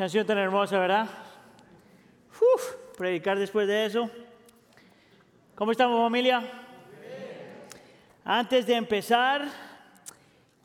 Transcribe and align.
Canción 0.00 0.26
tan 0.26 0.38
hermosa, 0.38 0.78
¿verdad? 0.78 1.10
Uf, 2.30 2.74
predicar 2.96 3.38
después 3.38 3.68
de 3.68 3.84
eso. 3.84 4.10
¿Cómo 5.54 5.72
estamos 5.72 6.00
familia? 6.00 6.42
Antes 8.24 8.66
de 8.66 8.76
empezar, 8.76 9.44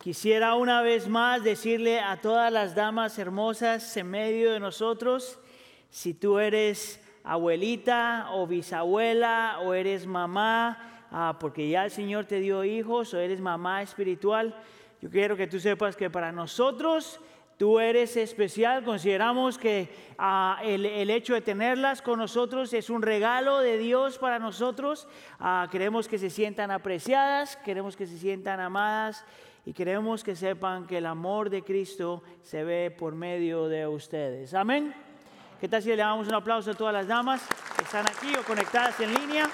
quisiera 0.01 0.55
una 0.55 0.81
vez 0.81 1.09
más 1.09 1.43
decirle 1.43 1.99
a 1.99 2.21
todas 2.21 2.49
las 2.49 2.75
damas 2.75 3.19
hermosas 3.19 3.97
en 3.97 4.09
medio 4.09 4.53
de 4.53 4.61
nosotros, 4.61 5.37
si 5.89 6.13
tú 6.13 6.39
eres 6.39 7.05
abuelita 7.25 8.29
o 8.31 8.47
bisabuela 8.47 9.59
o 9.63 9.73
eres 9.73 10.07
mamá, 10.07 11.07
ah, 11.11 11.35
porque 11.41 11.67
ya 11.67 11.83
el 11.83 11.91
Señor 11.91 12.23
te 12.23 12.39
dio 12.39 12.63
hijos 12.63 13.13
o 13.13 13.19
eres 13.19 13.41
mamá 13.41 13.81
espiritual, 13.81 14.55
yo 15.01 15.09
quiero 15.09 15.35
que 15.35 15.47
tú 15.47 15.59
sepas 15.59 15.97
que 15.97 16.09
para 16.09 16.31
nosotros 16.31 17.19
Tú 17.57 17.79
eres 17.79 18.17
especial, 18.17 18.83
consideramos 18.83 19.57
que 19.57 19.87
ah, 20.17 20.59
el, 20.61 21.09
hecho 21.09 21.35
de 21.35 21.41
tenerlas 21.41 22.01
con 22.01 22.19
nosotros 22.19 22.73
es 22.73 22.89
un 22.89 23.01
regalo 23.01 23.59
de 23.59 23.77
Dios 23.77 24.17
para 24.17 24.39
nosotros. 24.39 25.07
Ah, 25.39 25.69
queremos 25.71 26.09
que 26.09 26.17
se 26.17 26.29
sientan 26.29 26.69
apreciadas, 26.69 27.55
queremos 27.55 27.95
que 27.95 28.07
se 28.07 28.17
sientan 28.17 28.59
amadas 28.59 29.23
y 29.65 29.71
queremos 29.71 30.21
que 30.21 30.35
sepan 30.35 30.85
que 30.85 30.97
el 30.97 31.05
amor 31.05 31.49
de 31.49 31.63
Cristo 31.63 32.23
se 32.41 32.65
ve 32.65 32.91
por 32.91 33.15
medio 33.15 33.69
de 33.69 33.87
ustedes. 33.87 34.53
Amén. 34.53 34.93
¿Qué 35.61 35.69
tal 35.69 35.81
si 35.81 35.87
le 35.87 35.95
damos 35.95 36.27
un 36.27 36.33
aplauso 36.33 36.71
a 36.71 36.73
todas 36.73 36.93
las 36.93 37.07
damas 37.07 37.41
que 37.77 37.85
están 37.85 38.05
aquí 38.05 38.35
o 38.35 38.43
conectadas 38.43 38.99
en 38.99 39.13
línea? 39.13 39.49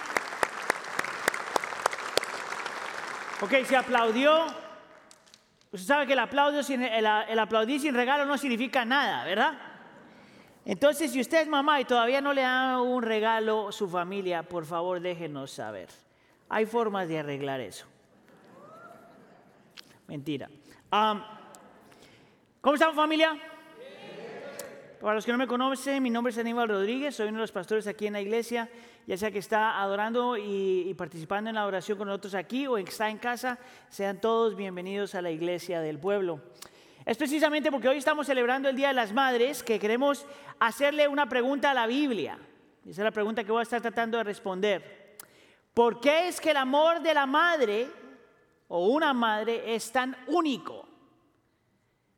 Ok, 3.42 3.64
se 3.66 3.76
aplaudió 3.76 4.48
Usted 5.72 5.88
sabe 5.88 6.06
que 6.06 6.14
el, 6.14 6.20
aplauso 6.20 6.64
sin, 6.64 6.82
el, 6.82 7.06
aplaudir 7.06 7.80
sin 7.80 7.96
regalo 7.96 8.26
no 8.26 8.38
significa 8.38 8.84
nada, 8.84 9.24
¿verdad? 9.24 9.58
Entonces, 10.66 11.12
si 11.12 11.22
usted 11.22 11.42
es 11.42 11.48
mamá 11.48 11.80
y 11.80 11.86
todavía 11.86 12.20
no 12.20 12.34
le 12.34 12.42
da 12.42 12.82
un 12.82 13.02
regalo 13.02 13.70
a 13.70 13.72
su 13.72 13.88
familia, 13.88 14.44
por 14.44 14.66
favor 14.66 15.00
déjenos 15.00 15.52
saber. 15.52 15.88
Hay 16.50 16.66
formas 16.66 17.08
de 17.08 17.20
arreglar 17.20 17.62
eso. 17.62 17.88
Mentira. 20.08 20.50
¿Cómo 22.60 22.74
estamos 22.74 22.96
familia? 22.96 23.40
Para 25.00 25.16
los 25.16 25.26
que 25.26 25.32
no 25.32 25.38
me 25.38 25.48
conocen, 25.48 26.04
mi 26.04 26.10
nombre 26.10 26.32
es 26.32 26.38
Aníbal 26.38 26.68
Rodríguez, 26.68 27.16
soy 27.16 27.30
uno 27.30 27.38
de 27.38 27.44
los 27.44 27.52
pastores 27.52 27.88
aquí 27.88 28.08
en 28.08 28.14
la 28.14 28.22
iglesia 28.22 28.70
ya 29.08 29.18
sea 29.18 29.32
que 29.32 29.40
está 29.40 29.82
adorando 29.82 30.38
y, 30.38 30.94
participando 30.98 31.50
en 31.50 31.56
la 31.56 31.66
oración 31.66 31.98
con 31.98 32.08
nosotros 32.08 32.36
aquí 32.36 32.68
o 32.68 32.78
está 32.78 33.10
en 33.10 33.18
casa, 33.18 33.58
sean 33.90 34.22
todos 34.22 34.56
bienvenidos 34.56 35.16
a 35.16 35.22
la 35.22 35.32
iglesia 35.32 35.82
del 35.82 36.00
pueblo. 36.00 36.42
Es 37.06 37.18
precisamente 37.18 37.72
porque 37.72 37.88
hoy 37.88 37.98
estamos 37.98 38.28
celebrando 38.28 38.70
el 38.70 38.76
Día 38.76 38.90
de 38.90 38.94
las 38.94 39.12
Madres 39.12 39.64
que 39.64 39.80
queremos 39.80 40.26
hacerle 40.60 41.08
una 41.08 41.28
pregunta 41.28 41.72
a 41.72 41.74
la 41.74 41.88
Biblia. 41.88 42.38
Esa 42.84 43.02
es 43.02 43.06
la 43.06 43.12
pregunta 43.12 43.44
que 43.44 43.52
voy 43.52 43.62
a 43.62 43.64
estar 43.64 43.82
tratando 43.82 44.18
de 44.18 44.24
responder. 44.24 45.18
¿Por 45.74 46.00
qué 46.00 46.28
es 46.28 46.40
que 46.40 46.52
el 46.52 46.58
amor 46.58 47.02
de 47.02 47.14
la 47.14 47.26
madre 47.26 47.88
o 48.68 48.88
una 48.88 49.14
madre 49.14 49.74
es 49.74 49.92
tan 49.92 50.16
único? 50.28 50.88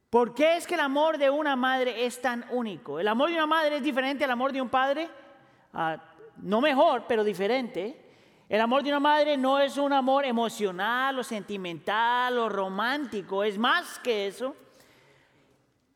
¿Por 0.09 0.35
qué 0.35 0.57
es 0.57 0.67
que 0.67 0.75
el 0.75 0.81
amor 0.81 1.17
de 1.17 1.29
una 1.29 1.55
madre 1.55 2.05
es 2.05 2.21
tan 2.21 2.45
único? 2.51 2.99
¿El 2.99 3.07
amor 3.07 3.29
de 3.29 3.35
una 3.35 3.47
madre 3.47 3.77
es 3.77 3.83
diferente 3.83 4.23
al 4.23 4.31
amor 4.31 4.51
de 4.51 4.61
un 4.61 4.69
padre? 4.69 5.09
Ah, 5.73 5.97
no 6.37 6.61
mejor, 6.61 7.05
pero 7.07 7.23
diferente. 7.23 7.99
El 8.49 8.61
amor 8.61 8.83
de 8.83 8.89
una 8.89 8.99
madre 8.99 9.37
no 9.37 9.59
es 9.59 9.77
un 9.77 9.93
amor 9.93 10.25
emocional 10.25 11.17
o 11.17 11.23
sentimental 11.23 12.37
o 12.37 12.49
romántico, 12.49 13.43
es 13.43 13.57
más 13.57 13.99
que 13.99 14.27
eso. 14.27 14.55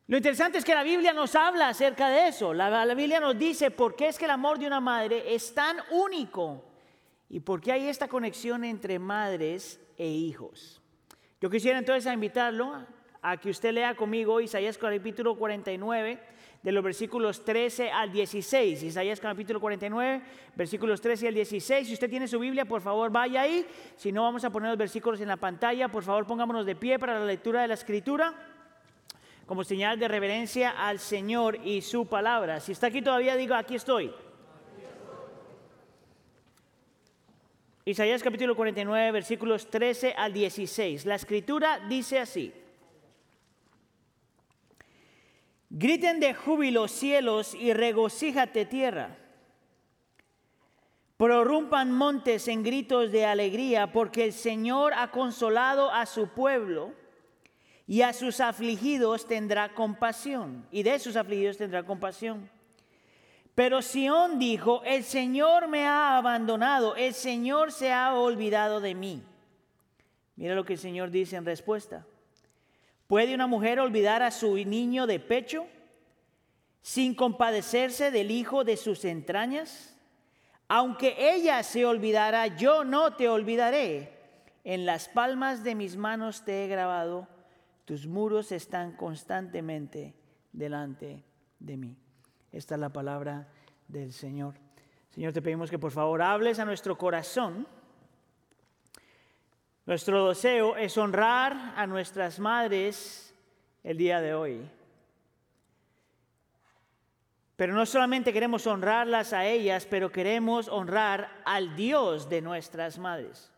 Lo 0.08 0.16
interesante 0.16 0.56
es 0.56 0.64
que 0.64 0.74
la 0.74 0.82
Biblia 0.82 1.12
nos 1.12 1.36
habla 1.36 1.68
acerca 1.68 2.08
de 2.08 2.28
eso. 2.28 2.54
La, 2.54 2.94
Biblia 2.94 3.20
nos 3.20 3.38
dice 3.38 3.70
por 3.70 3.94
qué 3.94 4.08
es 4.08 4.18
que 4.18 4.24
el 4.24 4.30
amor 4.30 4.58
de 4.58 4.66
una 4.66 4.80
madre 4.80 5.34
es 5.34 5.54
tan 5.54 5.76
único 5.90 6.64
y 7.28 7.40
por 7.40 7.60
qué 7.60 7.72
hay 7.72 7.88
esta 7.88 8.08
conexión 8.08 8.64
entre 8.64 8.98
madres 8.98 9.78
e 9.98 10.08
hijos. 10.08 10.80
Yo 11.42 11.50
quisiera 11.50 11.78
entonces 11.78 12.10
invitarlo 12.10 12.86
a 13.20 13.36
que 13.36 13.50
usted 13.50 13.72
lea 13.72 13.94
conmigo 13.94 14.40
Isaías 14.40 14.78
capítulo 14.78 15.36
49 15.36 16.18
de 16.68 16.72
los 16.72 16.84
versículos 16.84 17.46
13 17.46 17.90
al 17.90 18.12
16. 18.12 18.82
Isaías 18.82 19.18
capítulo 19.20 19.58
49, 19.58 20.20
versículos 20.54 21.00
13 21.00 21.28
al 21.28 21.34
16. 21.34 21.88
Si 21.88 21.94
usted 21.94 22.10
tiene 22.10 22.28
su 22.28 22.38
Biblia, 22.38 22.66
por 22.66 22.82
favor 22.82 23.10
vaya 23.10 23.40
ahí. 23.40 23.66
Si 23.96 24.12
no, 24.12 24.24
vamos 24.24 24.44
a 24.44 24.50
poner 24.50 24.68
los 24.68 24.76
versículos 24.76 25.18
en 25.22 25.28
la 25.28 25.38
pantalla. 25.38 25.88
Por 25.88 26.02
favor, 26.02 26.26
pongámonos 26.26 26.66
de 26.66 26.76
pie 26.76 26.98
para 26.98 27.18
la 27.18 27.24
lectura 27.24 27.62
de 27.62 27.68
la 27.68 27.72
escritura 27.72 28.34
como 29.46 29.64
señal 29.64 29.98
de 29.98 30.08
reverencia 30.08 30.72
al 30.72 30.98
Señor 30.98 31.58
y 31.64 31.80
su 31.80 32.06
palabra. 32.06 32.60
Si 32.60 32.72
está 32.72 32.88
aquí 32.88 33.00
todavía, 33.00 33.34
diga, 33.34 33.56
aquí 33.56 33.76
estoy. 33.76 34.12
Isaías 37.86 38.22
capítulo 38.22 38.54
49, 38.54 39.10
versículos 39.12 39.70
13 39.70 40.12
al 40.18 40.34
16. 40.34 41.06
La 41.06 41.14
escritura 41.14 41.80
dice 41.88 42.18
así. 42.18 42.52
Griten 45.70 46.18
de 46.18 46.32
júbilo 46.32 46.88
cielos 46.88 47.54
y 47.54 47.72
regocíjate 47.72 48.64
tierra. 48.64 49.16
Prorrumpan 51.18 51.92
montes 51.92 52.48
en 52.48 52.62
gritos 52.62 53.12
de 53.12 53.26
alegría 53.26 53.92
porque 53.92 54.24
el 54.24 54.32
Señor 54.32 54.94
ha 54.94 55.10
consolado 55.10 55.90
a 55.90 56.06
su 56.06 56.28
pueblo 56.28 56.94
y 57.86 58.02
a 58.02 58.12
sus 58.12 58.40
afligidos 58.40 59.26
tendrá 59.26 59.74
compasión 59.74 60.66
y 60.70 60.84
de 60.84 60.98
sus 60.98 61.16
afligidos 61.16 61.56
tendrá 61.56 61.82
compasión. 61.82 62.48
Pero 63.54 63.82
Sión 63.82 64.38
dijo, 64.38 64.82
el 64.84 65.02
Señor 65.02 65.66
me 65.66 65.86
ha 65.86 66.16
abandonado, 66.16 66.94
el 66.94 67.12
Señor 67.12 67.72
se 67.72 67.92
ha 67.92 68.14
olvidado 68.14 68.80
de 68.80 68.94
mí. 68.94 69.22
Mira 70.36 70.54
lo 70.54 70.64
que 70.64 70.74
el 70.74 70.78
Señor 70.78 71.10
dice 71.10 71.34
en 71.34 71.44
respuesta. 71.44 72.06
¿Puede 73.08 73.34
una 73.34 73.46
mujer 73.46 73.80
olvidar 73.80 74.22
a 74.22 74.30
su 74.30 74.54
niño 74.54 75.06
de 75.06 75.18
pecho 75.18 75.66
sin 76.82 77.14
compadecerse 77.14 78.10
del 78.10 78.30
hijo 78.30 78.64
de 78.64 78.76
sus 78.76 79.02
entrañas? 79.06 79.96
Aunque 80.68 81.16
ella 81.18 81.62
se 81.62 81.86
olvidara, 81.86 82.46
yo 82.58 82.84
no 82.84 83.14
te 83.14 83.26
olvidaré. 83.30 84.12
En 84.62 84.84
las 84.84 85.08
palmas 85.08 85.64
de 85.64 85.74
mis 85.74 85.96
manos 85.96 86.44
te 86.44 86.66
he 86.66 86.68
grabado, 86.68 87.26
tus 87.86 88.06
muros 88.06 88.52
están 88.52 88.92
constantemente 88.92 90.14
delante 90.52 91.24
de 91.58 91.78
mí. 91.78 91.96
Esta 92.52 92.74
es 92.74 92.80
la 92.80 92.90
palabra 92.90 93.48
del 93.88 94.12
Señor. 94.12 94.52
Señor, 95.08 95.32
te 95.32 95.40
pedimos 95.40 95.70
que 95.70 95.78
por 95.78 95.92
favor 95.92 96.20
hables 96.20 96.58
a 96.58 96.66
nuestro 96.66 96.98
corazón 96.98 97.66
nuestro 99.88 100.28
deseo 100.28 100.76
es 100.76 100.98
honrar 100.98 101.72
a 101.74 101.86
nuestras 101.86 102.38
madres 102.38 103.34
el 103.82 103.96
día 103.96 104.20
de 104.20 104.34
hoy. 104.34 104.60
Pero 107.56 107.72
no 107.72 107.86
solamente 107.86 108.30
queremos 108.30 108.66
honrarlas 108.66 109.32
a 109.32 109.46
ellas, 109.46 109.86
pero 109.88 110.12
queremos 110.12 110.68
honrar 110.68 111.40
al 111.46 111.74
Dios 111.74 112.28
de 112.28 112.42
nuestras 112.42 112.98
madres. 112.98 113.50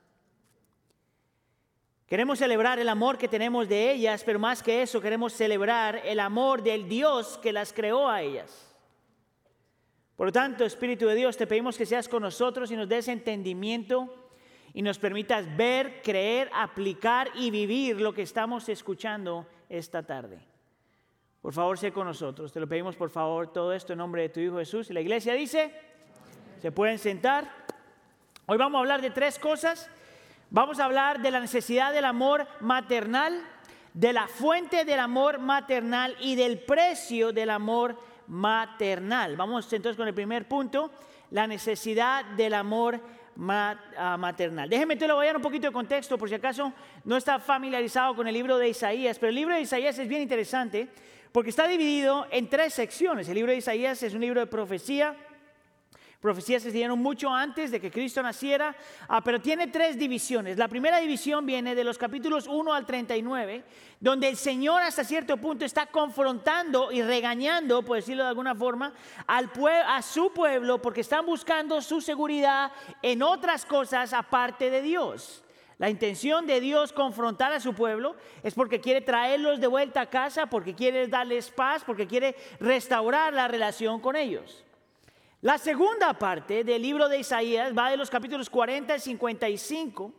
Queremos 2.06 2.38
celebrar 2.38 2.78
el 2.78 2.88
amor 2.88 3.18
que 3.18 3.26
tenemos 3.26 3.68
de 3.68 3.90
ellas, 3.90 4.22
pero 4.22 4.38
más 4.38 4.62
que 4.62 4.82
eso 4.82 5.00
queremos 5.00 5.32
celebrar 5.32 6.00
el 6.04 6.20
amor 6.20 6.62
del 6.62 6.88
Dios 6.88 7.40
que 7.42 7.52
las 7.52 7.72
creó 7.72 8.08
a 8.08 8.22
ellas. 8.22 8.72
Por 10.14 10.26
lo 10.26 10.32
tanto, 10.32 10.64
Espíritu 10.64 11.08
de 11.08 11.16
Dios, 11.16 11.36
te 11.36 11.48
pedimos 11.48 11.76
que 11.76 11.86
seas 11.86 12.08
con 12.08 12.22
nosotros 12.22 12.70
y 12.70 12.76
nos 12.76 12.88
des 12.88 13.08
entendimiento 13.08 14.19
y 14.72 14.82
nos 14.82 14.98
permitas 14.98 15.56
ver, 15.56 16.00
creer, 16.02 16.50
aplicar 16.54 17.28
y 17.34 17.50
vivir 17.50 18.00
lo 18.00 18.12
que 18.12 18.22
estamos 18.22 18.68
escuchando 18.68 19.46
esta 19.68 20.02
tarde. 20.02 20.38
Por 21.42 21.52
favor, 21.52 21.78
sé 21.78 21.92
con 21.92 22.06
nosotros. 22.06 22.52
Te 22.52 22.60
lo 22.60 22.68
pedimos, 22.68 22.96
por 22.96 23.10
favor, 23.10 23.52
todo 23.52 23.72
esto 23.72 23.92
en 23.92 23.98
nombre 23.98 24.22
de 24.22 24.28
tu 24.28 24.40
Hijo 24.40 24.58
Jesús. 24.58 24.90
Y 24.90 24.92
la 24.92 25.00
iglesia 25.00 25.34
dice, 25.34 25.72
se 26.60 26.70
pueden 26.70 26.98
sentar. 26.98 27.50
Hoy 28.46 28.58
vamos 28.58 28.78
a 28.78 28.80
hablar 28.80 29.00
de 29.00 29.10
tres 29.10 29.38
cosas. 29.38 29.90
Vamos 30.50 30.78
a 30.78 30.84
hablar 30.84 31.20
de 31.20 31.30
la 31.30 31.40
necesidad 31.40 31.92
del 31.92 32.04
amor 32.04 32.46
maternal, 32.60 33.42
de 33.94 34.12
la 34.12 34.28
fuente 34.28 34.84
del 34.84 35.00
amor 35.00 35.38
maternal 35.38 36.16
y 36.20 36.34
del 36.34 36.60
precio 36.60 37.32
del 37.32 37.50
amor 37.50 37.96
maternal. 38.26 39.36
Vamos 39.36 39.72
entonces 39.72 39.96
con 39.96 40.08
el 40.08 40.14
primer 40.14 40.46
punto, 40.46 40.90
la 41.30 41.46
necesidad 41.46 42.24
del 42.36 42.54
amor 42.54 42.94
maternal 42.94 43.19
maternal. 43.36 44.68
Déjenme 44.68 44.96
te 44.96 45.08
lo 45.08 45.16
voy 45.16 45.28
a 45.28 45.36
un 45.36 45.42
poquito 45.42 45.66
de 45.66 45.72
contexto 45.72 46.18
por 46.18 46.28
si 46.28 46.34
acaso 46.34 46.72
no 47.04 47.16
está 47.16 47.38
familiarizado 47.38 48.14
con 48.14 48.26
el 48.26 48.34
libro 48.34 48.58
de 48.58 48.68
Isaías, 48.68 49.18
pero 49.18 49.30
el 49.30 49.36
libro 49.36 49.54
de 49.54 49.62
Isaías 49.62 49.98
es 49.98 50.08
bien 50.08 50.22
interesante 50.22 50.88
porque 51.32 51.50
está 51.50 51.66
dividido 51.68 52.26
en 52.30 52.48
tres 52.48 52.74
secciones. 52.74 53.28
El 53.28 53.36
libro 53.36 53.52
de 53.52 53.58
Isaías 53.58 54.02
es 54.02 54.14
un 54.14 54.20
libro 54.20 54.40
de 54.40 54.46
profecía, 54.46 55.16
Profecías 56.20 56.62
se 56.62 56.70
dieron 56.70 56.98
mucho 56.98 57.30
antes 57.30 57.70
de 57.70 57.80
que 57.80 57.90
Cristo 57.90 58.22
naciera, 58.22 58.76
ah, 59.08 59.24
pero 59.24 59.40
tiene 59.40 59.68
tres 59.68 59.98
divisiones. 59.98 60.58
La 60.58 60.68
primera 60.68 60.98
división 60.98 61.46
viene 61.46 61.74
de 61.74 61.82
los 61.82 61.96
capítulos 61.96 62.46
1 62.46 62.74
al 62.74 62.84
39, 62.84 63.64
donde 64.00 64.28
el 64.28 64.36
Señor 64.36 64.82
hasta 64.82 65.02
cierto 65.02 65.38
punto 65.38 65.64
está 65.64 65.86
confrontando 65.86 66.92
y 66.92 67.00
regañando, 67.00 67.82
por 67.82 67.96
decirlo 67.96 68.24
de 68.24 68.28
alguna 68.28 68.54
forma, 68.54 68.92
al 69.26 69.50
a 69.86 70.02
su 70.02 70.30
pueblo 70.34 70.82
porque 70.82 71.00
están 71.00 71.24
buscando 71.24 71.80
su 71.80 72.02
seguridad 72.02 72.70
en 73.00 73.22
otras 73.22 73.64
cosas 73.64 74.12
aparte 74.12 74.68
de 74.68 74.82
Dios. 74.82 75.42
La 75.78 75.88
intención 75.88 76.46
de 76.46 76.60
Dios 76.60 76.92
confrontar 76.92 77.50
a 77.54 77.60
su 77.60 77.72
pueblo 77.72 78.14
es 78.42 78.52
porque 78.52 78.82
quiere 78.82 79.00
traerlos 79.00 79.58
de 79.58 79.66
vuelta 79.68 80.02
a 80.02 80.10
casa, 80.10 80.44
porque 80.44 80.74
quiere 80.74 81.08
darles 81.08 81.50
paz, 81.50 81.82
porque 81.82 82.06
quiere 82.06 82.36
restaurar 82.60 83.32
la 83.32 83.48
relación 83.48 84.00
con 84.00 84.16
ellos. 84.16 84.66
La 85.42 85.56
segunda 85.56 86.12
parte 86.12 86.64
del 86.64 86.82
libro 86.82 87.08
de 87.08 87.20
Isaías 87.20 87.72
va 87.76 87.90
de 87.90 87.96
los 87.96 88.10
capítulos 88.10 88.50
40 88.50 88.92
al 88.92 89.00
55 89.00 90.12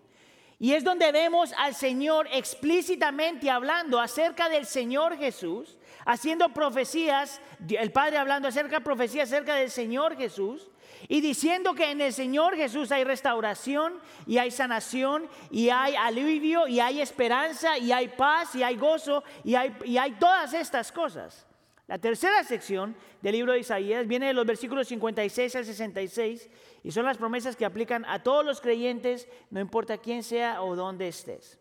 y 0.58 0.74
es 0.74 0.84
donde 0.84 1.12
vemos 1.12 1.54
al 1.60 1.76
Señor 1.76 2.28
explícitamente 2.32 3.52
hablando 3.52 4.00
acerca 4.00 4.50
del 4.50 4.66
Señor 4.66 5.18
Jesús, 5.18 5.78
haciendo 6.06 6.50
profecías, 6.50 7.40
el 7.70 7.92
Padre 7.92 8.18
hablando 8.18 8.48
acerca 8.48 8.78
de 8.78 8.84
profecías 8.84 9.30
acerca 9.32 9.54
del 9.54 9.70
Señor 9.70 10.18
Jesús 10.18 10.72
y 11.08 11.22
diciendo 11.22 11.76
que 11.76 11.92
en 11.92 12.02
el 12.02 12.14
Señor 12.14 12.56
Jesús 12.56 12.92
hay 12.92 13.04
restauración 13.04 14.00
y 14.26 14.40
hay 14.40 14.50
sanación 14.50 15.30
y 15.52 15.70
hay 15.70 15.96
alivio 15.96 16.68
y 16.68 16.80
hay 16.80 17.00
esperanza 17.00 17.78
y 17.78 17.92
hay 17.92 18.08
paz 18.08 18.56
y 18.56 18.64
hay 18.64 18.76
gozo 18.76 19.24
y 19.44 19.54
hay, 19.54 19.76
y 19.86 19.98
hay 19.98 20.14
todas 20.14 20.56
estas 20.56 20.92
cosas. 20.92 21.46
La 21.88 21.98
tercera 21.98 22.44
sección 22.44 22.96
del 23.22 23.34
libro 23.34 23.54
de 23.54 23.60
Isaías 23.60 24.08
viene 24.08 24.28
de 24.28 24.34
los 24.34 24.46
versículos 24.46 24.88
56 24.88 25.56
al 25.56 25.66
66 25.66 26.50
y 26.84 26.92
son 26.92 27.06
las 27.06 27.18
promesas 27.18 27.56
que 27.56 27.66
aplican 27.66 28.06
a 28.06 28.24
todos 28.24 28.46
los 28.46 28.62
creyentes, 28.62 29.28
no 29.50 29.60
importa 29.60 29.98
quién 29.98 30.24
sea 30.24 30.62
o 30.62 30.76
dónde 30.76 31.08
estés. 31.08 31.60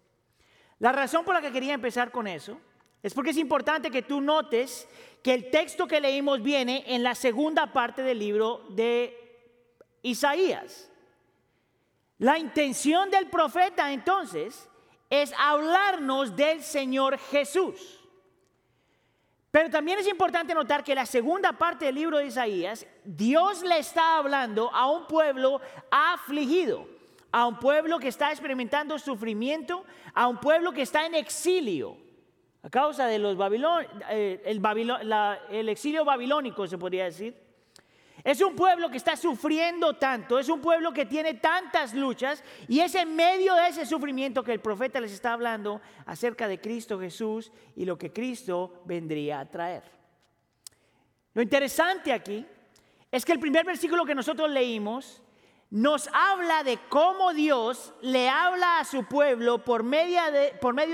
La 0.79 0.93
razón 0.93 1.25
por 1.25 1.35
la 1.35 1.41
que 1.41 1.53
quería 1.53 1.75
empezar 1.75 2.11
con 2.11 2.27
eso 2.27 2.59
es 3.03 3.15
porque 3.15 3.31
es 3.31 3.37
importante 3.39 3.91
que 3.91 4.03
tú 4.03 4.21
notes 4.21 4.89
que 5.23 5.35
el 5.35 5.51
texto 5.51 5.87
que 5.87 6.01
leímos 6.01 6.43
viene 6.43 6.85
en 6.87 7.03
la 7.03 7.15
segunda 7.15 7.73
parte 7.73 8.03
del 8.03 8.19
libro 8.19 8.65
de 8.71 9.17
Isaías. 10.03 10.91
La 12.19 12.39
intención 12.39 13.11
del 13.11 13.29
profeta 13.29 13.93
entonces 13.93 14.69
es 15.09 15.33
hablarnos 15.39 16.37
del 16.37 16.63
Señor 16.63 17.19
Jesús. 17.19 18.00
Pero 19.51 19.69
también 19.69 19.99
es 19.99 20.07
importante 20.07 20.55
notar 20.55 20.85
que 20.85 20.95
la 20.95 21.07
segunda 21.07 21.53
parte 21.53 21.87
del 21.87 21.97
libro 21.97 22.19
de 22.19 22.27
Isaías, 22.27 22.87
Dios 23.05 23.63
le 23.63 23.79
está 23.79 24.19
hablando 24.19 24.73
a 24.73 24.89
un 24.91 25.07
pueblo 25.07 25.61
afligido, 25.91 26.87
a 27.33 27.47
un 27.47 27.59
pueblo 27.59 27.99
que 27.99 28.09
está 28.09 28.31
experimentando 28.31 28.97
sufrimiento, 28.99 29.85
a 30.15 30.29
un 30.29 30.39
pueblo 30.39 30.73
que 30.73 30.83
está 30.83 31.05
en 31.05 31.17
exilio, 31.17 31.97
a 32.63 32.71
causa 32.71 33.07
de 33.07 33.19
los 33.19 33.37
Babilón, 33.37 33.87
eh, 34.11 34.41
el 35.51 35.69
exilio 35.69 36.05
babilónico, 36.05 36.67
se 36.69 36.79
podría 36.79 37.05
decir. 37.05 37.50
Es 38.23 38.41
un 38.41 38.55
pueblo 38.55 38.91
que 38.91 38.97
está 38.97 39.17
sufriendo 39.17 39.95
tanto, 39.95 40.39
es 40.39 40.49
un 40.49 40.61
pueblo 40.61 40.93
que 40.93 41.07
tiene 41.07 41.35
tantas 41.35 41.95
luchas 41.95 42.45
y 42.69 42.81
es 42.81 42.95
en 42.95 43.17
medio 43.17 43.55
de 43.55 43.69
ese 43.69 43.87
sufrimiento 43.87 44.43
que 44.43 44.53
el 44.53 44.61
profeta 44.61 45.01
les 45.01 45.13
está 45.13 45.33
hablando 45.33 45.81
acerca 46.07 46.47
de 46.49 46.61
Cristo 46.61 47.01
Jesús 47.01 47.51
y 47.77 47.85
lo 47.85 47.97
que 47.97 48.13
Cristo 48.13 48.83
vendría 48.85 49.41
a 49.41 49.49
traer. 49.49 49.83
Lo 51.33 51.43
interesante 51.43 52.13
aquí 52.13 52.47
es 53.11 53.25
que 53.25 53.33
el 53.33 53.41
primer 53.41 53.65
versículo 53.65 54.05
que 54.05 54.15
nosotros 54.15 54.51
leímos 54.51 55.23
nos 55.71 56.09
habla 56.13 56.65
de 56.65 56.79
cómo 56.89 57.33
Dios 57.33 57.95
le 58.03 58.29
habla 58.29 58.81
a 58.81 58.85
su 58.85 59.05
pueblo 59.05 59.65
por 59.65 59.85
medio, 59.85 60.21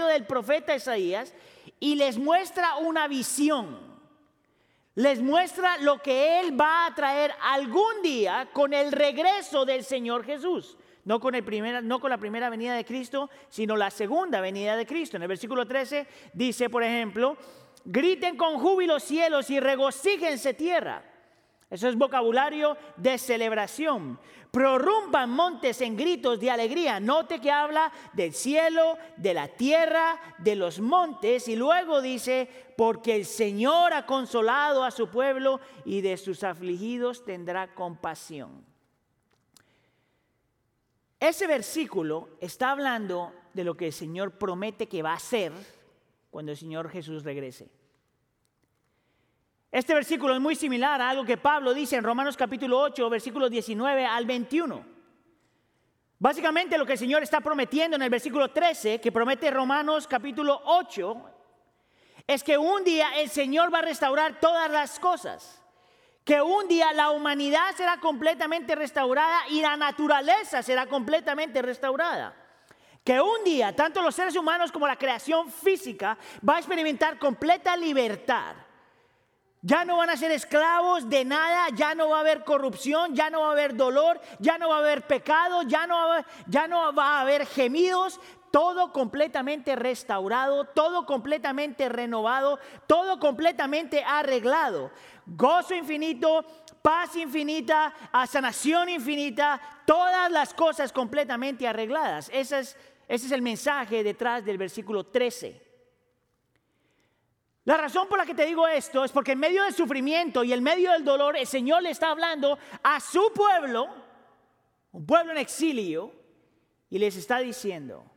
del 0.07 0.27
profeta 0.27 0.77
Isaías 0.77 1.35
y 1.81 1.95
les 1.95 2.19
muestra 2.19 2.77
una 2.77 3.09
visión 3.09 3.86
les 4.97 5.21
muestra 5.21 5.77
lo 5.79 6.03
que 6.03 6.41
Él 6.41 6.59
va 6.59 6.87
a 6.87 6.95
traer 6.95 7.33
algún 7.43 8.03
día 8.03 8.49
con 8.53 8.73
el 8.73 8.93
regreso 8.93 9.65
del 9.65 9.85
Señor 9.85 10.25
Jesús. 10.25 10.77
No 11.05 11.21
con, 11.21 11.37
el 11.37 11.45
no 11.87 12.01
con 12.01 12.11
la 12.11 12.19
primera 12.19 12.51
venida 12.51 12.75
de 12.75 12.85
Cristo, 12.85 13.31
sino 13.49 13.77
la 13.77 13.91
segunda 13.91 14.41
venida 14.41 14.75
de 14.75 14.87
Cristo. 14.87 15.17
En 15.17 15.23
el 15.23 15.29
versículo 15.29 15.65
13 15.65 16.07
dice, 16.33 16.69
por 16.69 16.83
ejemplo, 16.83 17.37
griten 17.85 18.37
con 18.37 18.59
júbilo 18.59 18.99
cielos 18.99 19.49
y 19.51 19.61
regocíjense 19.61 20.55
tierra. 20.55 21.05
Eso 21.69 21.89
es 21.89 21.97
vocabulario 21.97 22.77
de 22.97 23.19
celebración. 23.19 24.21
Prorrumpan 24.53 25.29
montes 25.29 25.81
en 25.81 25.97
gritos 25.97 26.39
de 26.39 26.51
alegría. 26.51 27.01
Note 27.01 27.41
que 27.41 27.51
habla 27.51 27.93
del 28.13 28.33
cielo, 28.33 28.97
de 29.17 29.35
la 29.35 29.49
tierra, 29.49 30.21
de 30.39 30.55
los 30.55 30.81
montes. 30.81 31.49
Y 31.49 31.57
luego 31.57 32.01
dice, 32.01 32.49
porque 32.77 33.17
el 33.17 33.25
Señor 33.25 33.93
ha 33.93 34.07
consolado 34.07 34.85
a 34.85 34.93
su 34.93 35.09
pueblo 35.09 35.61
y 35.85 36.03
de 36.03 36.17
sus 36.17 36.45
afligidos 36.45 37.25
tendrá 37.25 37.75
compasión. 37.75 38.65
Ese 41.19 41.47
versículo 41.47 42.29
está 42.41 42.71
hablando 42.71 43.33
de 43.55 43.65
lo 43.65 43.77
que 43.77 43.87
el 43.87 43.93
Señor 43.93 44.39
promete 44.39 44.87
que 44.87 45.03
va 45.03 45.13
a 45.13 45.17
hacer 45.17 45.53
cuando 46.31 46.53
el 46.53 46.59
Señor 46.59 46.91
Jesús 46.91 47.25
regrese. 47.25 47.71
Este 49.77 49.93
versículo 49.93 50.33
es 50.33 50.41
muy 50.41 50.57
similar 50.57 51.03
a 51.03 51.11
algo 51.11 51.27
que 51.27 51.37
Pablo 51.37 51.75
dice 51.75 51.97
en 51.97 52.03
Romanos 52.03 52.35
capítulo 52.35 52.81
8, 52.81 53.11
versículos 53.11 53.51
19 53.51 54.07
al 54.07 54.25
21. 54.25 54.83
Básicamente 56.19 56.79
lo 56.79 56.87
que 56.87 56.95
el 56.95 56.99
Señor 56.99 57.23
está 57.23 57.43
prometiendo 57.43 57.95
en 57.95 58.01
el 58.01 58.09
versículo 58.09 58.51
13, 58.51 59.03
que 59.03 59.13
promete 59.13 59.51
Romanos 59.51 60.07
capítulo 60.07 60.63
8, 60.65 61.31
es 62.27 62.43
que 62.43 62.57
un 62.57 62.85
día 62.85 63.19
el 63.19 63.29
Señor 63.29 63.71
va 63.71 63.81
a 63.81 63.83
restaurar 63.83 64.41
todas 64.41 64.71
las 64.71 64.99
cosas. 64.99 65.63
Que 66.25 66.41
un 66.41 66.67
día 66.69 66.95
la 66.95 67.11
humanidad 67.11 67.77
será 67.77 68.01
completamente 68.01 68.75
restaurada 68.77 69.41
y 69.51 69.61
la 69.61 69.77
naturaleza 69.77 70.63
será 70.63 70.87
completamente 70.87 71.61
restaurada. 71.61 72.35
Que 73.05 73.21
un 73.21 73.45
día 73.45 73.77
tanto 73.77 74.01
los 74.01 74.15
seres 74.15 74.37
humanos 74.37 74.73
como 74.73 74.87
la 74.87 74.97
creación 74.97 75.53
física 75.53 76.17
va 76.49 76.57
a 76.57 76.61
experimentar 76.61 77.19
completa 77.19 77.77
libertad 77.77 78.57
ya 79.67 79.85
no 79.85 79.97
van 79.97 80.11
a 80.11 80.17
ser 80.17 80.31
esclavos 80.31 81.09
de 81.11 81.25
nada, 81.25 81.67
ya 81.75 81.93
no 81.97 82.11
va 82.11 82.19
a 82.19 82.21
haber 82.21 82.45
corrupción, 82.45 83.17
ya 83.17 83.31
no 83.31 83.41
va 83.41 83.49
a 83.49 83.53
haber 83.53 83.75
dolor, 83.75 84.21
ya 84.39 84.59
no 84.59 84.69
va 84.69 84.77
a 84.77 84.79
haber 84.79 85.03
pecado, 85.09 85.63
ya 85.63 85.89
no 85.89 85.97
va, 85.97 86.25
ya 86.47 86.69
no 86.69 86.95
va 86.95 87.19
a 87.19 87.21
haber 87.23 87.45
gemidos, 87.47 88.21
todo 88.53 88.93
completamente 88.93 89.75
restaurado, 89.75 90.67
todo 90.67 91.05
completamente 91.05 91.89
renovado, 91.89 92.61
todo 92.87 93.19
completamente 93.19 94.05
arreglado. 94.05 94.93
Gozo 95.27 95.75
infinito, 95.75 96.45
paz 96.81 97.17
infinita, 97.17 97.93
sanación 98.29 98.89
infinita, 98.89 99.61
todas 99.85 100.31
las 100.31 100.55
cosas 100.55 100.93
completamente 100.93 101.67
arregladas. 101.67 102.31
Ese 102.33 102.61
es, 102.61 102.77
ese 103.09 103.27
es 103.27 103.33
el 103.33 103.43
mensaje 103.43 104.05
detrás 104.05 104.45
del 104.45 104.59
versículo 104.59 105.07
13. 105.07 105.66
La 107.67 107.77
razón 107.77 108.09
por 108.09 108.17
la 108.17 108.25
que 108.25 108.35
te 108.35 108.47
digo 108.47 108.67
esto 108.69 109.05
es 109.05 109.11
porque 109.11 109.33
en 109.33 109.41
medio 109.41 109.65
del 109.65 109.75
sufrimiento 109.75 110.45
y 110.45 110.53
en 110.53 110.63
medio 110.63 110.93
del 110.93 111.05
dolor 111.05 111.37
el 111.37 111.49
Señor 111.49 111.83
le 111.83 111.91
está 111.91 112.13
hablando 112.13 112.57
a 112.85 113.01
su 113.01 113.33
pueblo, 113.35 113.89
un 114.93 115.05
pueblo 115.05 115.33
en 115.33 115.39
exilio, 115.39 116.13
y 116.89 117.01
les 117.01 117.17
está 117.17 117.41
diciendo, 117.41 118.09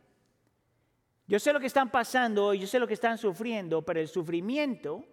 yo 1.26 1.40
sé 1.40 1.52
lo 1.52 1.58
que 1.58 1.66
están 1.66 1.90
pasando, 1.90 2.54
yo 2.54 2.68
sé 2.68 2.78
lo 2.78 2.86
que 2.86 2.94
están 2.94 3.18
sufriendo, 3.18 3.82
pero 3.82 3.98
el 3.98 4.06
sufrimiento 4.06 5.04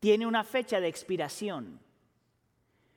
tiene 0.00 0.26
una 0.26 0.42
fecha 0.42 0.80
de 0.80 0.88
expiración. 0.88 1.78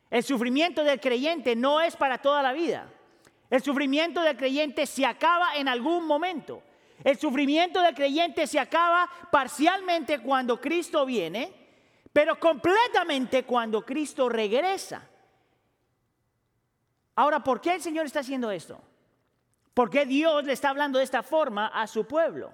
El 0.09 0.23
sufrimiento 0.23 0.85
del 0.85 1.01
creyente 1.01 1.57
no 1.57 1.81
es 1.81 1.97
para 1.97 2.19
toda 2.19 2.41
la 2.41 2.53
vida. 2.53 2.89
El 3.49 3.61
sufrimiento 3.61 4.21
del 4.21 4.37
creyente 4.37 4.85
se 4.85 5.05
acaba 5.05 5.57
en 5.57 5.67
algún 5.67 6.05
momento. 6.07 6.63
El 7.03 7.17
sufrimiento 7.17 7.81
del 7.81 7.95
creyente 7.95 8.45
se 8.47 8.59
acaba 8.59 9.09
parcialmente 9.31 10.19
cuando 10.19 10.59
Cristo 10.59 11.05
viene, 11.05 11.53
pero 12.11 12.39
completamente 12.39 13.43
cuando 13.43 13.85
Cristo 13.85 14.27
regresa. 14.27 15.07
Ahora, 17.15 17.43
¿por 17.43 17.61
qué 17.61 17.75
el 17.75 17.81
Señor 17.81 18.05
está 18.05 18.19
haciendo 18.19 18.51
esto? 18.51 18.81
¿Por 19.73 19.89
qué 19.89 20.05
Dios 20.05 20.43
le 20.43 20.53
está 20.53 20.69
hablando 20.69 20.99
de 20.99 21.05
esta 21.05 21.23
forma 21.23 21.67
a 21.67 21.87
su 21.87 22.05
pueblo? 22.05 22.53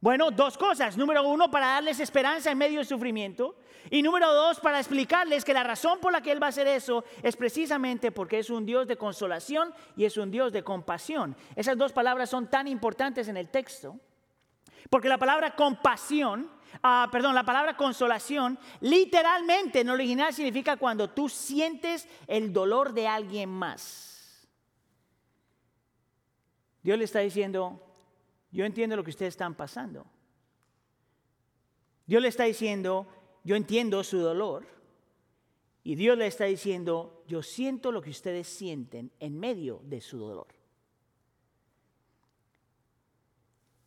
Bueno, 0.00 0.30
dos 0.30 0.56
cosas. 0.56 0.96
Número 0.96 1.22
uno, 1.28 1.50
para 1.50 1.66
darles 1.66 1.98
esperanza 1.98 2.50
en 2.50 2.58
medio 2.58 2.78
del 2.78 2.86
sufrimiento. 2.86 3.56
Y 3.90 4.02
número 4.02 4.32
dos, 4.32 4.60
para 4.60 4.78
explicarles 4.78 5.44
que 5.44 5.54
la 5.54 5.64
razón 5.64 5.98
por 5.98 6.12
la 6.12 6.20
que 6.20 6.30
Él 6.30 6.42
va 6.42 6.46
a 6.46 6.50
hacer 6.50 6.68
eso 6.68 7.04
es 7.22 7.36
precisamente 7.36 8.12
porque 8.12 8.38
es 8.38 8.50
un 8.50 8.64
Dios 8.66 8.86
de 8.86 8.96
consolación 8.96 9.72
y 9.96 10.04
es 10.04 10.16
un 10.16 10.30
Dios 10.30 10.52
de 10.52 10.62
compasión. 10.62 11.36
Esas 11.56 11.76
dos 11.76 11.92
palabras 11.92 12.30
son 12.30 12.48
tan 12.48 12.68
importantes 12.68 13.28
en 13.28 13.36
el 13.36 13.48
texto 13.48 13.98
Porque 14.90 15.08
la 15.08 15.18
palabra 15.18 15.56
compasión, 15.56 16.50
ah, 16.82 17.08
perdón, 17.10 17.34
la 17.34 17.44
palabra 17.44 17.76
consolación, 17.76 18.58
literalmente 18.80 19.80
en 19.80 19.90
original 19.90 20.32
significa 20.32 20.76
cuando 20.76 21.10
tú 21.10 21.28
sientes 21.28 22.08
el 22.26 22.52
dolor 22.52 22.92
de 22.92 23.08
alguien 23.08 23.50
más. 23.50 24.48
Dios 26.82 26.98
le 26.98 27.04
está 27.04 27.18
diciendo, 27.20 27.87
yo 28.50 28.64
entiendo 28.64 28.96
lo 28.96 29.04
que 29.04 29.10
ustedes 29.10 29.34
están 29.34 29.54
pasando. 29.54 30.06
Dios 32.06 32.22
le 32.22 32.28
está 32.28 32.44
diciendo, 32.44 33.06
yo 33.44 33.56
entiendo 33.56 34.02
su 34.02 34.18
dolor. 34.18 34.66
Y 35.84 35.94
Dios 35.94 36.18
le 36.18 36.26
está 36.26 36.44
diciendo, 36.44 37.24
yo 37.26 37.42
siento 37.42 37.92
lo 37.92 38.02
que 38.02 38.10
ustedes 38.10 38.48
sienten 38.48 39.12
en 39.20 39.38
medio 39.38 39.80
de 39.84 40.00
su 40.00 40.18
dolor. 40.18 40.48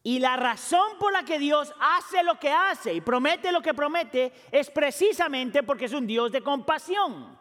Y 0.04 0.20
la 0.20 0.36
razón 0.36 0.98
por 1.00 1.14
la 1.14 1.24
que 1.24 1.38
Dios 1.38 1.74
hace 1.80 2.24
lo 2.24 2.40
que 2.40 2.50
hace 2.50 2.94
y 2.94 3.02
promete 3.02 3.52
lo 3.52 3.62
que 3.62 3.74
promete 3.74 4.34
es 4.52 4.72
precisamente 4.72 5.62
porque 5.62 5.86
es 5.86 5.94
un 5.94 6.08
Dios 6.08 6.32
de 6.32 6.42
compasión. 6.42 7.38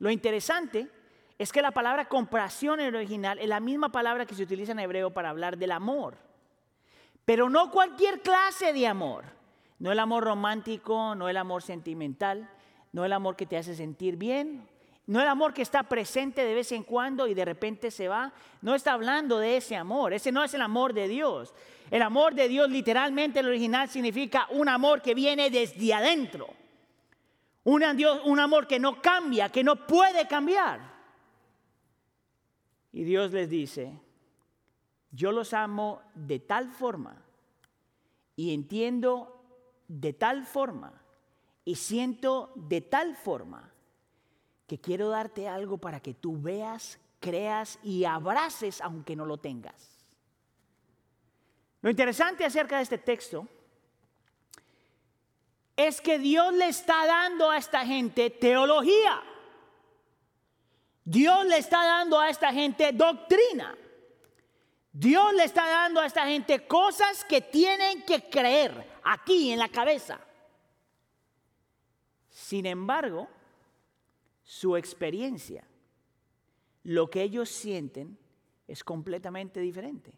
Lo 0.00 0.10
interesante 0.10 0.90
es 1.38 1.52
que 1.52 1.62
la 1.62 1.70
palabra 1.70 2.08
compasión 2.08 2.80
en 2.80 2.86
el 2.86 2.96
original 2.96 3.38
es 3.38 3.48
la 3.48 3.60
misma 3.60 3.90
palabra 3.90 4.26
que 4.26 4.34
se 4.34 4.42
utiliza 4.42 4.72
en 4.72 4.80
hebreo 4.80 5.12
para 5.12 5.30
hablar 5.30 5.56
del 5.56 5.70
amor. 5.70 6.23
Pero 7.24 7.48
no 7.48 7.70
cualquier 7.70 8.20
clase 8.20 8.72
de 8.72 8.86
amor. 8.86 9.24
No 9.78 9.92
el 9.92 9.98
amor 9.98 10.24
romántico, 10.24 11.14
no 11.14 11.28
el 11.28 11.36
amor 11.36 11.62
sentimental, 11.62 12.48
no 12.92 13.04
el 13.04 13.12
amor 13.12 13.36
que 13.36 13.46
te 13.46 13.56
hace 13.56 13.74
sentir 13.74 14.16
bien, 14.16 14.66
no 15.06 15.20
el 15.20 15.28
amor 15.28 15.52
que 15.52 15.62
está 15.62 15.82
presente 15.82 16.44
de 16.44 16.54
vez 16.54 16.72
en 16.72 16.82
cuando 16.82 17.26
y 17.26 17.34
de 17.34 17.44
repente 17.44 17.90
se 17.90 18.08
va. 18.08 18.32
No 18.62 18.74
está 18.74 18.92
hablando 18.92 19.38
de 19.38 19.58
ese 19.58 19.76
amor. 19.76 20.14
Ese 20.14 20.32
no 20.32 20.42
es 20.42 20.54
el 20.54 20.62
amor 20.62 20.94
de 20.94 21.08
Dios. 21.08 21.52
El 21.90 22.00
amor 22.00 22.34
de 22.34 22.48
Dios 22.48 22.70
literalmente 22.70 23.40
el 23.40 23.48
original 23.48 23.88
significa 23.88 24.46
un 24.50 24.68
amor 24.68 25.02
que 25.02 25.14
viene 25.14 25.50
desde 25.50 25.92
adentro. 25.92 26.48
Un, 27.64 27.82
un 28.24 28.40
amor 28.40 28.66
que 28.66 28.78
no 28.78 29.02
cambia, 29.02 29.50
que 29.50 29.62
no 29.62 29.86
puede 29.86 30.26
cambiar. 30.26 30.80
Y 32.92 33.04
Dios 33.04 33.32
les 33.32 33.50
dice, 33.50 33.92
yo 35.14 35.30
los 35.30 35.54
amo 35.54 36.02
de 36.14 36.40
tal 36.40 36.70
forma 36.70 37.16
y 38.34 38.52
entiendo 38.52 39.40
de 39.86 40.12
tal 40.12 40.44
forma 40.44 40.92
y 41.64 41.76
siento 41.76 42.52
de 42.56 42.80
tal 42.80 43.14
forma 43.14 43.70
que 44.66 44.80
quiero 44.80 45.08
darte 45.10 45.48
algo 45.48 45.78
para 45.78 46.00
que 46.00 46.14
tú 46.14 46.40
veas, 46.40 46.98
creas 47.20 47.78
y 47.84 48.04
abraces 48.04 48.80
aunque 48.80 49.14
no 49.14 49.24
lo 49.24 49.38
tengas. 49.38 50.04
Lo 51.80 51.90
interesante 51.90 52.44
acerca 52.44 52.78
de 52.78 52.82
este 52.82 52.98
texto 52.98 53.46
es 55.76 56.00
que 56.00 56.18
Dios 56.18 56.52
le 56.54 56.68
está 56.68 57.06
dando 57.06 57.50
a 57.50 57.58
esta 57.58 57.86
gente 57.86 58.30
teología. 58.30 59.22
Dios 61.04 61.44
le 61.46 61.58
está 61.58 61.84
dando 61.84 62.18
a 62.18 62.30
esta 62.30 62.52
gente 62.52 62.90
doctrina. 62.92 63.76
Dios 64.96 65.34
le 65.34 65.42
está 65.42 65.68
dando 65.68 66.00
a 66.00 66.06
esta 66.06 66.24
gente 66.24 66.68
cosas 66.68 67.24
que 67.24 67.40
tienen 67.40 68.02
que 68.02 68.30
creer 68.30 69.00
aquí 69.02 69.50
en 69.50 69.58
la 69.58 69.68
cabeza. 69.68 70.20
Sin 72.30 72.64
embargo, 72.64 73.28
su 74.44 74.76
experiencia, 74.76 75.64
lo 76.84 77.10
que 77.10 77.22
ellos 77.22 77.48
sienten, 77.48 78.16
es 78.68 78.84
completamente 78.84 79.58
diferente. 79.58 80.12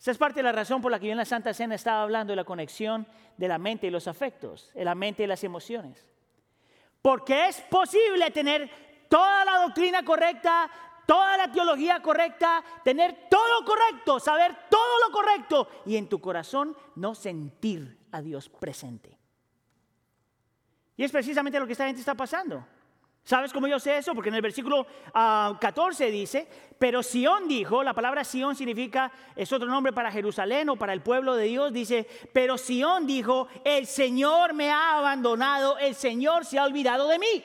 Esa 0.00 0.12
es 0.12 0.18
parte 0.18 0.40
de 0.40 0.44
la 0.44 0.52
razón 0.52 0.80
por 0.80 0.90
la 0.90 0.98
que 0.98 1.06
yo 1.06 1.12
en 1.12 1.18
la 1.18 1.26
Santa 1.26 1.52
Cena 1.52 1.74
estaba 1.74 2.02
hablando 2.02 2.32
de 2.32 2.36
la 2.36 2.44
conexión 2.44 3.06
de 3.36 3.48
la 3.48 3.58
mente 3.58 3.88
y 3.88 3.90
los 3.90 4.08
afectos, 4.08 4.70
de 4.72 4.86
la 4.86 4.94
mente 4.94 5.22
y 5.22 5.26
las 5.26 5.44
emociones. 5.44 6.08
Porque 7.02 7.48
es 7.48 7.60
posible 7.60 8.30
tener 8.30 8.70
toda 9.10 9.44
la 9.44 9.58
doctrina 9.58 10.02
correcta, 10.02 10.70
toda 11.06 11.36
la 11.36 11.50
teología 11.50 12.00
correcta, 12.00 12.62
tener 12.82 13.28
todo 13.30 13.64
correcto, 13.64 14.20
saber 14.20 14.56
todo 14.70 14.98
lo 15.06 15.12
correcto 15.12 15.68
y 15.86 15.96
en 15.96 16.08
tu 16.08 16.20
corazón 16.20 16.76
no 16.96 17.14
sentir 17.14 17.98
a 18.12 18.22
Dios 18.22 18.48
presente. 18.48 19.18
Y 20.96 21.04
es 21.04 21.10
precisamente 21.10 21.58
lo 21.58 21.66
que 21.66 21.72
esta 21.72 21.86
gente 21.86 22.00
está 22.00 22.14
pasando. 22.14 22.64
¿Sabes 23.24 23.54
cómo 23.54 23.66
yo 23.66 23.80
sé 23.80 23.96
eso? 23.96 24.14
Porque 24.14 24.28
en 24.28 24.34
el 24.34 24.42
versículo 24.42 24.86
14 25.14 26.04
ah, 26.04 26.10
dice, 26.10 26.46
pero 26.78 27.02
Sión 27.02 27.48
dijo, 27.48 27.82
la 27.82 27.94
palabra 27.94 28.22
Sión 28.22 28.54
significa, 28.54 29.10
es 29.34 29.50
otro 29.50 29.66
nombre 29.66 29.94
para 29.94 30.12
Jerusalén 30.12 30.68
o 30.68 30.76
para 30.76 30.92
el 30.92 31.00
pueblo 31.00 31.34
de 31.34 31.46
Dios, 31.46 31.72
dice, 31.72 32.06
pero 32.34 32.58
Sión 32.58 33.06
dijo, 33.06 33.48
el 33.64 33.86
Señor 33.86 34.52
me 34.52 34.70
ha 34.70 34.98
abandonado, 34.98 35.78
el 35.78 35.94
Señor 35.94 36.44
se 36.44 36.58
ha 36.58 36.64
olvidado 36.64 37.08
de 37.08 37.18
mí. 37.18 37.44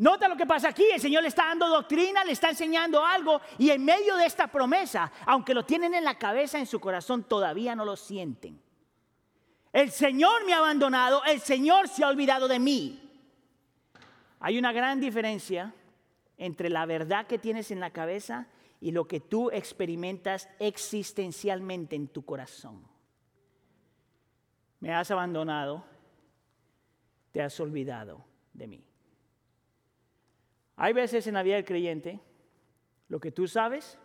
Nota 0.00 0.28
lo 0.28 0.36
que 0.36 0.46
pasa 0.46 0.70
aquí, 0.70 0.86
el 0.94 0.98
Señor 0.98 1.22
le 1.22 1.28
está 1.28 1.44
dando 1.44 1.68
doctrina, 1.68 2.24
le 2.24 2.32
está 2.32 2.48
enseñando 2.48 3.04
algo 3.04 3.38
y 3.58 3.68
en 3.68 3.84
medio 3.84 4.16
de 4.16 4.24
esta 4.24 4.46
promesa, 4.46 5.12
aunque 5.26 5.52
lo 5.52 5.66
tienen 5.66 5.92
en 5.92 6.04
la 6.04 6.16
cabeza, 6.16 6.58
en 6.58 6.64
su 6.64 6.80
corazón, 6.80 7.24
todavía 7.24 7.76
no 7.76 7.84
lo 7.84 7.96
sienten. 7.96 8.58
El 9.74 9.90
Señor 9.90 10.46
me 10.46 10.54
ha 10.54 10.58
abandonado, 10.58 11.22
el 11.24 11.38
Señor 11.40 11.86
se 11.86 12.02
ha 12.02 12.08
olvidado 12.08 12.48
de 12.48 12.58
mí. 12.58 13.10
Hay 14.38 14.58
una 14.58 14.72
gran 14.72 15.00
diferencia 15.00 15.74
entre 16.38 16.70
la 16.70 16.86
verdad 16.86 17.26
que 17.26 17.36
tienes 17.36 17.70
en 17.70 17.80
la 17.80 17.90
cabeza 17.90 18.46
y 18.80 18.92
lo 18.92 19.06
que 19.06 19.20
tú 19.20 19.50
experimentas 19.50 20.48
existencialmente 20.60 21.94
en 21.94 22.08
tu 22.08 22.24
corazón. 22.24 22.82
Me 24.78 24.94
has 24.94 25.10
abandonado, 25.10 25.84
te 27.32 27.42
has 27.42 27.60
olvidado 27.60 28.24
de 28.54 28.66
mí. 28.66 28.89
Hay 30.82 30.94
veces 30.94 31.26
en 31.26 31.34
la 31.34 31.42
vida 31.42 31.56
del 31.56 31.66
creyente, 31.66 32.18
lo 33.08 33.20
que 33.20 33.30
tú 33.30 33.46
sabes 33.46 33.98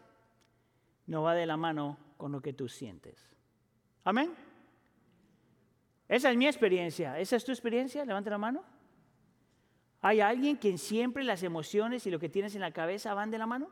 no 1.08 1.22
va 1.24 1.34
de 1.34 1.46
la 1.46 1.56
mano 1.56 1.98
con 2.18 2.34
lo 2.34 2.42
que 2.42 2.52
tú 2.52 2.68
sientes. 2.68 3.34
Amén. 4.04 4.36
Esa 6.10 6.30
es 6.32 6.36
mi 6.36 6.48
experiencia. 6.48 7.18
¿Esa 7.18 7.38
es 7.38 7.46
tu 7.46 7.54
experiencia? 7.54 8.04
Levanta 8.04 8.30
la 8.30 8.38
mano. 8.38 8.62
¿Hay 10.02 10.20
alguien 10.20 10.58
quien 10.58 10.78
siempre 10.78 11.24
las 11.24 11.44
emociones 11.44 12.06
y 12.08 12.12
lo 12.12 12.20
que 12.20 12.28
tienes 12.28 12.56
en 12.56 12.62
la 12.62 12.72
cabeza 12.72 13.14
van 13.14 13.32
de 13.32 13.38
la 13.38 13.48
mano? 13.48 13.70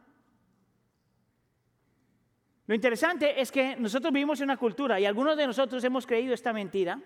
Lo 2.68 2.74
interesante 2.74 3.42
es 3.42 3.52
que 3.52 3.76
nosotros 3.76 4.14
vivimos 4.14 4.40
en 4.40 4.46
una 4.46 4.56
cultura 4.56 4.98
y 4.98 5.06
algunos 5.06 5.36
de 5.36 5.46
nosotros 5.46 5.84
hemos 5.84 6.08
creído 6.08 6.34
esta 6.34 6.54
mentira, 6.54 7.02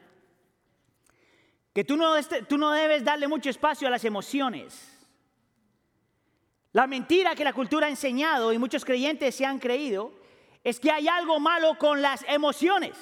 que 1.74 1.84
tú 1.84 1.98
no, 1.98 2.14
tú 2.48 2.60
no 2.60 2.72
debes 2.72 3.04
darle 3.04 3.28
mucho 3.28 3.50
espacio 3.50 3.88
a 3.88 3.92
las 3.92 4.06
emociones. 4.06 4.97
La 6.74 6.88
mentira 6.88 7.36
que 7.36 7.44
la 7.44 7.54
cultura 7.54 7.88
ha 7.88 7.90
enseñado 7.90 8.54
y 8.54 8.58
muchos 8.58 8.84
creyentes 8.84 9.36
se 9.36 9.46
han 9.46 9.60
creído 9.60 10.12
es 10.64 10.80
que 10.80 10.92
hay 10.92 11.08
algo 11.08 11.40
malo 11.40 11.78
con 11.78 12.02
las 12.02 12.24
emociones. 12.28 12.96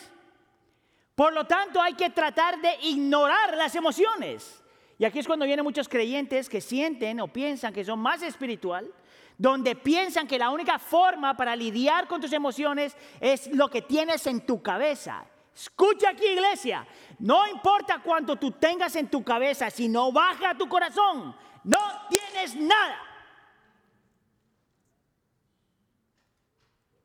Por 1.16 1.34
lo 1.34 1.46
tanto, 1.46 1.82
hay 1.82 1.94
que 1.94 2.10
tratar 2.10 2.62
de 2.62 2.76
ignorar 2.84 3.56
las 3.58 3.74
emociones. 3.76 4.62
Y 4.98 5.06
aquí 5.06 5.20
es 5.20 5.28
cuando 5.28 5.46
vienen 5.46 5.64
muchos 5.64 5.90
creyentes 5.90 6.48
que 6.48 6.62
sienten 6.62 7.20
o 7.20 7.28
piensan 7.28 7.74
que 7.74 7.84
son 7.84 8.00
más 8.00 8.22
espiritual, 8.22 8.94
donde 9.38 9.76
piensan 9.76 10.28
que 10.28 10.38
la 10.38 10.50
única 10.50 10.80
forma 10.80 11.36
para 11.36 11.56
lidiar 11.56 12.08
con 12.08 12.22
tus 12.22 12.32
emociones 12.34 12.96
es 13.20 13.48
lo 13.48 13.70
que 13.70 13.82
tienes 13.82 14.28
en 14.28 14.46
tu 14.46 14.62
cabeza. 14.62 15.26
Escucha 15.54 16.10
aquí, 16.10 16.26
iglesia, 16.28 16.86
no 17.20 17.48
importa 17.48 18.02
cuánto 18.04 18.36
tú 18.36 18.52
tengas 18.52 18.96
en 18.96 19.10
tu 19.10 19.24
cabeza, 19.24 19.70
si 19.70 19.88
no 19.88 20.12
baja 20.12 20.54
tu 20.56 20.68
corazón, 20.68 21.36
no 21.64 21.80
tienes 22.10 22.56
nada. 22.56 23.15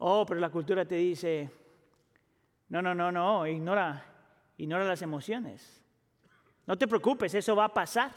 Oh, 0.03 0.25
pero 0.25 0.41
la 0.41 0.49
cultura 0.49 0.87
te 0.87 0.95
dice, 0.95 1.51
no, 2.71 2.81
no, 2.81 2.95
no, 2.95 3.13
no, 3.13 3.47
ignora, 3.47 4.03
ignora 4.57 4.85
las 4.85 5.03
emociones. 5.03 5.83
No 6.65 6.79
te 6.79 6.89
preocupes, 6.89 7.35
eso 7.35 7.55
va 7.55 7.67
a 7.67 7.75
pasar. 7.75 8.11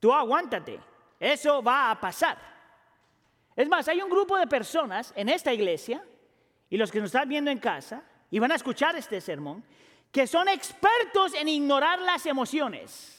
Tú 0.00 0.12
aguántate, 0.12 0.80
eso 1.20 1.62
va 1.62 1.92
a 1.92 2.00
pasar. 2.00 2.38
Es 3.54 3.68
más, 3.68 3.86
hay 3.86 4.02
un 4.02 4.10
grupo 4.10 4.36
de 4.36 4.48
personas 4.48 5.12
en 5.14 5.28
esta 5.28 5.52
iglesia 5.52 6.04
y 6.68 6.76
los 6.76 6.90
que 6.90 6.98
nos 6.98 7.06
están 7.06 7.28
viendo 7.28 7.52
en 7.52 7.58
casa 7.58 8.02
y 8.28 8.40
van 8.40 8.50
a 8.50 8.56
escuchar 8.56 8.96
este 8.96 9.20
sermón, 9.20 9.62
que 10.10 10.26
son 10.26 10.48
expertos 10.48 11.34
en 11.34 11.48
ignorar 11.48 12.00
las 12.00 12.26
emociones. 12.26 13.12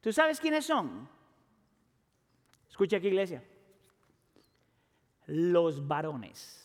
¿Tú 0.00 0.12
sabes 0.12 0.40
quiénes 0.40 0.66
son? 0.66 1.08
Escucha 2.68 2.96
aquí, 2.96 3.06
iglesia. 3.06 3.44
Los 5.32 5.86
varones. 5.86 6.56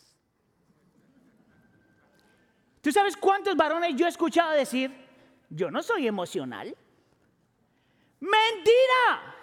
¿Tú 2.82 2.92
sabes 2.92 3.16
cuántos 3.16 3.56
varones 3.56 3.96
yo 3.96 4.06
he 4.06 4.10
escuchado 4.10 4.52
decir? 4.52 5.06
yo 5.50 5.72
no 5.72 5.82
soy 5.82 6.08
emocional. 6.08 6.76
Mentira. 8.20 9.36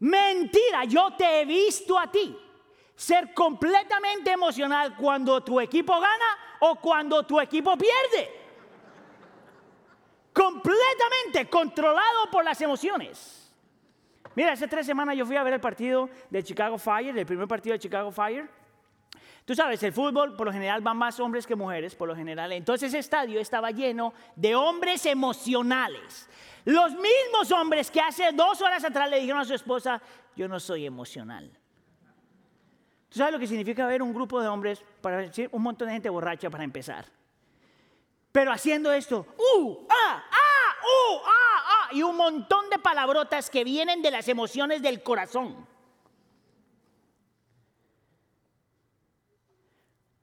Mentira, 0.00 0.84
yo 0.84 1.12
te 1.16 1.40
he 1.40 1.44
visto 1.44 1.98
a 1.98 2.10
ti. 2.10 2.36
ser 2.96 3.32
completamente 3.32 4.30
emocional 4.30 4.94
cuando 4.94 5.42
tu 5.42 5.58
equipo 5.58 5.98
gana 5.98 6.56
o 6.60 6.76
cuando 6.76 7.24
tu 7.24 7.40
equipo 7.40 7.74
pierde. 7.74 8.30
Completamente 10.34 11.48
controlado 11.48 12.30
por 12.30 12.44
las 12.44 12.60
emociones. 12.60 13.39
Mira, 14.34 14.52
hace 14.52 14.68
tres 14.68 14.86
semanas 14.86 15.16
yo 15.16 15.26
fui 15.26 15.36
a 15.36 15.42
ver 15.42 15.54
el 15.54 15.60
partido 15.60 16.08
de 16.30 16.42
Chicago 16.42 16.78
Fire, 16.78 17.16
el 17.16 17.26
primer 17.26 17.48
partido 17.48 17.72
de 17.74 17.78
Chicago 17.78 18.10
Fire. 18.10 18.48
Tú 19.44 19.54
sabes, 19.54 19.82
el 19.82 19.92
fútbol 19.92 20.36
por 20.36 20.46
lo 20.46 20.52
general 20.52 20.80
van 20.80 20.96
más 20.96 21.18
hombres 21.18 21.46
que 21.46 21.56
mujeres, 21.56 21.94
por 21.94 22.06
lo 22.08 22.14
general. 22.14 22.52
Entonces 22.52 22.88
ese 22.88 22.98
estadio 22.98 23.40
estaba 23.40 23.70
lleno 23.70 24.14
de 24.36 24.54
hombres 24.54 25.04
emocionales. 25.06 26.28
Los 26.64 26.92
mismos 26.92 27.50
hombres 27.50 27.90
que 27.90 28.00
hace 28.00 28.30
dos 28.32 28.60
horas 28.62 28.84
atrás 28.84 29.10
le 29.10 29.18
dijeron 29.18 29.40
a 29.40 29.44
su 29.44 29.54
esposa, 29.54 30.00
yo 30.36 30.46
no 30.46 30.60
soy 30.60 30.86
emocional. 30.86 31.50
¿Tú 33.08 33.18
sabes 33.18 33.32
lo 33.32 33.40
que 33.40 33.48
significa 33.48 33.86
ver 33.86 34.02
un 34.02 34.14
grupo 34.14 34.40
de 34.40 34.46
hombres, 34.46 34.84
para 35.00 35.28
un 35.50 35.62
montón 35.62 35.88
de 35.88 35.94
gente 35.94 36.08
borracha 36.08 36.48
para 36.48 36.62
empezar? 36.62 37.06
Pero 38.30 38.52
haciendo 38.52 38.92
esto, 38.92 39.26
¡uh! 39.56 39.86
¡ah! 39.88 40.22
Y 41.92 42.02
un 42.02 42.16
montón 42.16 42.70
de 42.70 42.78
palabrotas 42.78 43.50
que 43.50 43.64
vienen 43.64 44.02
de 44.02 44.10
las 44.10 44.28
emociones 44.28 44.80
del 44.82 45.02
corazón. 45.02 45.66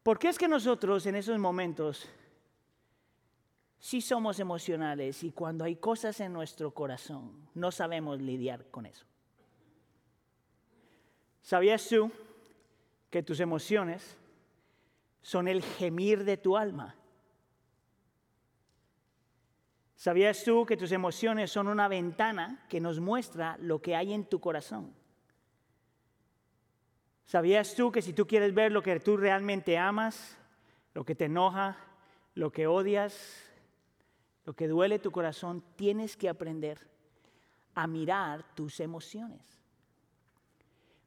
¿Por 0.03 0.17
qué 0.17 0.29
es 0.29 0.37
que 0.37 0.47
nosotros 0.47 1.05
en 1.05 1.15
esos 1.15 1.37
momentos 1.37 2.07
sí 3.79 3.99
somos 3.99 4.39
emocionales 4.39 5.23
y 5.23 5.31
cuando 5.31 5.65
hay 5.65 5.75
cosas 5.75 6.19
en 6.21 6.31
nuestro 6.31 6.71
corazón 6.71 7.49
no 7.53 7.71
sabemos 7.71 8.21
lidiar 8.21 8.65
con 8.71 8.85
eso? 8.85 9.05
¿Sabías 11.41 11.87
tú 11.89 12.09
que 13.09 13.23
tus 13.23 13.39
emociones 13.39 14.17
son 15.27 15.49
el 15.49 15.61
gemir 15.61 16.23
de 16.23 16.37
tu 16.37 16.55
alma. 16.55 16.95
¿Sabías 20.07 20.41
tú 20.45 20.65
que 20.65 20.77
tus 20.77 20.93
emociones 20.93 21.51
son 21.51 21.67
una 21.67 21.89
ventana 21.89 22.63
que 22.69 22.79
nos 22.79 23.01
muestra 23.01 23.57
lo 23.59 23.81
que 23.81 23.93
hay 23.93 24.13
en 24.13 24.23
tu 24.23 24.39
corazón? 24.39 24.93
¿Sabías 27.25 27.75
tú 27.75 27.91
que 27.91 28.01
si 28.01 28.13
tú 28.13 28.25
quieres 28.25 28.53
ver 28.53 28.71
lo 28.71 28.81
que 28.81 29.01
tú 29.01 29.17
realmente 29.17 29.77
amas, 29.77 30.37
lo 30.93 31.03
que 31.03 31.13
te 31.13 31.25
enoja, 31.25 31.75
lo 32.35 32.53
que 32.53 32.67
odias, 32.67 33.51
lo 34.45 34.53
que 34.53 34.69
duele 34.69 34.97
tu 34.97 35.11
corazón, 35.11 35.61
tienes 35.75 36.15
que 36.15 36.29
aprender 36.29 36.87
a 37.75 37.85
mirar 37.85 38.45
tus 38.55 38.79
emociones? 38.79 39.61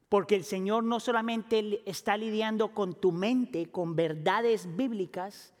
Porque 0.09 0.35
el 0.35 0.43
Señor 0.43 0.83
no 0.83 0.99
solamente 0.99 1.81
está 1.89 2.17
lidiando 2.17 2.75
con 2.75 2.93
tu 2.93 3.11
mente, 3.11 3.71
con 3.71 3.95
verdades 3.95 4.75
bíblicas, 4.75 5.55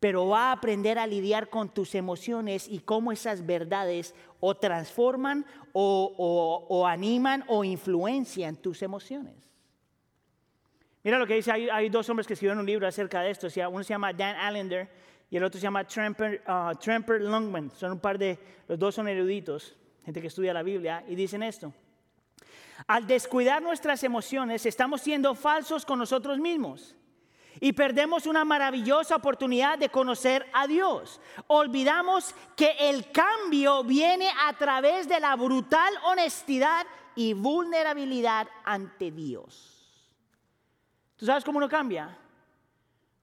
pero 0.00 0.28
va 0.28 0.48
a 0.48 0.52
aprender 0.52 0.98
a 0.98 1.06
lidiar 1.06 1.48
con 1.48 1.68
tus 1.68 1.94
emociones 1.94 2.68
y 2.68 2.80
cómo 2.80 3.10
esas 3.10 3.44
verdades 3.44 4.14
o 4.40 4.54
transforman 4.56 5.44
o, 5.72 6.86
animan 6.86 7.44
o 7.48 7.64
influencian 7.64 8.56
tus 8.56 8.82
emociones. 8.82 9.34
Mira 11.02 11.18
lo 11.18 11.26
que 11.26 11.34
dice, 11.34 11.52
hay, 11.52 11.88
dos 11.88 12.08
hombres 12.08 12.26
que 12.26 12.34
escribieron 12.34 12.58
un 12.58 12.66
libro 12.66 12.86
acerca 12.86 13.22
de 13.22 13.30
esto, 13.30 13.48
uno 13.70 13.82
se 13.82 13.90
llama 13.90 14.12
Dan 14.12 14.36
Allender 14.36 14.88
y 15.30 15.36
el 15.36 15.44
otro 15.44 15.58
se 15.58 15.64
llama 15.64 15.84
Tremper, 15.84 16.42
uh, 16.46 17.12
Lungman, 17.20 17.70
son 17.70 17.92
un 17.92 18.00
par 18.00 18.18
de, 18.18 18.38
los 18.66 18.78
dos 18.78 18.94
son 18.94 19.08
eruditos, 19.08 19.76
gente 20.04 20.20
que 20.20 20.28
estudia 20.28 20.52
la 20.52 20.62
Biblia, 20.62 21.04
y 21.06 21.14
dicen 21.14 21.42
esto. 21.42 21.72
Al 22.86 23.06
descuidar 23.06 23.62
nuestras 23.62 24.02
emociones, 24.04 24.64
estamos 24.64 25.00
siendo 25.00 25.34
falsos 25.34 25.84
con 25.84 25.98
nosotros 25.98 26.38
mismos 26.38 26.97
y 27.60 27.72
perdemos 27.72 28.26
una 28.26 28.44
maravillosa 28.44 29.16
oportunidad 29.16 29.78
de 29.78 29.88
conocer 29.88 30.46
a 30.52 30.66
Dios. 30.66 31.20
Olvidamos 31.46 32.34
que 32.56 32.76
el 32.78 33.10
cambio 33.10 33.84
viene 33.84 34.30
a 34.46 34.52
través 34.54 35.08
de 35.08 35.20
la 35.20 35.36
brutal 35.36 35.92
honestidad 36.04 36.86
y 37.14 37.32
vulnerabilidad 37.32 38.48
ante 38.64 39.10
Dios. 39.10 40.08
¿Tú 41.16 41.26
sabes 41.26 41.44
cómo 41.44 41.58
uno 41.58 41.68
cambia? 41.68 42.16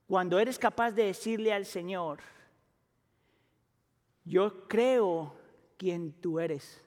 Cuando 0.08 0.40
eres 0.40 0.60
capaz 0.60 0.92
de 0.92 1.06
decirle 1.06 1.54
al 1.54 1.66
Señor, 1.66 2.20
yo 4.24 4.68
creo 4.68 5.36
quien 5.78 6.14
tú 6.14 6.40
eres 6.40 6.82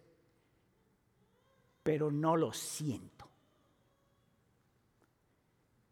pero 1.89 2.11
no 2.11 2.37
lo 2.37 2.53
siento. 2.53 3.18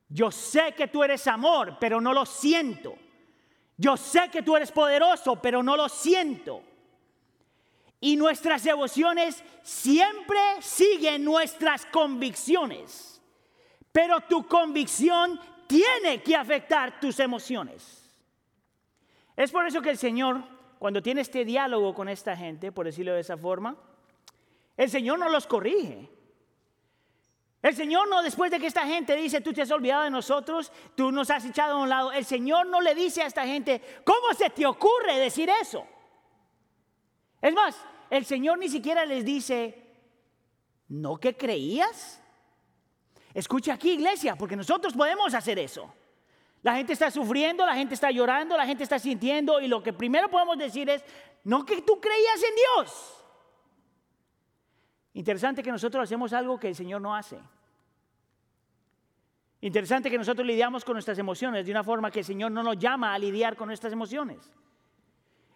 Yo 0.08 0.30
sé 0.30 0.72
que 0.76 0.88
tú 0.88 1.02
eres 1.02 1.26
amor, 1.26 1.76
pero 1.80 2.00
no 2.00 2.12
lo 2.12 2.24
siento. 2.24 2.96
Yo 3.76 3.96
sé 3.96 4.30
que 4.30 4.42
tú 4.42 4.56
eres 4.56 4.72
poderoso, 4.72 5.36
pero 5.36 5.62
no 5.62 5.76
lo 5.76 5.88
siento. 5.88 6.62
Y 8.00 8.16
nuestras 8.16 8.62
devociones 8.62 9.42
siempre 9.62 10.38
siguen 10.60 11.24
nuestras 11.24 11.86
convicciones. 11.86 13.20
Pero 13.90 14.20
tu 14.20 14.46
convicción 14.46 15.40
tiene 15.66 16.22
que 16.22 16.36
afectar 16.36 17.00
tus 17.00 17.18
emociones. 17.18 18.02
Es 19.36 19.50
por 19.50 19.66
eso 19.66 19.82
que 19.82 19.90
el 19.90 19.98
Señor, 19.98 20.42
cuando 20.78 21.02
tiene 21.02 21.20
este 21.20 21.44
diálogo 21.44 21.94
con 21.94 22.08
esta 22.08 22.36
gente, 22.36 22.72
por 22.72 22.86
decirlo 22.86 23.12
de 23.12 23.20
esa 23.20 23.36
forma, 23.36 23.76
el 24.76 24.90
Señor 24.90 25.18
no 25.18 25.28
los 25.28 25.46
corrige. 25.46 26.08
El 27.62 27.74
Señor 27.74 28.08
no, 28.08 28.22
después 28.22 28.50
de 28.50 28.60
que 28.60 28.66
esta 28.66 28.86
gente 28.86 29.16
dice, 29.16 29.40
tú 29.40 29.52
te 29.52 29.62
has 29.62 29.70
olvidado 29.70 30.04
de 30.04 30.10
nosotros, 30.10 30.70
tú 30.94 31.10
nos 31.10 31.30
has 31.30 31.44
echado 31.44 31.76
a 31.76 31.82
un 31.82 31.88
lado, 31.88 32.12
el 32.12 32.24
Señor 32.24 32.66
no 32.66 32.80
le 32.80 32.94
dice 32.94 33.22
a 33.22 33.26
esta 33.26 33.46
gente, 33.46 33.80
¿cómo 34.04 34.34
se 34.36 34.50
te 34.50 34.66
ocurre 34.66 35.18
decir 35.18 35.50
eso? 35.50 35.84
Es 37.40 37.54
más, 37.54 37.76
el 38.10 38.24
Señor 38.24 38.58
ni 38.58 38.68
siquiera 38.68 39.04
les 39.04 39.24
dice, 39.24 39.82
¿no 40.88 41.16
que 41.16 41.36
creías? 41.36 42.22
Escucha 43.34 43.74
aquí, 43.74 43.92
iglesia, 43.92 44.36
porque 44.36 44.56
nosotros 44.56 44.94
podemos 44.94 45.34
hacer 45.34 45.58
eso. 45.58 45.92
La 46.62 46.76
gente 46.76 46.92
está 46.92 47.10
sufriendo, 47.10 47.66
la 47.66 47.74
gente 47.74 47.94
está 47.94 48.10
llorando, 48.10 48.56
la 48.56 48.66
gente 48.66 48.82
está 48.82 48.98
sintiendo, 48.98 49.60
y 49.60 49.68
lo 49.68 49.82
que 49.82 49.92
primero 49.92 50.28
podemos 50.28 50.56
decir 50.58 50.88
es, 50.88 51.04
no 51.44 51.64
que 51.64 51.82
tú 51.82 52.00
creías 52.00 52.42
en 52.42 52.54
Dios. 52.54 53.15
Interesante 55.16 55.62
que 55.62 55.72
nosotros 55.72 56.04
hacemos 56.04 56.34
algo 56.34 56.60
que 56.60 56.68
el 56.68 56.74
Señor 56.74 57.00
no 57.00 57.16
hace. 57.16 57.38
Interesante 59.62 60.10
que 60.10 60.18
nosotros 60.18 60.46
lidiamos 60.46 60.84
con 60.84 60.92
nuestras 60.92 61.18
emociones 61.18 61.64
de 61.64 61.72
una 61.72 61.82
forma 61.82 62.10
que 62.10 62.18
el 62.18 62.24
Señor 62.26 62.52
no 62.52 62.62
nos 62.62 62.78
llama 62.78 63.14
a 63.14 63.18
lidiar 63.18 63.56
con 63.56 63.68
nuestras 63.68 63.94
emociones. 63.94 64.52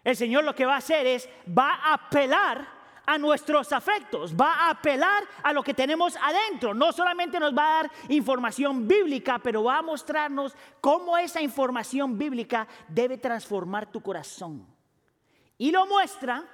El 0.03 0.15
Señor 0.15 0.45
lo 0.45 0.55
que 0.55 0.65
va 0.65 0.73
a 0.73 0.77
hacer 0.77 1.05
es, 1.05 1.29
va 1.47 1.75
a 1.75 1.93
apelar 1.93 2.67
a 3.05 3.19
nuestros 3.19 3.71
afectos, 3.71 4.33
va 4.35 4.65
a 4.65 4.69
apelar 4.71 5.25
a 5.43 5.53
lo 5.53 5.61
que 5.61 5.75
tenemos 5.75 6.15
adentro. 6.15 6.73
No 6.73 6.91
solamente 6.91 7.39
nos 7.39 7.55
va 7.55 7.67
a 7.67 7.83
dar 7.83 7.91
información 8.09 8.87
bíblica, 8.87 9.37
pero 9.37 9.65
va 9.65 9.77
a 9.77 9.83
mostrarnos 9.83 10.55
cómo 10.81 11.19
esa 11.19 11.39
información 11.39 12.17
bíblica 12.17 12.67
debe 12.87 13.19
transformar 13.19 13.91
tu 13.91 14.01
corazón. 14.01 14.65
Y 15.59 15.69
lo 15.69 15.85
muestra 15.85 16.47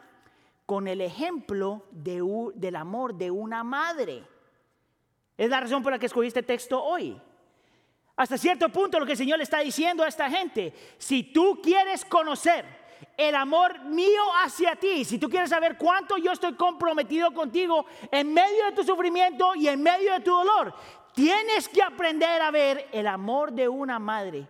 con 0.68 0.90
el 0.90 1.00
ejemplo 1.00 1.86
del 1.92 2.76
amor 2.76 3.16
de 3.16 3.32
una 3.32 3.64
madre. 3.64 4.22
Es 5.38 5.50
la 5.50 5.62
razón 5.62 5.82
por 5.82 5.94
la 5.94 5.98
que 5.98 6.08
escogí 6.08 6.28
este 6.28 6.44
texto 6.44 6.84
hoy. 6.84 7.20
Hasta 8.18 8.38
cierto 8.38 8.68
punto 8.68 9.00
lo 9.00 9.06
que 9.06 9.14
el 9.14 9.18
Señor 9.18 9.38
le 9.38 9.46
está 9.46 9.60
diciendo 9.60 10.04
a 10.04 10.10
esta 10.10 10.30
gente, 10.30 10.74
si 10.98 11.24
tú 11.24 11.62
quieres 11.64 12.04
conocer 12.04 12.66
el 13.16 13.36
amor 13.36 13.80
mío 13.86 14.22
hacia 14.44 14.76
ti, 14.76 15.06
si 15.06 15.18
tú 15.18 15.30
quieres 15.30 15.52
saber 15.52 15.78
cuánto 15.78 16.18
yo 16.18 16.34
estoy 16.34 16.54
comprometido 16.56 17.34
contigo 17.34 17.86
en 18.12 18.34
medio 18.34 18.66
de 18.66 18.74
tu 18.74 18.84
sufrimiento 18.84 19.56
y 19.56 19.70
en 19.70 19.82
medio 19.82 20.12
de 20.12 20.20
tu 20.20 20.32
dolor, 20.32 20.74
tienes 21.16 21.70
que 21.70 21.82
aprender 21.82 22.42
a 22.42 22.52
ver 22.52 22.90
el 22.92 23.08
amor 23.08 23.54
de 23.54 23.70
una 23.70 24.00
madre 24.00 24.46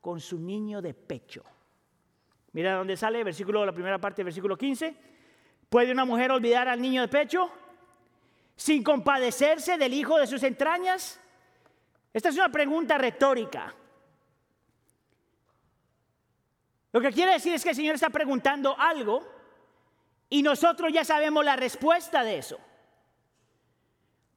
con 0.00 0.20
su 0.20 0.38
niño 0.38 0.80
de 0.80 0.94
pecho. 0.94 1.42
Mira 2.52 2.76
dónde 2.76 2.96
sale, 2.96 3.24
versículo, 3.24 3.66
la 3.66 3.72
primera 3.72 3.98
parte 3.98 4.22
versículo 4.22 4.56
15. 4.56 5.17
¿Puede 5.68 5.92
una 5.92 6.04
mujer 6.04 6.30
olvidar 6.32 6.68
al 6.68 6.80
niño 6.80 7.02
de 7.02 7.08
pecho 7.08 7.50
sin 8.56 8.82
compadecerse 8.82 9.76
del 9.76 9.92
hijo 9.92 10.18
de 10.18 10.26
sus 10.26 10.42
entrañas? 10.42 11.20
Esta 12.12 12.30
es 12.30 12.36
una 12.36 12.48
pregunta 12.48 12.96
retórica. 12.96 13.74
Lo 16.92 17.00
que 17.00 17.12
quiere 17.12 17.32
decir 17.32 17.52
es 17.52 17.62
que 17.62 17.70
el 17.70 17.76
Señor 17.76 17.94
está 17.96 18.08
preguntando 18.08 18.74
algo 18.78 19.22
y 20.30 20.42
nosotros 20.42 20.92
ya 20.92 21.04
sabemos 21.04 21.44
la 21.44 21.56
respuesta 21.56 22.22
de 22.22 22.38
eso. 22.38 22.58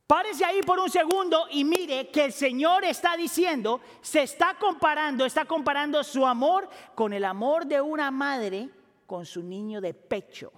Párese 0.05 0.43
ahí 0.43 0.61
por 0.61 0.77
un 0.77 0.89
segundo 0.89 1.47
y 1.51 1.63
mire 1.63 2.09
que 2.09 2.25
el 2.25 2.33
Señor 2.33 2.83
está 2.83 3.15
diciendo, 3.15 3.79
se 4.01 4.23
está 4.23 4.55
comparando, 4.55 5.25
está 5.25 5.45
comparando 5.45 6.03
su 6.03 6.27
amor 6.27 6.69
con 6.95 7.13
el 7.13 7.23
amor 7.23 7.65
de 7.65 7.79
una 7.79 8.11
madre 8.11 8.69
con 9.07 9.25
su 9.25 9.41
niño 9.41 9.79
de 9.79 9.93
pecho. 9.93 10.51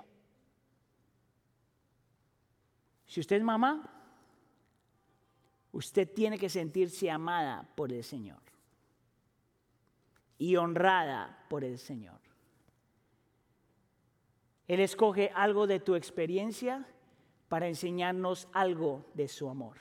Si 3.14 3.20
usted 3.20 3.36
es 3.36 3.44
mamá, 3.44 3.88
usted 5.72 6.12
tiene 6.12 6.40
que 6.40 6.50
sentirse 6.50 7.12
amada 7.12 7.70
por 7.76 7.92
el 7.94 8.04
Señor 8.04 8.42
y 10.40 10.56
honrada 10.56 11.46
por 11.48 11.64
el 11.64 11.78
Señor. 11.78 12.20
Él 14.68 14.80
escoge 14.80 15.32
algo 15.36 15.68
de 15.68 15.80
tu 15.80 15.94
experiencia 15.94 16.88
para 17.50 17.68
enseñarnos 17.68 18.48
algo 18.52 19.06
de 19.14 19.28
su 19.28 19.48
amor. 19.48 19.78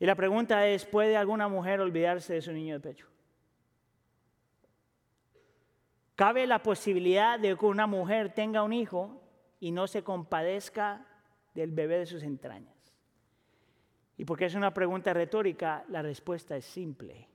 Y 0.00 0.06
la 0.06 0.14
pregunta 0.14 0.66
es, 0.66 0.86
¿puede 0.86 1.18
alguna 1.18 1.48
mujer 1.48 1.82
olvidarse 1.82 2.32
de 2.32 2.40
su 2.40 2.52
niño 2.52 2.76
de 2.76 2.80
pecho? 2.80 3.08
¿Cabe 6.14 6.46
la 6.46 6.62
posibilidad 6.62 7.38
de 7.38 7.54
que 7.58 7.66
una 7.66 7.86
mujer 7.86 8.32
tenga 8.32 8.62
un 8.62 8.72
hijo 8.72 9.20
y 9.64 9.72
no 9.72 9.86
se 9.86 10.04
compadezca 10.04 11.06
del 11.54 11.70
bebé 11.70 12.00
de 12.00 12.04
sus 12.04 12.22
entrañas? 12.22 12.76
Y 14.18 14.26
porque 14.26 14.44
es 14.44 14.54
una 14.54 14.74
pregunta 14.74 15.14
retórica, 15.14 15.86
la 15.88 16.02
respuesta 16.02 16.54
es 16.54 16.66
simple. 16.66 17.30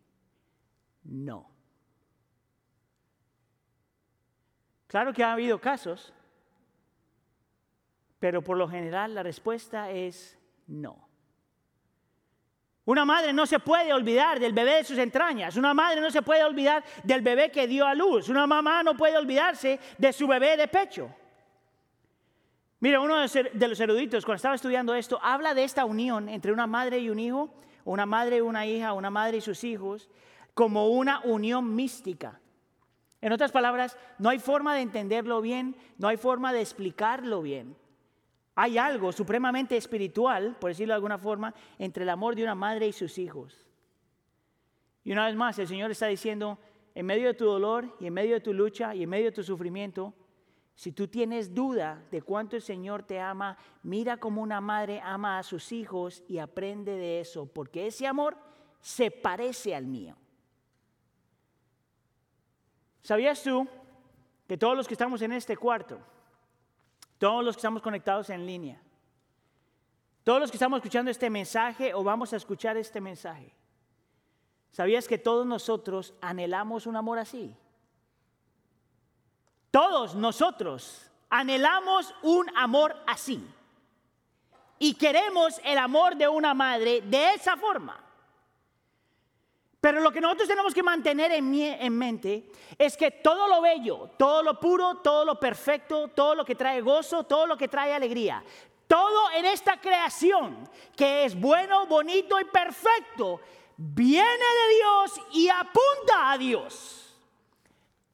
No. 1.06 1.50
Claro 4.86 5.12
que 5.12 5.24
ha 5.24 5.34
habido 5.34 5.60
casos, 5.60 6.14
pero 8.20 8.44
por 8.44 8.58
lo 8.58 8.70
general 8.70 9.16
la 9.16 9.24
respuesta 9.24 9.90
es 9.90 10.38
no. 10.68 11.10
Una 12.86 13.06
madre 13.06 13.34
no 13.34 13.48
se 13.48 13.58
puede 13.58 13.92
olvidar 13.92 14.40
del 14.40 14.54
bebé 14.54 14.76
de 14.76 14.84
sus 14.84 15.00
entrañas. 15.00 15.58
Una 15.58 15.74
madre 15.74 16.00
no 16.00 16.12
se 16.12 16.22
puede 16.22 16.44
olvidar 16.44 16.84
del 17.04 17.22
bebé 17.22 17.50
que 17.50 17.66
dio 17.66 17.88
a 17.88 17.96
luz. 17.96 18.30
Una 18.30 18.46
mamá 18.46 18.84
no 18.84 18.96
puede 18.96 19.18
olvidarse 19.18 19.80
de 19.98 20.14
su 20.14 20.28
bebé 20.28 20.56
de 20.56 20.68
pecho. 20.68 21.16
Mira, 22.82 23.02
uno 23.02 23.18
de 23.18 23.68
los 23.68 23.80
eruditos, 23.80 24.24
cuando 24.24 24.38
estaba 24.38 24.56
estudiando 24.56 24.96
esto, 24.96 25.20
habla 25.22 25.54
de 25.54 25.66
esta 25.66 25.84
unión 25.84 26.30
entre 26.30 26.54
una 26.54 26.66
madre 26.66 27.00
y 27.00 27.10
un 27.10 27.20
hijo, 27.20 27.54
una 27.84 28.06
madre 28.06 28.38
y 28.38 28.42
una 28.42 28.66
hija, 28.66 28.94
una 28.94 29.10
madre 29.10 29.38
y 29.38 29.42
sus 29.42 29.64
hijos, 29.66 30.10
como 30.54 30.88
una 30.88 31.20
unión 31.22 31.76
mística. 31.76 32.40
En 33.22 33.34
otras 33.34 33.52
palabras, 33.52 33.98
no 34.18 34.30
hay 34.30 34.40
forma 34.40 34.76
de 34.76 34.82
entenderlo 34.82 35.42
bien, 35.42 35.76
no 35.98 36.08
hay 36.08 36.16
forma 36.16 36.54
de 36.54 36.62
explicarlo 36.62 37.42
bien. 37.42 37.76
Hay 38.56 38.78
algo 38.78 39.12
supremamente 39.12 39.76
espiritual, 39.76 40.56
por 40.60 40.70
decirlo 40.70 40.94
de 40.94 40.96
alguna 40.96 41.18
forma, 41.18 41.54
entre 41.78 42.04
el 42.04 42.10
amor 42.10 42.36
de 42.36 42.44
una 42.44 42.56
madre 42.56 42.88
y 42.88 42.94
sus 42.94 43.18
hijos. 43.18 43.66
Y 45.04 45.12
una 45.12 45.26
vez 45.26 45.36
más, 45.36 45.60
el 45.60 45.68
Señor 45.68 45.92
está 45.92 46.08
diciendo, 46.08 46.60
en 46.96 47.06
medio 47.06 47.28
de 47.28 47.34
tu 47.34 47.46
dolor 47.46 47.96
y 48.00 48.08
en 48.08 48.14
medio 48.14 48.36
de 48.36 48.42
tu 48.42 48.54
lucha 48.54 48.96
y 48.96 49.04
en 49.04 49.10
medio 49.10 49.26
de 49.26 49.32
tu 49.32 49.44
sufrimiento, 49.44 50.14
si 50.80 50.94
tú 50.94 51.10
tienes 51.10 51.54
duda 51.54 52.02
de 52.10 52.22
cuánto 52.22 52.56
el 52.56 52.62
Señor 52.62 53.04
te 53.04 53.20
ama, 53.20 53.58
mira 53.84 54.16
como 54.16 54.42
una 54.42 54.62
madre 54.62 55.02
ama 55.04 55.38
a 55.38 55.44
sus 55.44 55.74
hijos 55.74 56.24
y 56.30 56.38
aprende 56.38 56.94
de 56.94 57.20
eso, 57.20 57.48
porque 57.48 57.88
ese 57.88 58.08
amor 58.08 58.38
se 58.80 59.12
parece 59.12 59.76
al 59.76 59.86
mío. 59.86 60.16
¿Sabías 63.02 63.44
tú 63.44 63.68
que 64.48 64.58
todos 64.58 64.78
los 64.78 64.88
que 64.88 64.94
estamos 64.94 65.22
en 65.22 65.34
este 65.34 65.58
cuarto, 65.58 66.00
todos 67.18 67.44
los 67.44 67.58
que 67.58 67.60
estamos 67.60 67.82
conectados 67.82 68.30
en 68.30 68.46
línea, 68.46 68.82
todos 70.24 70.40
los 70.40 70.50
que 70.50 70.56
estamos 70.56 70.78
escuchando 70.78 71.12
este 71.12 71.30
mensaje 71.30 71.94
o 71.94 72.06
vamos 72.06 72.32
a 72.32 72.38
escuchar 72.38 72.78
este 72.78 73.02
mensaje, 73.02 73.54
¿sabías 74.72 75.10
que 75.10 75.18
todos 75.18 75.46
nosotros 75.46 76.14
anhelamos 76.22 76.88
un 76.88 76.96
amor 76.96 77.20
así? 77.20 77.54
Todos 79.72 80.16
nosotros 80.16 81.10
anhelamos 81.30 82.14
un 82.24 82.50
amor 82.58 82.96
así. 83.06 83.46
Y 84.80 84.94
queremos 84.96 85.60
el 85.64 85.78
amor 85.78 86.16
de 86.16 86.28
una 86.28 86.54
madre 86.54 87.02
de 87.02 87.34
esa 87.34 87.58
forma. 87.58 88.02
Pero 89.82 90.02
lo 90.02 90.12
que 90.12 90.20
nosotros 90.20 90.48
tenemos 90.48 90.74
que 90.74 90.84
mantener 90.84 91.32
en, 91.32 91.98
mente 91.98 92.52
es 92.78 92.98
que 92.98 93.12
todo 93.12 93.48
lo 93.48 93.62
bello, 93.62 94.10
todo 94.18 94.44
lo 94.44 94.60
puro, 94.60 94.96
todo 94.96 95.24
lo 95.24 95.40
perfecto, 95.40 96.10
todo 96.10 96.36
lo 96.36 96.44
que 96.44 96.56
trae 96.56 96.82
gozo, 96.82 97.24
todo 97.24 97.48
lo 97.48 97.58
que 97.58 97.70
trae 97.70 97.94
alegría, 97.94 98.44
todo 98.88 99.32
en 99.32 99.46
esta 99.46 99.80
creación 99.80 100.68
que 100.98 101.24
es 101.24 101.40
bueno, 101.40 101.86
bonito 101.86 102.38
y 102.40 102.46
perfecto, 102.46 103.40
viene 103.78 104.28
de 104.28 104.76
Dios 104.76 105.22
y 105.32 105.48
apunta 105.48 106.32
a 106.32 106.38
Dios. 106.38 106.99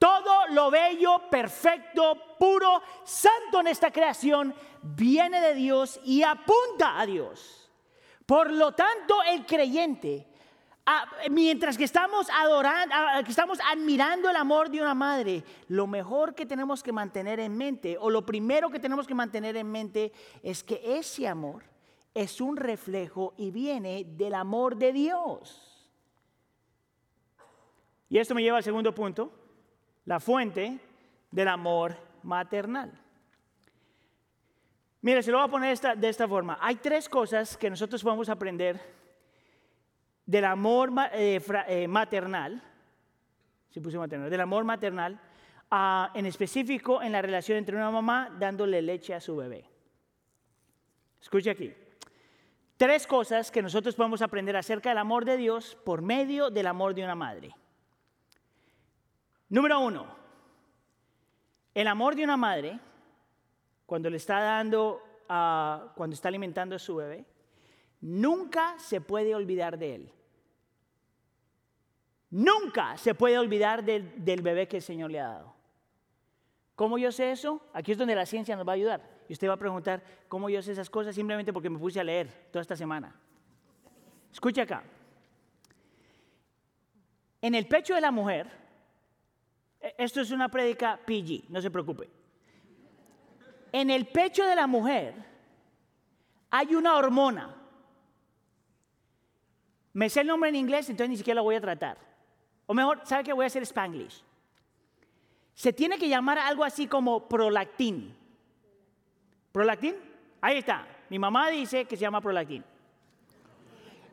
Todo 0.06 0.46
lo 0.52 0.70
bello, 0.70 1.20
perfecto, 1.32 2.36
puro, 2.38 2.80
santo 3.04 3.62
en 3.62 3.65
esta 3.65 3.89
creación 3.89 4.54
viene 4.84 5.41
de 5.41 5.56
Dios 5.56 6.00
y 6.04 6.22
apunta 6.22 7.00
a 7.00 7.08
Dios. 7.08 7.72
Por 8.24 8.52
lo 8.52 8.74
tanto, 8.74 9.24
el 9.24 9.48
creyente 9.48 10.28
mientras 11.32 11.76
que 11.76 11.86
estamos 11.86 12.28
adorando, 12.30 12.94
que 13.24 13.32
estamos 13.32 13.58
admirando 13.68 14.30
el 14.30 14.36
amor 14.36 14.70
de 14.70 14.80
una 14.80 14.94
madre, 14.94 15.44
lo 15.70 15.88
mejor 15.88 16.36
que 16.36 16.46
tenemos 16.46 16.84
que 16.84 16.91
mantener 16.91 17.39
en 17.39 17.58
mente, 17.58 17.98
o 18.00 18.12
lo 18.12 18.24
primero 18.24 18.70
que 18.70 18.80
tenemos 18.80 19.08
que 19.08 19.15
mantener 19.15 19.58
en 19.58 19.72
mente, 19.72 20.12
es 20.44 20.63
que 20.63 21.00
ese 21.00 21.28
amor 21.28 21.63
es 22.13 22.39
un 22.39 22.58
reflejo 22.58 23.34
y 23.38 23.50
viene 23.50 24.06
del 24.08 24.36
amor 24.36 24.76
de 24.76 24.94
Dios. 24.94 25.89
Y 28.08 28.20
esto 28.20 28.36
me 28.36 28.44
lleva 28.44 28.58
al 28.58 28.63
segundo 28.63 28.94
punto, 28.94 29.44
la 30.06 30.20
fuente 30.20 30.80
del 31.32 31.48
amor 31.48 31.96
maternal. 32.24 32.91
Mire, 35.02 35.22
se 35.22 35.32
lo 35.32 35.38
voy 35.38 35.48
a 35.48 35.52
poner 35.52 35.78
de 35.78 36.10
esta 36.10 36.28
forma. 36.28 36.58
Hay 36.62 36.78
tres 36.78 37.08
cosas 37.10 37.58
que 37.58 37.70
nosotros 37.70 38.02
podemos 38.02 38.30
aprender 38.30 38.80
del 40.26 40.46
amor 40.46 40.91
eh, 41.13 41.39
eh, 41.68 41.88
maternal, 41.88 42.62
si 43.70 43.80
puse 43.80 43.98
maternal, 43.98 44.30
del 44.30 44.41
amor 44.41 44.63
maternal, 44.63 45.20
en 46.13 46.26
específico 46.26 47.02
en 47.02 47.12
la 47.12 47.22
relación 47.22 47.58
entre 47.58 47.76
una 47.76 47.91
mamá 47.91 48.36
dándole 48.39 48.82
leche 48.82 49.13
a 49.13 49.20
su 49.20 49.36
bebé. 49.36 49.70
Escuche 51.22 51.50
aquí. 51.50 51.74
Tres 52.78 53.08
cosas 53.08 53.52
que 53.52 53.62
nosotros 53.62 53.96
podemos 53.96 54.22
aprender 54.22 54.56
acerca 54.56 54.89
del 54.89 55.00
amor 55.00 55.26
de 55.26 55.38
Dios 55.38 55.78
por 55.84 56.02
medio 56.02 56.50
del 56.50 56.68
amor 56.68 56.94
de 56.94 57.04
una 57.04 57.15
madre. 57.15 57.56
Número 59.49 59.79
uno, 59.79 60.05
el 61.73 61.88
amor 61.88 62.15
de 62.15 62.23
una 62.23 62.38
madre, 62.38 62.79
cuando 63.86 64.10
le 64.10 64.17
está 64.17 64.39
dando, 64.39 65.01
cuando 65.27 66.13
está 66.13 66.29
alimentando 66.29 66.75
a 66.75 66.79
su 66.79 66.95
bebé, 66.95 67.25
nunca 68.01 68.77
se 68.79 69.01
puede 69.01 69.36
olvidar 69.36 69.77
de 69.77 69.95
él. 69.95 70.12
Nunca 72.31 72.97
se 72.97 73.15
puede 73.15 73.38
olvidar 73.38 73.84
del, 73.84 74.41
bebé 74.41 74.67
que 74.67 74.77
el 74.77 74.84
Señor 74.84 75.12
le 75.12 75.19
ha 75.19 75.27
dado. 75.27 75.55
¿Cómo 76.75 76.97
yo 76.97 77.12
sé 77.12 77.31
eso? 77.31 77.62
Aquí 77.73 77.93
es 77.93 77.97
donde 77.97 78.15
la 78.15 78.25
ciencia 78.25 78.55
nos 78.55 78.67
va 78.67 78.73
a 78.73 78.75
ayudar. 78.75 79.01
Y 79.29 79.34
usted 79.34 79.47
va 79.47 79.53
a 79.53 79.58
preguntar, 79.58 80.03
¿cómo 80.27 80.49
yo 80.49 80.62
sé 80.62 80.73
esas 80.73 80.89
cosas? 80.89 81.15
Simplemente 81.15 81.53
porque 81.53 81.69
me 81.69 81.79
puse 81.79 81.99
a 81.99 82.03
leer 82.03 82.49
toda 82.51 82.62
esta 82.62 82.75
semana. 82.75 83.15
Escucha 84.31 84.63
acá. 84.63 84.84
En 87.41 87.55
el 87.55 87.67
pecho 87.67 87.95
de 87.95 88.01
la 88.01 88.12
mujer, 88.12 88.64
esto 89.98 90.21
es 90.21 90.32
una 90.32 90.50
prédica 90.50 91.00
PG, 91.06 91.50
no 91.50 91.62
se 91.62 91.71
preocupe. 91.71 92.10
En 93.71 93.89
el 93.89 94.08
pecho 94.08 94.45
de 94.45 94.56
la 94.56 94.67
mujer 94.67 95.13
hay 96.50 96.76
una 96.76 96.95
hormona 96.95 97.65
me 99.95 100.10
sé 100.10 100.21
el 100.21 100.28
nombre 100.28 100.50
en 100.50 100.58
inglés, 100.58 100.89
entonces 100.89 101.10
ni 101.10 101.15
siquiera 101.15 101.38
lo 101.38 101.43
voy 101.43 101.56
a 101.56 101.62
tratar. 101.62 101.98
O 102.65 102.74
mejor, 102.74 103.00
¿sabe 103.06 103.24
qué? 103.24 103.32
Voy 103.32 103.45
a 103.45 103.48
hacer 103.48 103.63
spanglish. 103.63 104.26
Se 105.54 105.71
tiene 105.71 105.98
que 105.98 106.10
llamar 106.10 106.38
algo 106.38 106.65
así 106.65 106.86
como 106.86 107.30
prolactín. 107.30 108.13
¿Prolactín? 109.54 109.95
Ahí 110.41 110.58
está. 110.58 110.86
Mi 111.10 111.17
mamá 111.17 111.50
dice 111.50 111.86
que 111.86 111.95
se 111.95 112.02
llama 112.02 112.19
prolactín. 112.19 112.62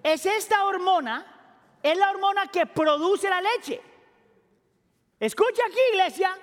Es 0.05 0.25
esta 0.25 0.65
hormona, 0.67 1.27
es 1.83 1.99
la 1.99 2.11
hormona 2.11 2.47
que 2.47 2.65
produce 2.65 3.29
la 3.29 3.41
leche. 3.41 3.83
Escucha 5.23 5.63
aquí, 5.67 5.79
iglesia. 5.93 6.37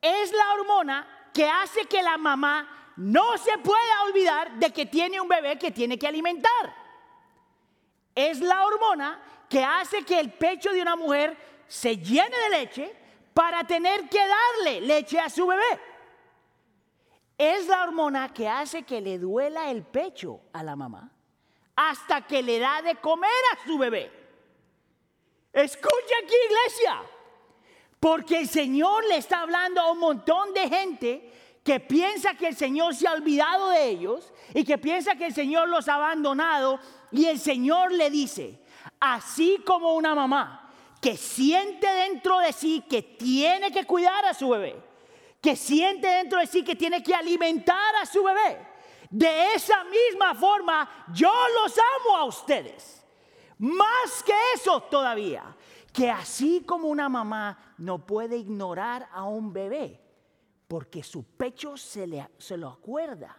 Es 0.00 0.32
la 0.32 0.54
hormona 0.54 1.30
que 1.34 1.48
hace 1.48 1.86
que 1.86 2.02
la 2.02 2.16
mamá 2.16 2.92
no 2.96 3.36
se 3.38 3.58
pueda 3.58 4.02
olvidar 4.06 4.52
de 4.58 4.70
que 4.70 4.86
tiene 4.86 5.20
un 5.20 5.28
bebé 5.28 5.58
que 5.58 5.70
tiene 5.70 5.98
que 5.98 6.06
alimentar 6.06 6.82
es 8.14 8.40
la 8.40 8.66
hormona 8.66 9.20
que 9.48 9.64
hace 9.64 10.02
que 10.02 10.18
el 10.18 10.32
pecho 10.32 10.72
de 10.72 10.82
una 10.82 10.96
mujer 10.96 11.36
se 11.66 11.96
llene 11.96 12.36
de 12.36 12.50
leche 12.50 12.96
para 13.34 13.64
tener 13.64 14.08
que 14.08 14.18
darle 14.18 14.80
leche 14.82 15.18
a 15.18 15.30
su 15.30 15.46
bebé. 15.46 15.80
Es 17.38 17.66
la 17.66 17.84
hormona 17.84 18.32
que 18.32 18.48
hace 18.48 18.82
que 18.82 19.00
le 19.00 19.18
duela 19.18 19.70
el 19.70 19.82
pecho 19.82 20.40
a 20.52 20.62
la 20.62 20.76
mamá 20.76 21.10
hasta 21.74 22.26
que 22.26 22.42
le 22.42 22.58
da 22.58 22.82
de 22.82 22.96
comer 22.96 23.30
a 23.52 23.66
su 23.66 23.78
bebé. 23.78 24.10
Escucha 25.52 26.14
aquí, 26.22 26.34
iglesia, 26.48 27.02
porque 28.02 28.40
el 28.40 28.48
Señor 28.48 29.04
le 29.06 29.18
está 29.18 29.42
hablando 29.42 29.80
a 29.80 29.92
un 29.92 30.00
montón 30.00 30.52
de 30.54 30.68
gente 30.68 31.32
que 31.62 31.78
piensa 31.78 32.34
que 32.34 32.48
el 32.48 32.56
Señor 32.56 32.96
se 32.96 33.06
ha 33.06 33.12
olvidado 33.12 33.68
de 33.68 33.90
ellos 33.90 34.32
y 34.52 34.64
que 34.64 34.76
piensa 34.76 35.14
que 35.14 35.26
el 35.26 35.32
Señor 35.32 35.68
los 35.68 35.88
ha 35.88 35.94
abandonado 35.94 36.80
y 37.12 37.26
el 37.26 37.38
Señor 37.38 37.92
le 37.92 38.10
dice, 38.10 38.58
así 38.98 39.62
como 39.64 39.94
una 39.94 40.16
mamá 40.16 40.68
que 41.00 41.16
siente 41.16 41.86
dentro 41.86 42.40
de 42.40 42.52
sí 42.52 42.82
que 42.90 43.02
tiene 43.02 43.70
que 43.70 43.84
cuidar 43.84 44.24
a 44.24 44.34
su 44.34 44.48
bebé, 44.48 44.74
que 45.40 45.54
siente 45.54 46.08
dentro 46.08 46.40
de 46.40 46.48
sí 46.48 46.64
que 46.64 46.74
tiene 46.74 47.04
que 47.04 47.14
alimentar 47.14 47.94
a 48.02 48.04
su 48.04 48.24
bebé, 48.24 48.66
de 49.10 49.54
esa 49.54 49.84
misma 49.84 50.34
forma 50.34 51.06
yo 51.14 51.32
los 51.62 51.78
amo 51.78 52.16
a 52.16 52.24
ustedes. 52.24 53.00
Más 53.58 54.24
que 54.26 54.34
eso 54.56 54.80
todavía, 54.80 55.44
que 55.92 56.10
así 56.10 56.64
como 56.66 56.88
una 56.88 57.08
mamá 57.08 57.74
no 57.78 58.06
puede 58.06 58.36
ignorar 58.36 59.08
a 59.12 59.24
un 59.24 59.52
bebé, 59.52 60.00
porque 60.66 61.02
su 61.02 61.24
pecho 61.24 61.76
se, 61.76 62.06
le, 62.06 62.28
se 62.38 62.56
lo 62.56 62.68
acuerda. 62.68 63.36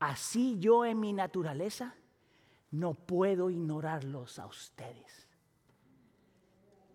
Así 0.00 0.58
yo 0.58 0.84
en 0.84 0.98
mi 0.98 1.12
naturaleza 1.12 1.94
no 2.72 2.94
puedo 2.94 3.48
ignorarlos 3.48 4.38
a 4.38 4.46
ustedes. 4.46 5.28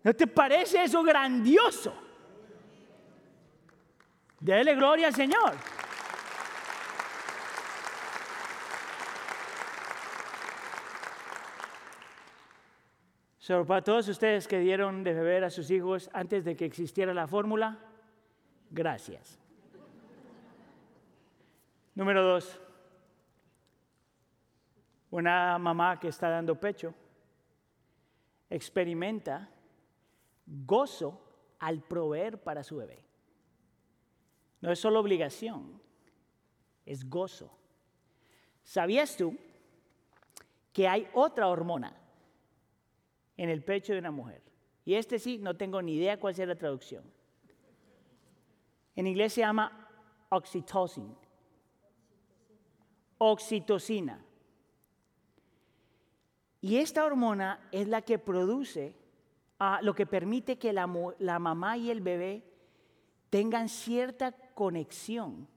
¿No 0.02 0.14
te 0.14 0.26
parece 0.26 0.84
eso 0.84 1.02
grandioso? 1.02 1.92
Dele 4.38 4.74
gloria 4.74 5.08
al 5.08 5.14
Señor. 5.14 5.56
So, 13.50 13.66
para 13.66 13.82
todos 13.82 14.06
ustedes 14.06 14.46
que 14.46 14.60
dieron 14.60 15.02
de 15.02 15.12
beber 15.12 15.42
a 15.42 15.50
sus 15.50 15.72
hijos 15.72 16.08
antes 16.12 16.44
de 16.44 16.54
que 16.54 16.64
existiera 16.64 17.12
la 17.12 17.26
fórmula, 17.26 17.80
gracias. 18.70 19.40
Número 21.96 22.22
dos, 22.22 22.60
una 25.10 25.58
mamá 25.58 25.98
que 25.98 26.06
está 26.06 26.28
dando 26.28 26.60
pecho 26.60 26.94
experimenta 28.48 29.50
gozo 30.46 31.20
al 31.58 31.82
proveer 31.82 32.40
para 32.40 32.62
su 32.62 32.76
bebé. 32.76 33.04
No 34.60 34.70
es 34.70 34.78
solo 34.78 35.00
obligación, 35.00 35.82
es 36.86 37.10
gozo. 37.10 37.50
¿Sabías 38.62 39.16
tú 39.16 39.36
que 40.72 40.86
hay 40.86 41.08
otra 41.14 41.48
hormona 41.48 41.99
en 43.40 43.48
el 43.48 43.62
pecho 43.62 43.94
de 43.94 43.98
una 43.98 44.10
mujer? 44.10 44.42
Y 44.84 44.94
este 44.94 45.18
sí, 45.18 45.38
no 45.38 45.56
tengo 45.56 45.80
ni 45.80 45.94
idea 45.94 46.20
cuál 46.20 46.34
sea 46.34 46.44
la 46.44 46.56
traducción. 46.56 47.02
En 48.94 49.06
inglés 49.06 49.32
se 49.32 49.40
llama 49.40 49.88
oxytocin. 50.28 51.16
Oxitocina. 53.16 54.22
Y 56.60 56.76
esta 56.76 57.06
hormona 57.06 57.66
es 57.72 57.88
la 57.88 58.02
que 58.02 58.18
produce, 58.18 58.94
ah, 59.58 59.80
lo 59.82 59.94
que 59.94 60.04
permite 60.04 60.58
que 60.58 60.74
la, 60.74 60.86
la, 61.18 61.38
mamá 61.38 61.78
y 61.78 61.90
el 61.90 62.02
bebé 62.02 62.42
tengan 63.30 63.70
cierta 63.70 64.32
conexión. 64.32 65.48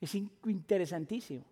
Es 0.00 0.14
interesantísimo. 0.14 1.44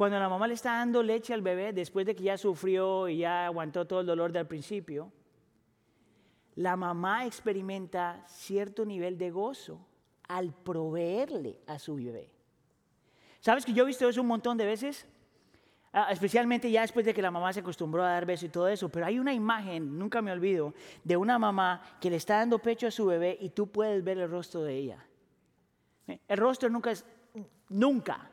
Cuando 0.00 0.18
la 0.18 0.30
mamá 0.30 0.48
le 0.48 0.54
está 0.54 0.76
dando 0.76 1.02
leche 1.02 1.34
al 1.34 1.42
bebé, 1.42 1.74
después 1.74 2.06
de 2.06 2.16
que 2.16 2.22
ya 2.22 2.38
sufrió 2.38 3.06
y 3.06 3.18
ya 3.18 3.44
aguantó 3.44 3.86
todo 3.86 4.00
el 4.00 4.06
dolor 4.06 4.32
del 4.32 4.46
principio, 4.46 5.12
la 6.54 6.74
mamá 6.74 7.26
experimenta 7.26 8.24
cierto 8.26 8.86
nivel 8.86 9.18
de 9.18 9.30
gozo 9.30 9.86
al 10.26 10.54
proveerle 10.54 11.60
a 11.66 11.78
su 11.78 11.96
bebé. 11.96 12.30
¿Sabes 13.40 13.66
que 13.66 13.74
yo 13.74 13.82
he 13.82 13.86
visto 13.86 14.08
eso 14.08 14.22
un 14.22 14.28
montón 14.28 14.56
de 14.56 14.64
veces? 14.64 15.06
Ah, 15.92 16.08
especialmente 16.10 16.70
ya 16.70 16.80
después 16.80 17.04
de 17.04 17.12
que 17.12 17.20
la 17.20 17.30
mamá 17.30 17.52
se 17.52 17.60
acostumbró 17.60 18.02
a 18.02 18.12
dar 18.12 18.24
beso 18.24 18.46
y 18.46 18.48
todo 18.48 18.68
eso, 18.68 18.88
pero 18.88 19.04
hay 19.04 19.18
una 19.18 19.34
imagen, 19.34 19.98
nunca 19.98 20.22
me 20.22 20.32
olvido, 20.32 20.72
de 21.04 21.18
una 21.18 21.38
mamá 21.38 21.82
que 22.00 22.08
le 22.08 22.16
está 22.16 22.38
dando 22.38 22.58
pecho 22.58 22.86
a 22.86 22.90
su 22.90 23.04
bebé 23.04 23.36
y 23.38 23.50
tú 23.50 23.66
puedes 23.66 24.02
ver 24.02 24.16
el 24.16 24.30
rostro 24.30 24.62
de 24.62 24.76
ella. 24.78 25.04
Eh, 26.06 26.20
el 26.26 26.38
rostro 26.38 26.70
nunca 26.70 26.90
es, 26.90 27.04
nunca. 27.68 28.30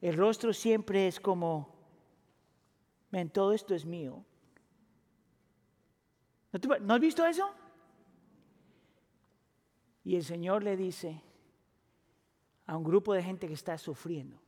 El 0.00 0.16
rostro 0.16 0.52
siempre 0.52 1.08
es 1.08 1.18
como, 1.18 1.74
ven, 3.10 3.30
todo 3.30 3.52
esto 3.52 3.74
es 3.74 3.84
mío. 3.84 4.24
¿No 6.80 6.94
has 6.94 7.00
visto 7.00 7.26
eso? 7.26 7.50
Y 10.04 10.16
el 10.16 10.24
Señor 10.24 10.62
le 10.62 10.76
dice 10.76 11.22
a 12.66 12.76
un 12.76 12.84
grupo 12.84 13.12
de 13.12 13.22
gente 13.22 13.46
que 13.46 13.54
está 13.54 13.76
sufriendo, 13.76 14.38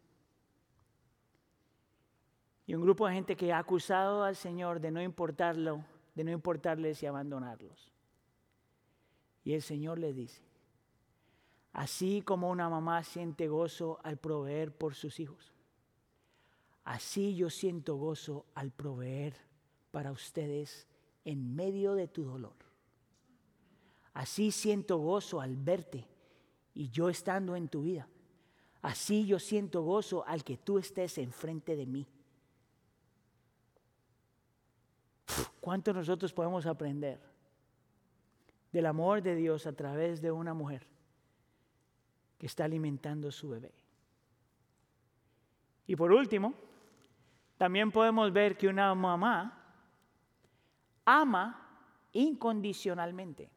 y 2.66 2.74
un 2.74 2.82
grupo 2.82 3.08
de 3.08 3.14
gente 3.14 3.36
que 3.36 3.52
ha 3.52 3.58
acusado 3.58 4.22
al 4.22 4.36
Señor 4.36 4.78
de 4.78 4.92
no 4.92 5.02
importarlo, 5.02 5.84
de 6.14 6.22
no 6.22 6.30
importarles 6.30 7.02
y 7.02 7.06
abandonarlos. 7.06 7.90
Y 9.42 9.54
el 9.54 9.62
Señor 9.62 9.98
le 9.98 10.12
dice, 10.12 10.44
así 11.72 12.22
como 12.22 12.50
una 12.50 12.68
mamá 12.68 13.02
siente 13.04 13.48
gozo 13.48 13.98
al 14.02 14.16
proveer 14.16 14.72
por 14.72 14.94
sus 14.94 15.20
hijos, 15.20 15.52
así 16.84 17.34
yo 17.36 17.50
siento 17.50 17.96
gozo 17.96 18.46
al 18.54 18.70
proveer 18.70 19.34
para 19.90 20.12
ustedes 20.12 20.86
en 21.24 21.54
medio 21.54 21.94
de 21.94 22.08
tu 22.08 22.24
dolor. 22.24 22.54
Así 24.12 24.50
siento 24.50 24.98
gozo 24.98 25.40
al 25.40 25.56
verte 25.56 26.06
y 26.74 26.90
yo 26.90 27.08
estando 27.08 27.56
en 27.56 27.68
tu 27.68 27.82
vida. 27.82 28.08
Así 28.82 29.26
yo 29.26 29.38
siento 29.38 29.82
gozo 29.82 30.26
al 30.26 30.42
que 30.42 30.56
tú 30.56 30.78
estés 30.78 31.18
enfrente 31.18 31.76
de 31.76 31.86
mí. 31.86 32.06
¿Cuánto 35.60 35.92
nosotros 35.92 36.32
podemos 36.32 36.66
aprender 36.66 37.20
del 38.72 38.86
amor 38.86 39.22
de 39.22 39.34
Dios 39.36 39.66
a 39.66 39.72
través 39.72 40.20
de 40.20 40.32
una 40.32 40.54
mujer 40.54 40.86
que 42.40 42.46
está 42.46 42.64
alimentando 42.64 43.30
su 43.30 43.50
bebé? 43.50 43.70
Y 45.86 45.94
por 45.94 46.10
último, 46.10 46.54
también 47.58 47.92
podemos 47.92 48.32
ver 48.32 48.56
que 48.56 48.66
una 48.66 48.94
mamá 48.94 49.62
ama 51.04 51.68
incondicionalmente. 52.12 53.50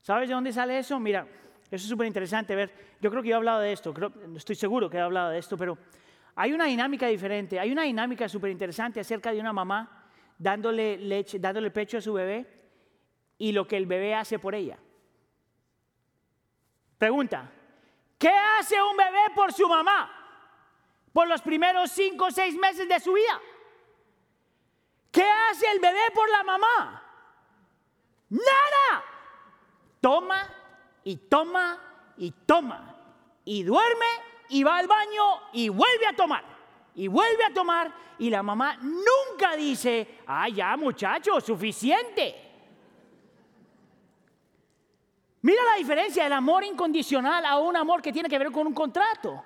¿Sabes 0.00 0.30
de 0.30 0.34
dónde 0.34 0.52
sale 0.52 0.78
eso? 0.78 0.98
Mira, 0.98 1.28
eso 1.64 1.74
es 1.74 1.82
súper 1.82 2.06
interesante 2.06 2.56
ver. 2.56 2.96
Yo 3.02 3.10
creo 3.10 3.22
que 3.22 3.28
yo 3.28 3.34
he 3.34 3.36
hablado 3.36 3.60
de 3.60 3.72
esto, 3.72 3.92
estoy 4.34 4.56
seguro 4.56 4.88
que 4.88 4.96
he 4.96 5.00
hablado 5.00 5.30
de 5.30 5.38
esto, 5.38 5.58
pero 5.58 5.76
hay 6.36 6.54
una 6.54 6.64
dinámica 6.64 7.06
diferente, 7.06 7.60
hay 7.60 7.70
una 7.70 7.82
dinámica 7.82 8.30
súper 8.30 8.50
interesante 8.50 9.00
acerca 9.00 9.30
de 9.30 9.40
una 9.40 9.52
mamá 9.52 10.08
dándole 10.38 10.96
leche, 10.96 11.38
dándole 11.38 11.70
pecho 11.70 11.98
a 11.98 12.00
su 12.00 12.14
bebé 12.14 12.46
y 13.36 13.52
lo 13.52 13.66
que 13.66 13.76
el 13.76 13.84
bebé 13.84 14.14
hace 14.14 14.38
por 14.38 14.54
ella. 14.54 14.78
Pregunta, 16.98 17.50
¿qué 18.18 18.30
hace 18.30 18.80
un 18.80 18.96
bebé 18.96 19.30
por 19.34 19.52
su 19.52 19.68
mamá 19.68 20.12
por 21.12 21.28
los 21.28 21.40
primeros 21.42 21.90
cinco 21.90 22.26
o 22.26 22.30
seis 22.30 22.54
meses 22.56 22.88
de 22.88 23.00
su 23.00 23.12
vida? 23.12 23.40
¿Qué 25.10 25.24
hace 25.50 25.70
el 25.72 25.80
bebé 25.80 26.10
por 26.14 26.28
la 26.30 26.42
mamá? 26.42 27.02
Nada. 28.28 29.04
Toma 30.00 30.54
y 31.04 31.16
toma 31.16 31.78
y 32.18 32.30
toma 32.30 32.94
y 33.44 33.62
duerme 33.62 34.06
y 34.48 34.62
va 34.62 34.76
al 34.78 34.86
baño 34.86 35.40
y 35.52 35.68
vuelve 35.68 36.06
a 36.06 36.14
tomar. 36.14 36.44
Y 36.94 37.08
vuelve 37.08 37.44
a 37.44 37.52
tomar 37.52 37.92
y 38.18 38.30
la 38.30 38.42
mamá 38.42 38.76
nunca 38.76 39.54
dice, 39.56 40.20
ah, 40.26 40.48
ya 40.48 40.76
muchacho, 40.76 41.40
suficiente. 41.40 42.45
Mira 45.46 45.62
la 45.62 45.78
diferencia 45.78 46.24
del 46.24 46.32
amor 46.32 46.64
incondicional 46.64 47.44
a 47.46 47.60
un 47.60 47.76
amor 47.76 48.02
que 48.02 48.12
tiene 48.12 48.28
que 48.28 48.36
ver 48.36 48.50
con 48.50 48.66
un 48.66 48.74
contrato. 48.74 49.44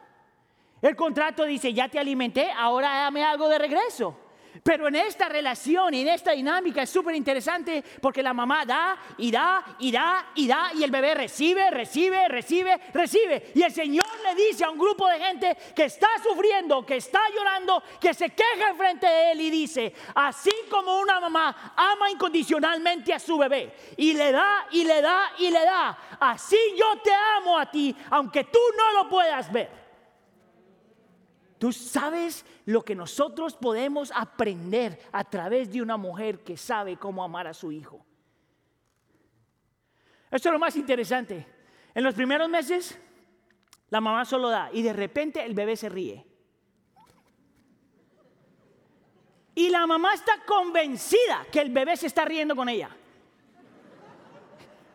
El 0.80 0.96
contrato 0.96 1.44
dice, 1.44 1.74
ya 1.74 1.90
te 1.90 1.98
alimenté, 1.98 2.50
ahora 2.52 3.02
dame 3.02 3.22
algo 3.22 3.50
de 3.50 3.58
regreso. 3.58 4.16
Pero 4.62 4.88
en 4.88 4.96
esta 4.96 5.28
relación 5.28 5.94
y 5.94 6.02
en 6.02 6.08
esta 6.08 6.32
dinámica 6.32 6.82
es 6.82 6.90
súper 6.90 7.14
interesante 7.14 7.82
porque 8.00 8.22
la 8.22 8.34
mamá 8.34 8.64
da 8.64 8.98
y 9.18 9.30
da 9.30 9.64
y 9.78 9.90
da 9.90 10.26
y 10.34 10.46
da 10.46 10.70
y 10.74 10.84
el 10.84 10.90
bebé 10.90 11.14
recibe, 11.14 11.70
recibe, 11.70 12.28
recibe, 12.28 12.80
recibe. 12.92 13.52
Y 13.54 13.62
el 13.62 13.72
Señor 13.72 14.06
le 14.24 14.34
dice 14.34 14.64
a 14.64 14.70
un 14.70 14.78
grupo 14.78 15.08
de 15.08 15.18
gente 15.18 15.56
que 15.74 15.84
está 15.84 16.08
sufriendo, 16.22 16.84
que 16.84 16.96
está 16.96 17.20
llorando, 17.34 17.82
que 18.00 18.12
se 18.12 18.30
queja 18.30 18.70
enfrente 18.70 19.06
de 19.06 19.32
él 19.32 19.40
y 19.40 19.50
dice, 19.50 19.94
así 20.14 20.52
como 20.70 21.00
una 21.00 21.20
mamá 21.20 21.74
ama 21.76 22.10
incondicionalmente 22.10 23.14
a 23.14 23.18
su 23.18 23.38
bebé 23.38 23.74
y 23.96 24.12
le 24.14 24.32
da 24.32 24.66
y 24.70 24.84
le 24.84 25.00
da 25.00 25.32
y 25.38 25.50
le 25.50 25.64
da, 25.64 25.98
así 26.20 26.58
yo 26.76 27.00
te 27.02 27.12
amo 27.38 27.58
a 27.58 27.70
ti, 27.70 27.94
aunque 28.10 28.44
tú 28.44 28.60
no 28.76 29.02
lo 29.02 29.08
puedas 29.08 29.50
ver. 29.50 29.79
Tú 31.60 31.74
sabes 31.74 32.46
lo 32.64 32.82
que 32.82 32.94
nosotros 32.94 33.54
podemos 33.54 34.10
aprender 34.16 34.98
a 35.12 35.24
través 35.24 35.70
de 35.70 35.82
una 35.82 35.98
mujer 35.98 36.42
que 36.42 36.56
sabe 36.56 36.96
cómo 36.96 37.22
amar 37.22 37.46
a 37.46 37.52
su 37.52 37.70
hijo. 37.70 38.02
Esto 40.30 40.48
es 40.48 40.52
lo 40.54 40.58
más 40.58 40.74
interesante. 40.76 41.46
En 41.94 42.02
los 42.02 42.14
primeros 42.14 42.48
meses, 42.48 42.98
la 43.90 44.00
mamá 44.00 44.24
solo 44.24 44.48
da 44.48 44.70
y 44.72 44.80
de 44.80 44.94
repente 44.94 45.44
el 45.44 45.52
bebé 45.52 45.76
se 45.76 45.90
ríe. 45.90 46.24
Y 49.54 49.68
la 49.68 49.86
mamá 49.86 50.14
está 50.14 50.42
convencida 50.46 51.46
que 51.52 51.60
el 51.60 51.68
bebé 51.68 51.94
se 51.98 52.06
está 52.06 52.24
riendo 52.24 52.56
con 52.56 52.70
ella. 52.70 52.88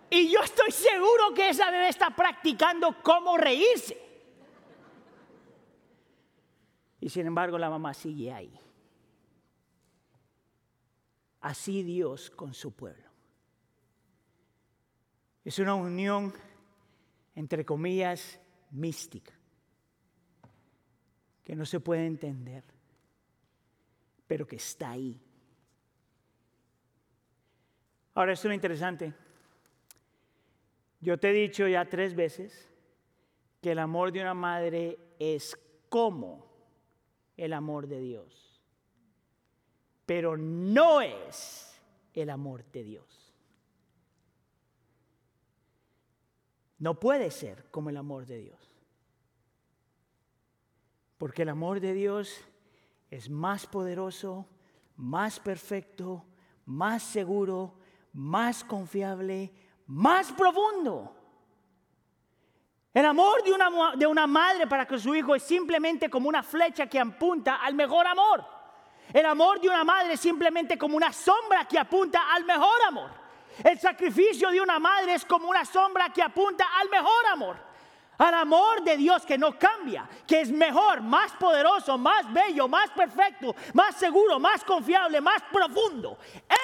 Y 0.09 0.31
yo 0.31 0.39
estoy 0.39 0.71
seguro 0.71 1.31
que 1.35 1.49
esa 1.49 1.69
bebé 1.69 1.89
está 1.89 2.09
practicando 2.09 3.03
cómo 3.03 3.37
reírse. 3.37 4.04
Y 7.05 7.09
sin 7.11 7.27
embargo 7.27 7.59
la 7.59 7.69
mamá 7.69 7.93
sigue 7.93 8.33
ahí. 8.33 8.59
Así 11.39 11.83
Dios 11.83 12.31
con 12.31 12.55
su 12.55 12.75
pueblo. 12.75 13.07
Es 15.43 15.59
una 15.59 15.75
unión, 15.75 16.33
entre 17.35 17.63
comillas, 17.63 18.39
mística, 18.71 19.31
que 21.43 21.55
no 21.55 21.63
se 21.67 21.79
puede 21.79 22.07
entender, 22.07 22.63
pero 24.25 24.47
que 24.47 24.55
está 24.55 24.89
ahí. 24.89 25.21
Ahora, 28.15 28.33
esto 28.33 28.47
es 28.47 28.49
lo 28.49 28.55
interesante. 28.55 29.13
Yo 31.01 31.19
te 31.19 31.29
he 31.29 31.33
dicho 31.33 31.67
ya 31.67 31.87
tres 31.87 32.15
veces 32.15 32.67
que 33.61 33.73
el 33.73 33.77
amor 33.77 34.11
de 34.11 34.21
una 34.21 34.33
madre 34.33 34.97
es 35.19 35.55
como 35.87 36.54
el 37.37 37.53
amor 37.53 37.87
de 37.87 37.99
Dios, 37.99 38.61
pero 40.05 40.37
no 40.37 41.01
es 41.01 41.79
el 42.13 42.29
amor 42.29 42.63
de 42.71 42.83
Dios. 42.83 43.33
No 46.77 46.99
puede 46.99 47.31
ser 47.31 47.65
como 47.71 47.89
el 47.89 47.97
amor 47.97 48.25
de 48.25 48.37
Dios. 48.37 48.59
Porque 51.17 51.43
el 51.43 51.49
amor 51.49 51.79
de 51.79 51.93
Dios 51.93 52.41
es 53.09 53.29
más 53.29 53.65
poderoso, 53.65 54.47
más 54.97 55.39
perfecto, 55.39 56.25
más 56.65 57.03
seguro, 57.03 57.79
más 58.13 58.63
confiable, 58.63 59.51
más 59.87 60.31
profundo. 60.33 61.14
El 62.95 63.05
amor 63.05 63.43
de 63.43 63.51
una, 63.51 63.69
de 63.97 64.07
una 64.07 64.25
madre 64.25 64.67
para 64.67 64.87
con 64.87 64.97
su 64.97 65.13
hijo 65.13 65.35
es 65.35 65.43
simplemente 65.43 66.09
como 66.09 66.29
una 66.29 66.41
flecha 66.41 66.87
que 66.87 66.97
apunta 66.97 67.57
al 67.57 67.73
mejor 67.73 68.07
amor. 68.07 68.45
El 69.11 69.25
amor 69.25 69.59
de 69.59 69.67
una 69.67 69.83
madre 69.83 70.13
es 70.13 70.21
simplemente 70.21 70.77
como 70.77 70.95
una 70.95 71.11
sombra 71.11 71.65
que 71.65 71.77
apunta 71.77 72.33
al 72.33 72.45
mejor 72.45 72.81
amor. 72.87 73.09
El 73.61 73.77
sacrificio 73.77 74.49
de 74.49 74.61
una 74.61 74.79
madre 74.79 75.15
es 75.15 75.25
como 75.25 75.49
una 75.49 75.65
sombra 75.65 76.07
que 76.07 76.23
apunta 76.23 76.65
al 76.79 76.89
mejor 76.89 77.25
amor. 77.33 77.57
Al 78.17 78.33
amor 78.33 78.83
de 78.83 78.97
Dios 78.97 79.25
que 79.25 79.37
no 79.37 79.57
cambia, 79.57 80.07
que 80.25 80.41
es 80.41 80.51
mejor, 80.51 81.01
más 81.01 81.33
poderoso, 81.33 81.97
más 81.97 82.31
bello, 82.33 82.67
más 82.67 82.89
perfecto, 82.91 83.55
más 83.73 83.95
seguro, 83.95 84.39
más 84.39 84.63
confiable, 84.63 85.19
más 85.21 85.41
profundo. 85.51 86.17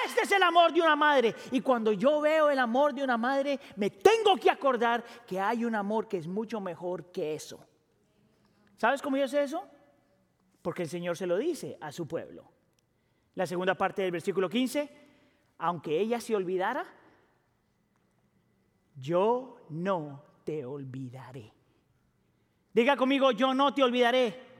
Este 0.05 0.21
es 0.21 0.31
el 0.31 0.43
amor 0.43 0.71
de 0.71 0.81
una 0.81 0.95
madre. 0.95 1.35
Y 1.51 1.61
cuando 1.61 1.91
yo 1.91 2.21
veo 2.21 2.49
el 2.49 2.59
amor 2.59 2.93
de 2.93 3.03
una 3.03 3.17
madre, 3.17 3.59
me 3.75 3.89
tengo 3.89 4.37
que 4.37 4.49
acordar 4.49 5.03
que 5.25 5.39
hay 5.39 5.65
un 5.65 5.75
amor 5.75 6.07
que 6.07 6.17
es 6.17 6.27
mucho 6.27 6.59
mejor 6.61 7.11
que 7.11 7.35
eso. 7.35 7.65
¿Sabes 8.77 9.01
cómo 9.01 9.17
yo 9.17 9.27
sé 9.27 9.43
eso? 9.43 9.63
Porque 10.61 10.83
el 10.83 10.89
Señor 10.89 11.17
se 11.17 11.27
lo 11.27 11.37
dice 11.37 11.77
a 11.81 11.91
su 11.91 12.07
pueblo. 12.07 12.49
La 13.35 13.45
segunda 13.45 13.75
parte 13.75 14.01
del 14.01 14.11
versículo 14.11 14.49
15 14.49 15.01
aunque 15.61 15.99
ella 15.99 16.19
se 16.19 16.35
olvidara, 16.35 16.83
yo 18.95 19.57
no 19.69 20.23
olvidaré. 20.65 21.51
Diga 22.73 22.95
conmigo, 22.95 23.31
yo 23.31 23.53
no 23.53 23.73
te 23.73 23.83
olvidaré. 23.83 24.51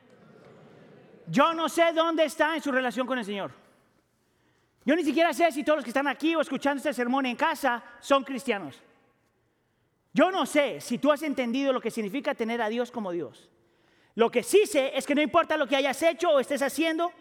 Yo 1.28 1.54
no 1.54 1.70
sé 1.70 1.94
dónde 1.94 2.26
está 2.26 2.56
en 2.56 2.62
su 2.62 2.72
relación 2.72 3.08
con 3.08 3.18
el 3.20 3.26
Señor. 3.26 3.52
Yo 4.84 4.96
ni 4.96 5.04
siquiera 5.04 5.34
sé 5.34 5.52
si 5.52 5.64
todos 5.64 5.78
los 5.78 5.84
que 5.86 5.92
están 5.92 6.08
aquí 6.08 6.36
o 6.36 6.42
escuchando 6.42 6.78
este 6.78 6.94
sermón 6.94 7.26
en 7.26 7.36
casa 7.36 7.84
son 8.00 8.24
cristianos. 8.24 8.82
Yo 10.14 10.32
no 10.32 10.46
sé 10.46 10.82
si 10.82 10.98
tú 10.98 11.12
has 11.12 11.22
entendido 11.22 11.72
lo 11.72 11.80
que 11.80 11.92
significa 11.92 12.36
tener 12.36 12.62
a 12.62 12.70
Dios 12.70 12.92
como 12.92 13.12
Dios. 13.12 13.50
Lo 14.16 14.30
que 14.30 14.44
sí 14.44 14.66
sé 14.66 14.92
es 14.98 15.06
que 15.06 15.16
no 15.16 15.22
importa 15.22 15.56
lo 15.56 15.68
que 15.68 15.76
hayas 15.76 16.02
hecho 16.04 16.32
o 16.32 16.40
estés 16.40 16.62
haciendo, 16.62 17.12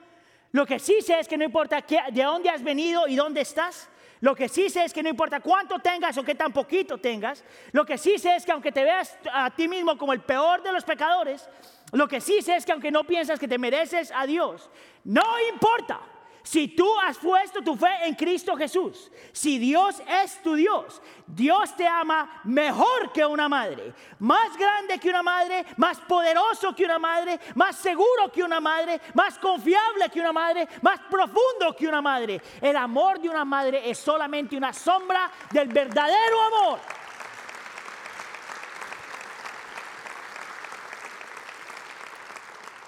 lo 0.52 0.66
que 0.66 0.78
sí 0.80 1.00
sé 1.02 1.20
es 1.20 1.28
que 1.28 1.38
no 1.38 1.44
importa 1.44 1.84
de 2.10 2.22
dónde 2.22 2.50
has 2.50 2.64
venido 2.64 3.06
y 3.06 3.14
dónde 3.14 3.42
estás. 3.42 3.88
Lo 4.20 4.34
que 4.34 4.48
sí 4.48 4.68
sé 4.68 4.84
es 4.84 4.92
que 4.92 5.02
no 5.02 5.08
importa 5.08 5.40
cuánto 5.40 5.78
tengas 5.78 6.16
o 6.18 6.22
qué 6.22 6.34
tan 6.34 6.52
poquito 6.52 6.98
tengas. 6.98 7.42
Lo 7.72 7.86
que 7.86 7.96
sí 7.96 8.18
sé 8.18 8.36
es 8.36 8.44
que 8.44 8.52
aunque 8.52 8.70
te 8.70 8.84
veas 8.84 9.16
a 9.32 9.50
ti 9.50 9.66
mismo 9.66 9.96
como 9.96 10.12
el 10.12 10.20
peor 10.20 10.62
de 10.62 10.72
los 10.72 10.84
pecadores, 10.84 11.48
lo 11.92 12.06
que 12.06 12.20
sí 12.20 12.42
sé 12.42 12.56
es 12.56 12.66
que 12.66 12.72
aunque 12.72 12.90
no 12.90 13.04
piensas 13.04 13.38
que 13.38 13.48
te 13.48 13.58
mereces 13.58 14.12
a 14.14 14.26
Dios, 14.26 14.70
no 15.04 15.22
importa. 15.50 16.00
Si 16.42 16.68
tú 16.68 16.88
has 17.00 17.18
puesto 17.18 17.60
tu 17.60 17.76
fe 17.76 18.06
en 18.06 18.14
Cristo 18.14 18.56
Jesús, 18.56 19.10
si 19.32 19.58
Dios 19.58 20.02
es 20.22 20.42
tu 20.42 20.54
Dios, 20.54 21.02
Dios 21.26 21.76
te 21.76 21.86
ama 21.86 22.40
mejor 22.44 23.12
que 23.12 23.24
una 23.24 23.48
madre, 23.48 23.92
más 24.18 24.56
grande 24.56 24.98
que 24.98 25.10
una 25.10 25.22
madre, 25.22 25.66
más 25.76 26.00
poderoso 26.00 26.74
que 26.74 26.84
una 26.84 26.98
madre, 26.98 27.38
más 27.54 27.76
seguro 27.76 28.32
que 28.32 28.42
una 28.42 28.58
madre, 28.58 29.00
más 29.14 29.38
confiable 29.38 30.08
que 30.10 30.20
una 30.20 30.32
madre, 30.32 30.66
más 30.80 31.00
profundo 31.10 31.76
que 31.76 31.86
una 31.86 32.00
madre. 32.00 32.40
El 32.60 32.76
amor 32.76 33.20
de 33.20 33.28
una 33.28 33.44
madre 33.44 33.88
es 33.90 33.98
solamente 33.98 34.56
una 34.56 34.72
sombra 34.72 35.30
del 35.50 35.68
verdadero 35.68 36.42
amor. 36.42 36.80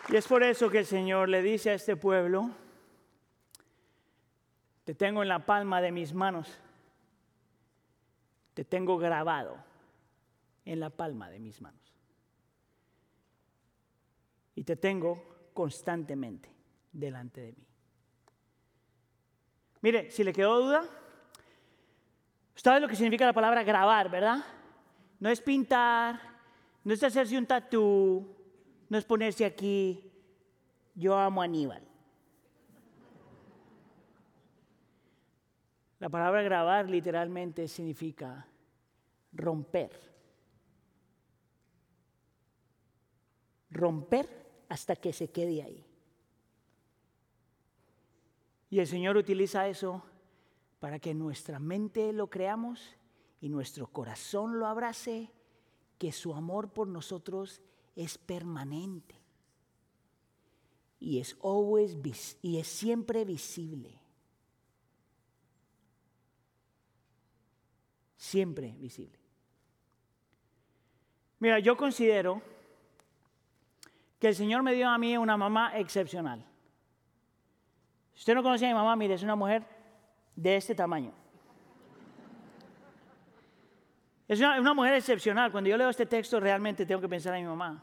Y 0.08 0.16
es 0.16 0.26
por 0.26 0.42
eso 0.42 0.68
que 0.68 0.78
el 0.78 0.86
Señor 0.86 1.28
le 1.28 1.42
dice 1.42 1.70
a 1.70 1.74
este 1.74 1.96
pueblo, 1.96 2.50
te 4.84 4.94
tengo 4.94 5.22
en 5.22 5.28
la 5.28 5.46
palma 5.46 5.80
de 5.80 5.92
mis 5.92 6.12
manos. 6.12 6.48
Te 8.54 8.64
tengo 8.64 8.98
grabado 8.98 9.56
en 10.64 10.80
la 10.80 10.90
palma 10.90 11.30
de 11.30 11.38
mis 11.38 11.60
manos. 11.60 11.80
Y 14.54 14.64
te 14.64 14.76
tengo 14.76 15.50
constantemente 15.54 16.50
delante 16.92 17.40
de 17.40 17.52
mí. 17.52 17.66
Mire, 19.80 20.10
si 20.10 20.22
le 20.22 20.32
quedó 20.32 20.60
duda, 20.60 20.84
sabe 22.54 22.80
lo 22.80 22.88
que 22.88 22.96
significa 22.96 23.24
la 23.24 23.32
palabra 23.32 23.64
grabar, 23.64 24.10
¿verdad? 24.10 24.44
No 25.18 25.28
es 25.28 25.40
pintar, 25.40 26.20
no 26.84 26.92
es 26.92 27.02
hacerse 27.02 27.38
un 27.38 27.46
tatú, 27.46 28.36
no 28.88 28.98
es 28.98 29.04
ponerse 29.04 29.44
aquí, 29.44 30.12
yo 30.94 31.16
amo 31.16 31.40
a 31.40 31.46
Aníbal. 31.46 31.91
La 36.02 36.08
palabra 36.08 36.42
grabar 36.42 36.90
literalmente 36.90 37.68
significa 37.68 38.44
romper. 39.34 39.92
Romper 43.70 44.64
hasta 44.68 44.96
que 44.96 45.12
se 45.12 45.30
quede 45.30 45.62
ahí. 45.62 45.86
Y 48.68 48.80
el 48.80 48.88
Señor 48.88 49.16
utiliza 49.16 49.68
eso 49.68 50.02
para 50.80 50.98
que 50.98 51.14
nuestra 51.14 51.60
mente 51.60 52.12
lo 52.12 52.28
creamos 52.28 52.96
y 53.40 53.48
nuestro 53.48 53.86
corazón 53.86 54.58
lo 54.58 54.66
abrace, 54.66 55.30
que 55.98 56.10
su 56.10 56.34
amor 56.34 56.72
por 56.72 56.88
nosotros 56.88 57.62
es 57.94 58.18
permanente 58.18 59.14
y 60.98 61.20
es 61.20 61.36
always 61.44 61.96
y 62.42 62.58
es 62.58 62.66
siempre 62.66 63.24
visible. 63.24 64.01
Siempre 68.22 68.72
visible. 68.78 69.18
Mira, 71.40 71.58
yo 71.58 71.76
considero 71.76 72.40
que 74.20 74.28
el 74.28 74.36
Señor 74.36 74.62
me 74.62 74.74
dio 74.74 74.88
a 74.88 74.96
mí 74.96 75.16
una 75.16 75.36
mamá 75.36 75.76
excepcional. 75.76 76.46
Si 78.14 78.20
usted 78.20 78.36
no 78.36 78.44
conoce 78.44 78.64
a 78.64 78.68
mi 78.68 78.74
mamá, 78.74 78.94
mire, 78.94 79.14
es 79.14 79.24
una 79.24 79.34
mujer 79.34 79.64
de 80.36 80.56
este 80.56 80.72
tamaño. 80.72 81.12
Es 84.28 84.38
una, 84.38 84.60
una, 84.60 84.72
mujer 84.72 84.94
excepcional. 84.94 85.50
Cuando 85.50 85.68
yo 85.68 85.76
leo 85.76 85.88
este 85.88 86.06
texto, 86.06 86.38
realmente 86.38 86.86
tengo 86.86 87.00
que 87.00 87.08
pensar 87.08 87.34
en 87.34 87.42
mi 87.42 87.48
mamá. 87.48 87.82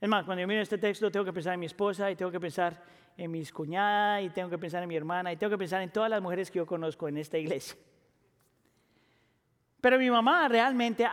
Es 0.00 0.08
más, 0.08 0.24
cuando 0.24 0.40
yo 0.40 0.48
miro 0.48 0.62
este 0.62 0.78
texto, 0.78 1.10
tengo 1.10 1.26
que 1.26 1.32
pensar 1.32 1.54
en 1.54 1.60
mi 1.60 1.66
esposa 1.66 2.10
y 2.10 2.16
tengo 2.16 2.30
que 2.30 2.40
pensar 2.40 2.82
en 3.16 3.30
mis 3.30 3.52
cuñadas 3.52 4.22
y 4.22 4.30
tengo 4.30 4.48
que 4.48 4.56
pensar 4.56 4.82
en 4.82 4.88
mi 4.88 4.96
hermana 4.96 5.30
y 5.32 5.36
tengo 5.36 5.50
que 5.50 5.58
pensar 5.58 5.82
en 5.82 5.90
todas 5.90 6.08
las 6.08 6.22
mujeres 6.22 6.50
que 6.50 6.58
yo 6.58 6.66
conozco 6.66 7.06
en 7.06 7.18
esta 7.18 7.36
iglesia. 7.36 7.76
Pero 9.80 9.98
mi 9.98 10.10
mamá 10.10 10.48
realmente 10.48 11.06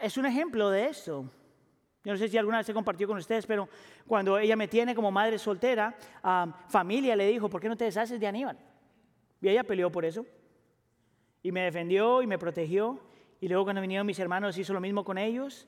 es 0.00 0.16
un 0.16 0.26
ejemplo 0.26 0.70
de 0.70 0.86
esto. 0.86 1.24
Yo 2.02 2.12
no 2.12 2.18
sé 2.18 2.28
si 2.28 2.38
alguna 2.38 2.58
vez 2.58 2.66
se 2.66 2.72
compartió 2.72 3.06
con 3.06 3.18
ustedes, 3.18 3.44
pero 3.44 3.68
cuando 4.06 4.38
ella 4.38 4.56
me 4.56 4.68
tiene 4.68 4.94
como 4.94 5.10
madre 5.10 5.38
soltera, 5.38 5.94
familia 6.68 7.14
le 7.16 7.26
dijo, 7.26 7.50
¿por 7.50 7.60
qué 7.60 7.68
no 7.68 7.76
te 7.76 7.84
deshaces 7.84 8.18
de 8.18 8.26
Aníbal? 8.26 8.58
Y 9.42 9.48
ella 9.48 9.64
peleó 9.64 9.92
por 9.92 10.06
eso. 10.06 10.24
y 11.42 11.52
me 11.52 11.62
defendió 11.62 12.22
y 12.22 12.26
me 12.26 12.38
protegió. 12.38 13.00
Y 13.40 13.48
luego 13.48 13.64
cuando 13.64 13.80
vinieron 13.80 14.06
mis 14.06 14.18
hermanos 14.18 14.56
hizo 14.58 14.72
lo 14.72 14.80
mismo 14.80 15.04
con 15.04 15.18
ellos. 15.18 15.66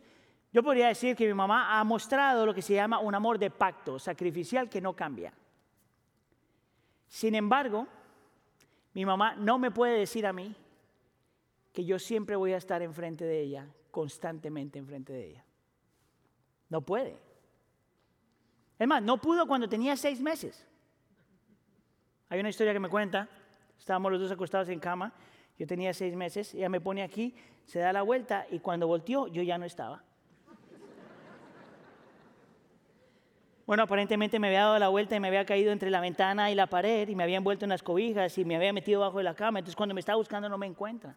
Yo 0.53 0.63
podría 0.63 0.89
decir 0.89 1.17
que 1.17 1.27
mi 1.27 1.33
mamá 1.33 1.81
ha 1.81 1.85
mostrado 1.85 2.45
lo 2.45 2.53
que 2.53 2.61
se 2.61 2.75
llama 2.75 2.99
un 2.99 3.15
amor 3.15 3.39
de 3.39 3.51
pacto, 3.51 3.99
sacrificial 3.99 4.69
que 4.69 4.83
no 4.83 4.95
cambia. 4.95 5.33
Sin 7.09 7.35
embargo, 7.35 7.87
mi 8.93 9.07
mamá 9.07 9.35
no 9.35 9.59
me 9.59 9.71
puede 9.71 9.99
decir 9.99 10.27
a 10.27 10.33
mí 10.33 10.55
que 11.73 11.85
yo 11.87 11.99
siempre 11.99 12.37
voy 12.37 12.53
a 12.53 12.59
estar 12.59 12.83
enfrente 12.83 13.25
de 13.25 13.41
ella, 13.41 13.67
constantemente 13.91 14.79
enfrente 14.79 15.15
de 15.15 15.27
ella. 15.31 15.45
No 16.69 16.83
puede. 16.83 17.19
Es 18.79 18.87
más, 18.87 19.03
no 19.03 19.19
pudo 19.19 19.47
cuando 19.47 19.69
tenía 19.69 19.97
seis 19.97 20.21
meses. 20.21 20.67
Hay 22.29 22.41
una 22.41 22.51
historia 22.51 22.75
que 22.75 22.81
me 22.81 22.91
cuenta, 22.91 23.29
estábamos 23.79 24.13
los 24.13 24.21
dos 24.21 24.33
acostados 24.33 24.69
en 24.69 24.81
cama, 24.81 25.15
yo 25.59 25.67
tenía 25.67 25.95
seis 25.95 26.15
meses, 26.15 26.55
ella 26.55 26.69
me 26.69 26.81
pone 26.81 27.03
aquí, 27.03 27.35
se 27.65 27.79
da 27.79 27.93
la 27.93 28.03
vuelta 28.03 28.47
y 28.51 28.59
cuando 28.59 28.87
volteó 28.87 29.29
yo 29.29 29.43
ya 29.43 29.57
no 29.57 29.65
estaba. 29.65 30.03
Bueno, 33.67 33.85
aparentemente 33.85 34.39
me 34.39 34.49
había 34.49 34.63
dado 34.63 34.79
la 34.79 34.89
vuelta 34.89 35.15
y 35.15 35.21
me 35.21 35.29
había 35.29 35.47
caído 35.47 35.73
entre 35.73 35.91
la 35.91 36.01
ventana 36.01 36.51
y 36.51 36.55
la 36.55 36.67
pared 36.67 37.09
y 37.09 37.15
me 37.15 37.23
había 37.23 37.37
envuelto 37.37 37.65
en 37.65 37.69
las 37.69 37.83
cobijas 37.83 38.37
y 38.37 38.45
me 38.45 38.57
había 38.57 38.73
metido 38.73 39.01
bajo 39.01 39.19
de 39.19 39.25
la 39.25 39.35
cama. 39.35 39.61
Entonces 39.61 39.77
cuando 39.77 39.95
me 39.95 40.01
estaba 40.01 40.17
buscando 40.17 40.49
no 40.49 40.59
me 40.59 40.67
encuentra. 40.67 41.17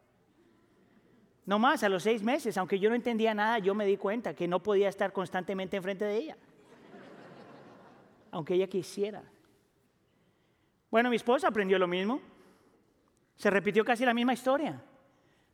No 1.46 1.60
más, 1.60 1.84
a 1.84 1.90
los 1.90 2.04
seis 2.04 2.24
meses, 2.24 2.58
aunque 2.58 2.80
yo 2.80 2.90
no 2.90 2.96
entendía 2.96 3.34
nada, 3.34 3.60
yo 3.60 3.76
me 3.76 3.86
di 3.86 3.98
cuenta 3.98 4.34
que 4.34 4.48
no 4.48 4.62
podía 4.62 4.90
estar 4.90 5.12
constantemente 5.12 5.78
enfrente 5.78 6.06
de 6.06 6.18
ella. 6.18 6.38
Aunque 8.32 8.56
ella 8.56 8.68
quisiera. 8.68 9.24
Bueno, 10.90 11.10
mi 11.10 11.16
esposa 11.16 11.48
aprendió 11.48 11.78
lo 11.78 11.88
mismo. 11.88 12.20
Se 13.36 13.50
repitió 13.50 13.84
casi 13.84 14.06
la 14.06 14.14
misma 14.14 14.34
historia. 14.34 14.82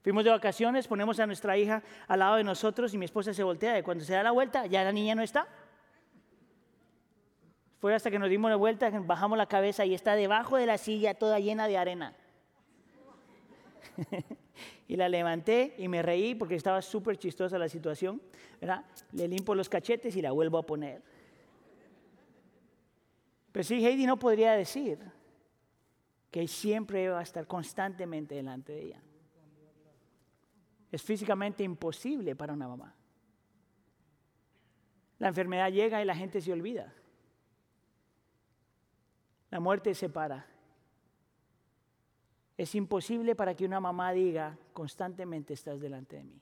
Fuimos 0.02 0.24
de 0.24 0.30
vacaciones, 0.30 0.88
ponemos 0.88 1.20
a 1.20 1.28
nuestra 1.28 1.58
hija 1.58 1.84
al 2.08 2.20
lado 2.20 2.36
de 2.38 2.44
nosotros 2.44 2.94
y 2.94 2.98
mi 2.98 3.06
esposa 3.06 3.34
se 3.34 3.44
voltea 3.44 3.78
y 3.78 3.84
cuando 3.84 4.04
se 4.04 4.14
da 4.14 4.24
la 4.24 4.32
vuelta 4.32 4.66
ya 4.66 4.84
la 4.84 4.92
niña 4.92 5.14
no 5.14 5.22
está. 5.22 5.48
Fue 7.82 7.96
hasta 7.96 8.12
que 8.12 8.20
nos 8.20 8.30
dimos 8.30 8.52
la 8.52 8.58
vuelta, 8.58 8.92
bajamos 8.92 9.40
la 9.40 9.48
cabeza 9.48 9.84
y 9.86 9.96
está 9.96 10.14
debajo 10.16 10.56
de 10.56 10.68
la 10.68 10.78
silla 10.78 11.16
toda 11.16 11.40
llena 11.40 11.68
de 11.68 11.80
arena. 11.80 12.16
y 14.88 14.96
la 14.96 15.10
levanté 15.10 15.74
y 15.80 15.88
me 15.88 16.04
reí 16.04 16.36
porque 16.36 16.54
estaba 16.54 16.84
súper 16.84 17.18
chistosa 17.18 17.58
la 17.58 17.68
situación. 17.68 18.22
Le 19.14 19.28
limpo 19.28 19.56
los 19.56 19.68
cachetes 19.68 20.16
y 20.16 20.22
la 20.22 20.32
vuelvo 20.32 20.60
a 20.60 20.64
poner. 20.64 21.02
Pero 23.52 23.64
sí, 23.64 23.84
Heidi 23.84 24.06
no 24.06 24.20
podría 24.20 24.52
decir 24.52 25.00
que 26.30 26.48
siempre 26.48 27.10
va 27.10 27.22
a 27.22 27.24
estar 27.24 27.48
constantemente 27.48 28.36
delante 28.36 28.74
de 28.74 28.82
ella. 28.84 29.02
Es 30.92 31.02
físicamente 31.02 31.64
imposible 31.64 32.36
para 32.36 32.54
una 32.54 32.68
mamá. 32.68 32.94
La 35.18 35.30
enfermedad 35.30 35.72
llega 35.72 36.00
y 36.00 36.06
la 36.06 36.16
gente 36.16 36.42
se 36.42 36.54
olvida. 36.54 36.94
La 39.52 39.60
muerte 39.60 39.94
separa. 39.94 40.46
Es 42.58 42.74
imposible 42.74 43.36
para 43.36 43.54
que 43.56 43.66
una 43.66 43.80
mamá 43.80 44.14
diga 44.14 44.58
constantemente 44.74 45.54
estás 45.54 45.80
delante 45.80 46.16
de 46.16 46.24
mí. 46.24 46.42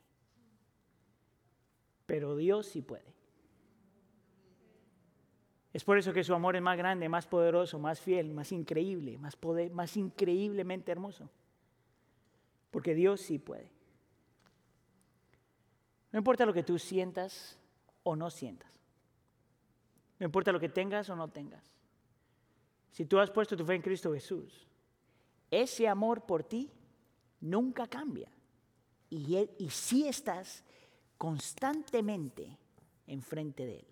Pero 2.06 2.36
Dios 2.36 2.68
sí 2.68 2.82
puede. 2.82 3.14
Es 5.74 5.84
por 5.84 5.98
eso 5.98 6.14
que 6.14 6.24
su 6.24 6.34
amor 6.34 6.56
es 6.56 6.62
más 6.62 6.78
grande, 6.78 7.10
más 7.10 7.28
poderoso, 7.28 7.80
más 7.80 8.00
fiel, 8.00 8.34
más 8.34 8.52
increíble, 8.52 9.18
más, 9.18 9.36
poder, 9.36 9.72
más 9.72 9.98
increíblemente 9.98 10.92
hermoso. 10.92 11.30
Porque 12.72 12.94
Dios 12.94 13.22
sí 13.22 13.40
puede. 13.40 13.72
No 16.12 16.20
importa 16.20 16.46
lo 16.46 16.54
que 16.54 16.64
tú 16.64 16.78
sientas 16.78 17.58
o 18.04 18.16
no 18.16 18.30
sientas. 18.30 18.80
No 20.20 20.26
importa 20.26 20.52
lo 20.52 20.60
que 20.60 20.70
tengas 20.70 21.10
o 21.10 21.16
no 21.16 21.28
tengas 21.28 21.79
si 22.92 23.06
tú 23.06 23.20
has 23.20 23.32
puesto 23.32 23.56
tu 23.56 23.66
fe 23.66 23.76
en 23.76 23.82
Cristo 23.82 24.14
Jesús, 24.14 24.68
ese 25.52 25.88
amor 25.88 26.26
por 26.26 26.44
ti 26.44 26.70
nunca 27.42 27.88
cambia. 27.88 28.30
Y, 29.10 29.36
y 29.58 29.70
sí 29.70 30.08
estás 30.08 30.64
constantemente 31.18 32.58
enfrente 33.08 33.66
de 33.66 33.80
Él. 33.80 33.86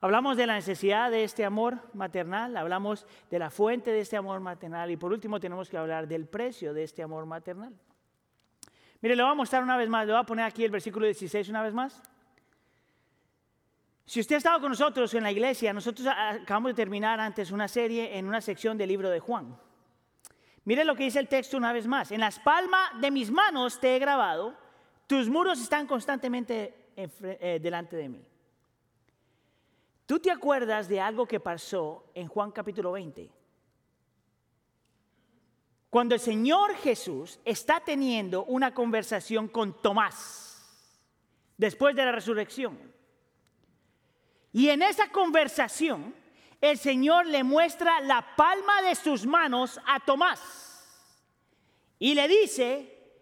Hablamos 0.00 0.36
de 0.36 0.46
la 0.46 0.54
necesidad 0.54 1.10
de 1.10 1.24
este 1.24 1.44
amor 1.44 1.80
maternal, 1.94 2.56
hablamos 2.56 3.06
de 3.30 3.38
la 3.38 3.50
fuente 3.50 3.90
de 3.90 4.00
este 4.00 4.16
amor 4.16 4.40
maternal 4.40 4.90
y 4.90 4.96
por 4.96 5.10
último 5.10 5.40
tenemos 5.40 5.70
que 5.70 5.78
hablar 5.78 6.06
del 6.06 6.26
precio 6.26 6.74
de 6.74 6.84
este 6.84 7.02
amor 7.02 7.24
maternal. 7.24 7.74
Mire, 9.00 9.16
le 9.16 9.22
voy 9.22 9.32
a 9.32 9.34
mostrar 9.34 9.62
una 9.62 9.76
vez 9.76 9.88
más, 9.88 10.06
le 10.06 10.12
voy 10.12 10.20
a 10.20 10.26
poner 10.26 10.44
aquí 10.44 10.64
el 10.64 10.70
versículo 10.70 11.06
16 11.06 11.48
una 11.48 11.62
vez 11.62 11.72
más. 11.72 12.02
Si 14.06 14.20
usted 14.20 14.36
ha 14.36 14.38
estado 14.38 14.60
con 14.60 14.70
nosotros 14.70 15.12
en 15.14 15.24
la 15.24 15.32
iglesia, 15.32 15.72
nosotros 15.72 16.06
acabamos 16.06 16.70
de 16.70 16.74
terminar 16.74 17.18
antes 17.18 17.50
una 17.50 17.66
serie 17.66 18.16
en 18.16 18.28
una 18.28 18.40
sección 18.40 18.78
del 18.78 18.88
libro 18.88 19.10
de 19.10 19.18
Juan. 19.18 19.58
Mire 20.64 20.84
lo 20.84 20.94
que 20.94 21.02
dice 21.02 21.18
el 21.18 21.26
texto 21.26 21.56
una 21.56 21.72
vez 21.72 21.88
más. 21.88 22.12
En 22.12 22.20
las 22.20 22.38
palmas 22.38 23.00
de 23.00 23.10
mis 23.10 23.32
manos 23.32 23.80
te 23.80 23.96
he 23.96 23.98
grabado, 23.98 24.56
tus 25.08 25.28
muros 25.28 25.60
están 25.60 25.88
constantemente 25.88 26.92
eh, 26.96 27.58
delante 27.60 27.96
de 27.96 28.08
mí. 28.08 28.24
¿Tú 30.06 30.20
te 30.20 30.30
acuerdas 30.30 30.88
de 30.88 31.00
algo 31.00 31.26
que 31.26 31.40
pasó 31.40 32.12
en 32.14 32.28
Juan 32.28 32.52
capítulo 32.52 32.92
20? 32.92 33.28
Cuando 35.90 36.14
el 36.14 36.20
Señor 36.20 36.76
Jesús 36.76 37.40
está 37.44 37.80
teniendo 37.80 38.44
una 38.44 38.72
conversación 38.72 39.48
con 39.48 39.82
Tomás 39.82 40.46
después 41.56 41.96
de 41.96 42.04
la 42.04 42.12
resurrección. 42.12 42.95
Y 44.56 44.70
en 44.70 44.80
esa 44.80 45.10
conversación, 45.10 46.14
el 46.62 46.78
Señor 46.78 47.26
le 47.26 47.44
muestra 47.44 48.00
la 48.00 48.34
palma 48.36 48.80
de 48.80 48.94
sus 48.94 49.26
manos 49.26 49.78
a 49.84 50.00
Tomás 50.00 50.82
y 51.98 52.14
le 52.14 52.26
dice, 52.26 53.20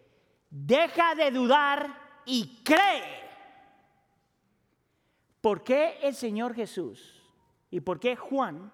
deja 0.49 1.17
de 1.17 1.33
dudar 1.33 2.23
y 2.25 2.63
cree. 2.63 3.03
¿Por 5.41 5.65
qué 5.65 5.99
el 6.03 6.15
Señor 6.15 6.55
Jesús 6.55 7.21
y 7.69 7.81
por 7.81 7.99
qué 7.99 8.15
Juan 8.15 8.71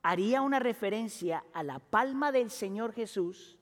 haría 0.00 0.42
una 0.42 0.60
referencia 0.60 1.42
a 1.52 1.64
la 1.64 1.80
palma 1.80 2.30
del 2.30 2.52
Señor 2.52 2.92
Jesús 2.92 3.58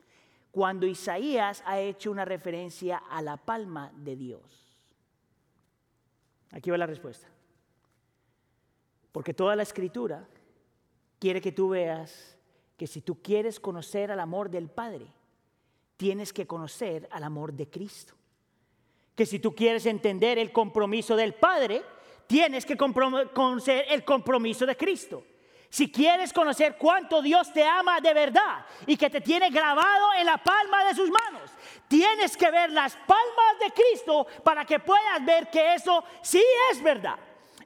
cuando 0.50 0.86
Isaías 0.86 1.62
ha 1.64 1.80
hecho 1.80 2.10
una 2.10 2.26
referencia 2.26 2.98
a 3.08 3.22
la 3.22 3.38
palma 3.38 3.90
de 3.96 4.16
Dios? 4.16 4.84
Aquí 6.50 6.68
va 6.68 6.76
la 6.76 6.86
respuesta. 6.86 7.33
Porque 9.14 9.32
toda 9.32 9.54
la 9.54 9.62
escritura 9.62 10.26
quiere 11.20 11.40
que 11.40 11.52
tú 11.52 11.68
veas 11.68 12.36
que 12.76 12.88
si 12.88 13.00
tú 13.00 13.22
quieres 13.22 13.60
conocer 13.60 14.10
al 14.10 14.18
amor 14.18 14.50
del 14.50 14.68
Padre, 14.68 15.06
tienes 15.96 16.32
que 16.32 16.48
conocer 16.48 17.08
al 17.12 17.22
amor 17.22 17.52
de 17.52 17.70
Cristo. 17.70 18.14
Que 19.14 19.24
si 19.24 19.38
tú 19.38 19.54
quieres 19.54 19.86
entender 19.86 20.36
el 20.40 20.50
compromiso 20.50 21.14
del 21.14 21.32
Padre, 21.34 21.84
tienes 22.26 22.66
que 22.66 22.76
conocer 22.76 23.84
el 23.88 24.04
compromiso 24.04 24.66
de 24.66 24.76
Cristo. 24.76 25.22
Si 25.68 25.92
quieres 25.92 26.32
conocer 26.32 26.76
cuánto 26.76 27.22
Dios 27.22 27.52
te 27.52 27.62
ama 27.62 28.00
de 28.00 28.14
verdad 28.14 28.66
y 28.84 28.96
que 28.96 29.10
te 29.10 29.20
tiene 29.20 29.48
grabado 29.48 30.12
en 30.18 30.26
la 30.26 30.38
palma 30.38 30.86
de 30.86 30.94
sus 30.96 31.08
manos, 31.08 31.52
tienes 31.86 32.36
que 32.36 32.50
ver 32.50 32.72
las 32.72 32.96
palmas 32.96 33.60
de 33.60 33.70
Cristo 33.70 34.26
para 34.42 34.64
que 34.64 34.80
puedas 34.80 35.24
ver 35.24 35.48
que 35.50 35.74
eso 35.74 36.02
sí 36.20 36.42
es 36.72 36.82
verdad. 36.82 37.16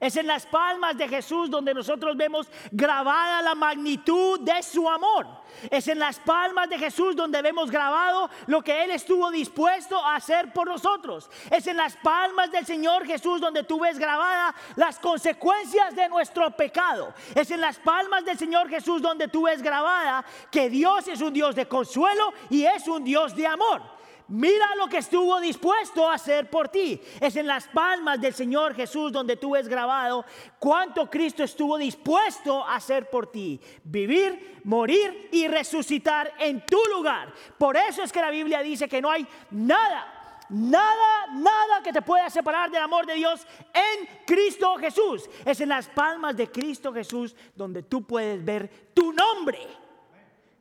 Es 0.01 0.17
en 0.17 0.27
las 0.27 0.47
palmas 0.47 0.97
de 0.97 1.09
Jesús 1.09 1.51
donde 1.51 1.75
nosotros 1.75 2.17
vemos 2.17 2.49
grabada 2.71 3.43
la 3.43 3.55
magnitud 3.55 4.41
de 4.41 4.63
su 4.63 4.89
amor. 4.89 5.27
Es 5.71 5.89
en 5.89 5.99
las 5.99 6.21
palmas 6.21 6.69
de 6.69 6.79
Jesús 6.79 7.17
donde 7.17 7.43
vemos 7.43 7.71
grabado 7.71 8.31
lo 8.47 8.63
que 8.63 8.85
Él 8.85 8.93
estuvo 8.93 9.31
dispuesto 9.31 9.99
a 9.99 10.17
hacer 10.17 10.53
por 10.53 10.69
nosotros. 10.69 11.29
Es 11.51 11.67
en 11.67 11.77
las 11.77 11.97
palmas 11.97 12.53
del 12.53 12.65
Señor 12.65 13.07
Jesús 13.07 13.41
donde 13.41 13.65
tú 13.65 13.81
ves 13.81 13.99
grabada 13.99 14.55
las 14.77 14.99
consecuencias 15.01 15.97
de 15.97 16.09
nuestro 16.09 16.51
pecado. 16.53 17.13
Es 17.35 17.51
en 17.51 17.61
las 17.61 17.79
palmas 17.79 18.25
del 18.25 18.39
Señor 18.39 18.69
Jesús 18.69 19.03
donde 19.03 19.27
tú 19.27 19.43
ves 19.43 19.63
grabada 19.63 20.25
que 20.51 20.71
Dios 20.71 21.09
es 21.09 21.21
un 21.21 21.33
Dios 21.33 21.57
de 21.57 21.67
consuelo 21.67 22.33
y 22.51 22.65
es 22.65 22.87
un 22.87 23.03
Dios 23.03 23.35
de 23.35 23.47
amor. 23.47 23.98
Mira 24.29 24.75
lo 24.77 24.89
que 24.89 24.99
estuvo 24.99 25.41
dispuesto 25.41 26.09
a 26.09 26.15
hacer 26.15 26.51
por 26.51 26.69
ti. 26.69 27.01
Es 27.21 27.37
en 27.37 27.47
las 27.47 27.67
palmas 27.69 28.21
del 28.21 28.35
Señor 28.35 28.75
Jesús 28.75 29.11
donde 29.11 29.37
tú 29.37 29.53
ves 29.53 29.69
grabado 29.69 30.25
cuánto 30.59 31.09
Cristo 31.09 31.43
estuvo 31.43 31.79
dispuesto 31.79 32.63
a 32.63 32.77
hacer 32.77 33.09
por 33.09 33.31
ti. 33.31 33.61
Vivir, 33.83 34.61
morir 34.65 35.31
y 35.33 35.49
resucitar 35.49 36.33
en 36.39 36.65
tu 36.67 36.79
lugar. 36.95 37.33
Por 37.57 37.77
eso 37.77 38.03
es 38.03 38.13
que 38.13 38.21
la 38.21 38.31
Biblia 38.31 38.61
dice 38.61 38.89
que 38.89 39.01
no 39.01 39.11
hay 39.11 39.27
nada 39.51 40.15
Nada, 40.51 41.27
nada 41.35 41.83
que 41.83 41.93
te 41.93 42.01
pueda 42.01 42.31
separar 42.31 42.71
del 42.71 42.83
amor 42.83 43.05
de 43.05 43.15
Dios 43.15 43.47
en 43.75 44.09
Cristo 44.27 44.77
Jesús. 44.77 45.29
Es 45.45 45.61
en 45.61 45.69
las 45.69 45.89
palmas 45.89 46.37
de 46.37 46.51
Cristo 46.51 46.93
Jesús 46.93 47.37
donde 47.55 47.83
tú 47.83 48.07
puedes 48.07 48.43
ver 48.43 48.91
tu 48.95 49.13
nombre. 49.13 49.59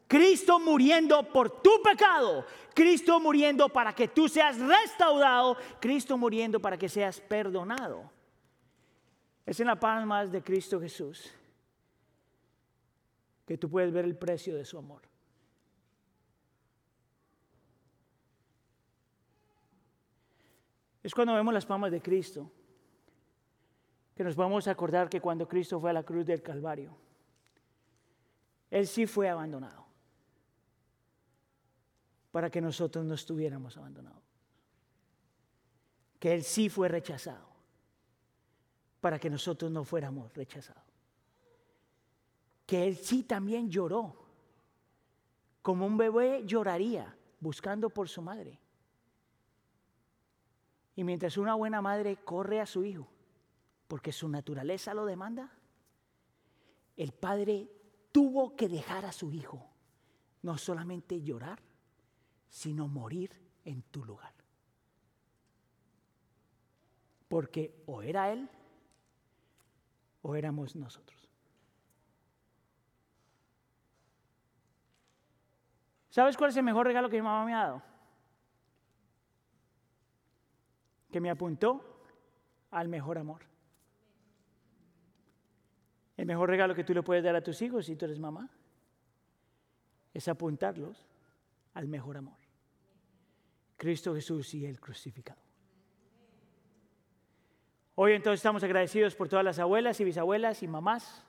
Cristo 0.08 0.60
muriendo 0.60 1.22
por 1.34 1.62
tu 1.62 1.82
pecado, 1.84 2.46
Cristo 2.74 3.20
muriendo 3.20 3.68
para 3.68 3.94
que 3.94 4.08
tú 4.08 4.30
seas 4.30 4.58
restaurado, 4.58 5.58
Cristo 5.82 6.18
muriendo 6.18 6.62
para 6.62 6.78
que 6.78 6.88
seas 6.88 7.20
perdonado. 7.20 8.10
Es 9.46 9.60
en 9.60 9.68
la 9.68 9.78
palmas 9.78 10.32
de 10.32 10.42
Cristo 10.42 10.80
Jesús 10.80 11.32
que 13.46 13.58
tú 13.58 13.70
puedes 13.70 13.92
ver 13.92 14.06
el 14.06 14.16
precio 14.16 14.56
de 14.56 14.66
su 14.66 14.78
amor. 14.78 15.02
Es 21.04 21.14
cuando 21.14 21.34
vemos 21.34 21.54
las 21.54 21.66
palmas 21.66 21.92
de 21.92 22.02
Cristo 22.02 22.52
que 24.16 24.24
nos 24.24 24.36
vamos 24.36 24.68
a 24.68 24.72
acordar 24.72 25.10
que 25.10 25.22
cuando 25.22 25.48
Cristo 25.48 25.80
fue 25.80 25.92
a 25.92 25.94
la 25.94 26.04
cruz 26.04 26.26
del 26.26 26.42
Calvario, 26.42 26.98
Él 28.70 28.88
sí 28.88 29.06
fue 29.06 29.30
abandonado 29.30 29.87
para 32.38 32.52
que 32.52 32.62
nosotros 32.62 33.04
no 33.04 33.16
estuviéramos 33.16 33.76
abandonados. 33.78 34.22
Que 36.20 36.36
Él 36.36 36.44
sí 36.44 36.70
fue 36.70 36.88
rechazado 36.88 37.48
para 39.02 39.18
que 39.18 39.28
nosotros 39.28 39.72
no 39.72 39.84
fuéramos 39.84 40.32
rechazados. 40.36 40.84
Que 42.68 42.86
Él 42.86 42.96
sí 42.96 43.24
también 43.24 43.72
lloró, 43.72 44.24
como 45.64 45.88
un 45.88 45.98
bebé 45.98 46.44
lloraría 46.46 47.18
buscando 47.40 47.90
por 47.90 48.08
su 48.08 48.22
madre. 48.22 48.60
Y 50.96 51.04
mientras 51.04 51.38
una 51.38 51.56
buena 51.56 51.82
madre 51.82 52.18
corre 52.18 52.62
a 52.62 52.68
su 52.68 52.86
hijo, 52.86 53.08
porque 53.88 54.12
su 54.12 54.30
naturaleza 54.30 54.94
lo 54.94 55.08
demanda, 55.08 55.52
el 56.98 57.14
padre 57.14 57.68
tuvo 58.12 58.56
que 58.56 58.70
dejar 58.70 59.06
a 59.06 59.12
su 59.12 59.32
hijo 59.32 59.72
no 60.44 60.56
solamente 60.60 61.20
llorar, 61.24 61.66
sino 62.50 62.88
morir 62.88 63.32
en 63.66 63.84
tu 63.84 64.04
lugar. 64.06 64.34
Porque 67.28 67.84
o 67.86 68.02
era 68.02 68.32
Él 68.32 68.50
o 70.22 70.36
éramos 70.36 70.76
nosotros. 70.76 71.30
¿Sabes 76.10 76.36
cuál 76.36 76.50
es 76.50 76.58
el 76.58 76.64
mejor 76.64 76.88
regalo 76.88 77.10
que 77.10 77.18
mi 77.18 77.22
mamá 77.22 77.46
me 77.46 77.54
ha 77.54 77.64
dado? 77.64 77.84
Que 81.12 81.22
me 81.22 81.30
apuntó 81.30 82.02
al 82.72 82.88
mejor 82.88 83.18
amor. 83.18 83.44
El 86.16 86.26
mejor 86.26 86.50
regalo 86.50 86.74
que 86.74 86.84
tú 86.84 86.94
le 86.94 87.04
puedes 87.04 87.24
dar 87.24 87.36
a 87.36 87.44
tus 87.44 87.62
hijos 87.62 87.86
si 87.86 87.96
tú 87.96 88.06
eres 88.06 88.20
mamá 88.20 88.50
es 90.12 90.28
apuntarlos 90.28 91.06
al 91.76 91.88
mejor 91.88 92.18
amor. 92.18 92.37
Cristo 93.78 94.14
Jesús 94.16 94.54
y 94.56 94.66
el 94.66 94.80
crucificado. 94.80 95.40
Hoy 97.96 98.14
entonces 98.14 98.40
estamos 98.40 98.64
agradecidos 98.64 99.16
por 99.16 99.30
todas 99.30 99.46
las 99.46 99.60
abuelas 99.60 100.00
y 100.00 100.04
bisabuelas 100.04 100.62
y 100.62 100.68
mamás. 100.68 101.24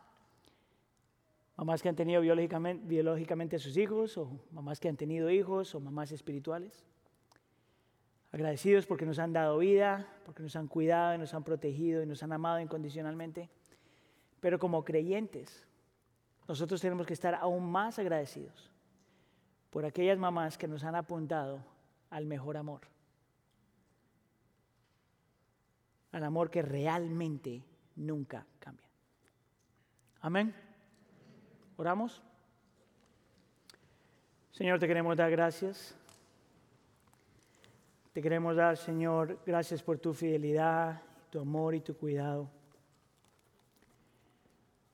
Mamás 1.56 1.82
que 1.82 1.88
han 1.88 1.96
tenido 1.96 2.20
biológicamente, 2.20 2.86
biológicamente 2.86 3.56
a 3.56 3.58
sus 3.58 3.76
hijos, 3.76 4.16
o 4.16 4.30
mamás 4.52 4.78
que 4.80 4.88
han 4.88 4.96
tenido 4.96 5.30
hijos, 5.30 5.74
o 5.74 5.80
mamás 5.80 6.12
espirituales. 6.12 6.84
Agradecidos 8.32 8.86
porque 8.86 9.06
nos 9.06 9.18
han 9.18 9.32
dado 9.32 9.58
vida, 9.58 10.06
porque 10.24 10.42
nos 10.42 10.56
han 10.56 10.68
cuidado 10.68 11.14
y 11.14 11.18
nos 11.18 11.32
han 11.34 11.42
protegido 11.42 12.02
y 12.02 12.06
nos 12.06 12.22
han 12.22 12.32
amado 12.32 12.60
incondicionalmente. 12.60 13.48
Pero 14.40 14.58
como 14.58 14.84
creyentes, 14.84 15.66
nosotros 16.46 16.80
tenemos 16.80 17.06
que 17.06 17.14
estar 17.14 17.34
aún 17.34 17.70
más 17.70 17.98
agradecidos 17.98 18.70
por 19.70 19.84
aquellas 19.84 20.18
mamás 20.18 20.56
que 20.56 20.68
nos 20.68 20.84
han 20.84 20.94
apuntado 20.94 21.60
al 22.10 22.26
mejor 22.26 22.56
amor. 22.56 22.80
Al 26.12 26.24
amor 26.24 26.50
que 26.50 26.62
realmente 26.62 27.62
nunca 27.96 28.46
cambia. 28.58 28.88
Amén. 30.20 30.54
Oramos. 31.76 32.22
Señor, 34.52 34.78
te 34.78 34.88
queremos 34.88 35.16
dar 35.16 35.30
gracias. 35.30 35.94
Te 38.12 38.22
queremos 38.22 38.56
dar, 38.56 38.76
Señor, 38.76 39.38
gracias 39.46 39.80
por 39.80 39.98
tu 39.98 40.12
fidelidad, 40.12 41.00
tu 41.30 41.38
amor 41.38 41.76
y 41.76 41.80
tu 41.80 41.96
cuidado. 41.96 42.50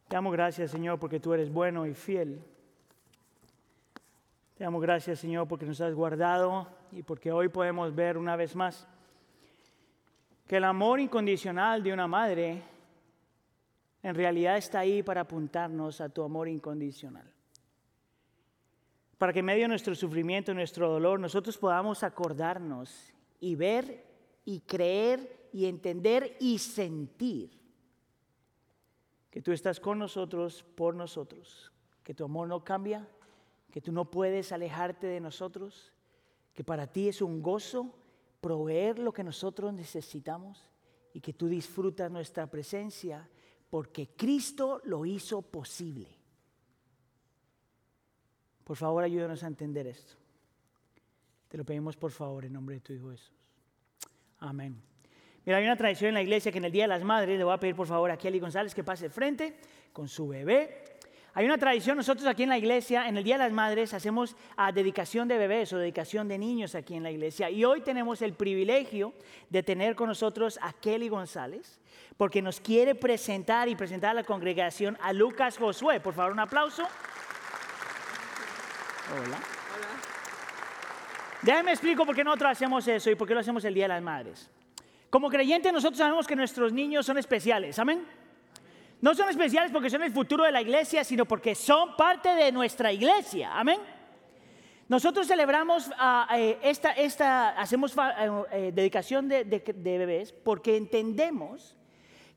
Te 0.09 0.17
damos 0.17 0.33
gracias, 0.33 0.71
Señor, 0.71 0.99
porque 0.99 1.21
tú 1.21 1.33
eres 1.33 1.51
bueno 1.51 1.87
y 1.87 1.95
fiel. 1.95 2.45
Te 4.59 4.65
damos 4.65 4.83
gracias, 4.83 5.21
Señor, 5.21 5.49
porque 5.49 5.65
nos 5.65 5.81
has 5.81 5.95
guardado 5.95 6.69
y 6.95 7.03
porque 7.03 7.33
hoy 7.33 7.49
podemos 7.49 7.95
ver 7.95 8.17
una 8.17 8.37
vez 8.37 8.55
más 8.55 8.87
que 10.47 10.59
el 10.59 10.65
amor 10.65 11.01
incondicional 11.01 11.83
de 11.83 11.93
una 11.93 12.07
madre 12.07 12.63
en 14.03 14.15
realidad 14.15 14.59
está 14.59 14.81
ahí 14.81 15.03
para 15.03 15.23
apuntarnos 15.23 16.01
a 16.01 16.09
tu 16.11 16.23
amor 16.23 16.47
incondicional. 16.47 17.27
Para 19.17 19.33
que 19.33 19.39
en 19.39 19.47
medio 19.47 19.63
de 19.63 19.69
nuestro 19.69 19.95
sufrimiento, 19.95 20.53
nuestro 20.53 20.91
dolor, 20.91 21.19
nosotros 21.19 21.57
podamos 21.57 22.03
acordarnos 22.03 23.13
y 23.41 23.55
ver 23.55 24.05
y 24.45 24.61
creer 24.61 25.49
y 25.53 25.65
entender 25.65 26.37
y 26.39 26.59
sentir 26.59 27.59
que 29.31 29.41
tú 29.41 29.53
estás 29.53 29.81
con 29.81 29.99
nosotros, 29.99 30.63
por 30.63 30.95
nosotros, 30.95 31.73
que 32.03 32.15
tu 32.15 32.25
amor 32.25 32.47
no 32.47 32.63
cambia, 32.63 33.09
que 33.73 33.81
tú 33.81 33.91
no 33.91 34.11
puedes 34.11 34.53
alejarte 34.53 35.07
de 35.07 35.21
nosotros, 35.21 35.94
que 36.55 36.65
para 36.65 36.87
ti 36.87 37.09
es 37.09 37.21
un 37.21 37.43
gozo 37.43 37.93
proveer 38.41 38.99
lo 38.99 39.13
que 39.13 39.25
nosotros 39.25 39.75
necesitamos 39.75 40.71
y 41.13 41.21
que 41.21 41.33
tú 41.33 41.49
disfrutas 41.49 42.11
nuestra 42.11 42.47
presencia 42.47 43.29
porque 43.69 44.09
Cristo 44.17 44.81
lo 44.85 45.05
hizo 45.05 45.43
posible. 45.43 46.09
Por 48.63 48.77
favor, 48.77 49.03
ayúdanos 49.03 49.43
a 49.43 49.49
entender 49.49 49.87
esto. 49.87 50.15
Te 51.49 51.59
lo 51.59 51.65
pedimos 51.65 51.97
por 51.97 52.11
favor 52.11 52.45
en 52.45 52.53
nombre 52.53 52.77
de 52.77 52.81
tu 52.81 52.93
Hijo 52.93 53.11
Jesús. 53.11 53.33
Amén. 54.39 54.81
Mira, 55.45 55.59
hay 55.59 55.65
una 55.65 55.77
tradición 55.77 56.09
en 56.09 56.15
la 56.15 56.23
iglesia 56.23 56.51
que 56.51 56.59
en 56.59 56.65
el 56.65 56.73
Día 56.73 56.85
de 56.85 56.89
las 56.89 57.05
Madres, 57.05 57.37
le 57.37 57.45
voy 57.45 57.53
a 57.53 57.59
pedir 57.59 57.75
por 57.77 57.87
favor 57.87 58.11
a 58.11 58.17
Kelly 58.17 58.41
González 58.41 58.75
que 58.75 58.83
pase 58.83 59.11
frente 59.11 59.59
con 59.93 60.09
su 60.09 60.29
bebé. 60.29 60.94
Hay 61.37 61.47
una 61.47 61.59
tradición, 61.59 61.97
nosotros 61.97 62.29
aquí 62.29 62.45
en 62.45 62.49
la 62.49 62.59
iglesia, 62.59 63.09
en 63.09 63.17
el 63.17 63.25
Día 63.25 63.35
de 63.35 63.43
las 63.43 63.53
Madres, 63.53 63.93
hacemos 63.93 64.37
a 64.57 64.71
dedicación 64.71 65.27
de 65.27 65.37
bebés 65.37 65.73
o 65.73 65.79
dedicación 65.79 66.29
de 66.29 66.39
niños 66.39 66.77
aquí 66.77 66.95
en 66.95 67.03
la 67.03 67.11
iglesia. 67.11 67.51
Y 67.51 67.65
hoy 67.65 67.81
tenemos 67.81 68.23
el 68.23 68.35
privilegio 68.35 69.13
de 69.51 69.65
tener 69.65 69.97
con 69.97 70.09
nosotros 70.09 70.61
a 70.63 70.73
Kelly 70.73 71.09
González, 71.09 71.81
porque 72.17 72.41
nos 72.41 72.61
quiere 72.61 72.95
presentar 72.95 73.69
y 73.69 73.75
presentar 73.75 74.11
a 74.11 74.15
la 74.15 74.23
congregación 74.23 74.97
a 75.03 75.13
Lucas 75.13 75.59
Josué. 75.59 75.99
Por 75.99 76.15
favor, 76.15 76.31
un 76.31 76.39
aplauso. 76.39 76.85
Hola. 79.11 79.25
Hola. 79.25 79.39
Déjame 81.43 81.73
explico 81.73 82.07
por 82.07 82.15
qué 82.15 82.23
nosotros 82.23 82.53
hacemos 82.53 82.87
eso 82.87 83.11
y 83.11 83.17
por 83.17 83.27
qué 83.27 83.35
lo 83.35 83.41
hacemos 83.41 83.65
el 83.65 83.75
Día 83.75 83.85
de 83.85 83.89
las 83.89 84.03
Madres. 84.03 84.49
Como 85.11 85.29
creyentes 85.29 85.73
nosotros 85.73 85.99
sabemos 85.99 86.29
que 86.29 86.37
nuestros 86.37 86.73
niños 86.73 87.05
son 87.05 87.19
especiales. 87.19 87.77
Amén. 87.81 88.24
No 89.05 89.15
son 89.15 89.29
especiales 89.29 89.71
porque 89.71 89.91
son 89.91 90.03
el 90.03 90.11
futuro 90.11 90.45
de 90.45 90.51
la 90.51 90.63
iglesia, 90.63 91.05
sino 91.05 91.27
porque 91.27 91.55
son 91.55 91.95
parte 91.95 92.31
de 92.31 92.51
nuestra 92.51 92.91
iglesia. 92.91 93.51
Amén. 93.53 93.79
Nosotros 94.89 95.27
celebramos 95.27 95.91
ah, 95.99 96.27
eh, 96.35 96.59
esta, 96.63 96.93
esta, 96.93 97.51
hacemos 97.51 97.95
eh, 97.95 98.01
eh, 98.51 98.73
dedicación 98.75 99.29
de, 99.29 99.45
bebés 99.45 100.33
porque 100.33 100.79
entendemos 100.79 101.77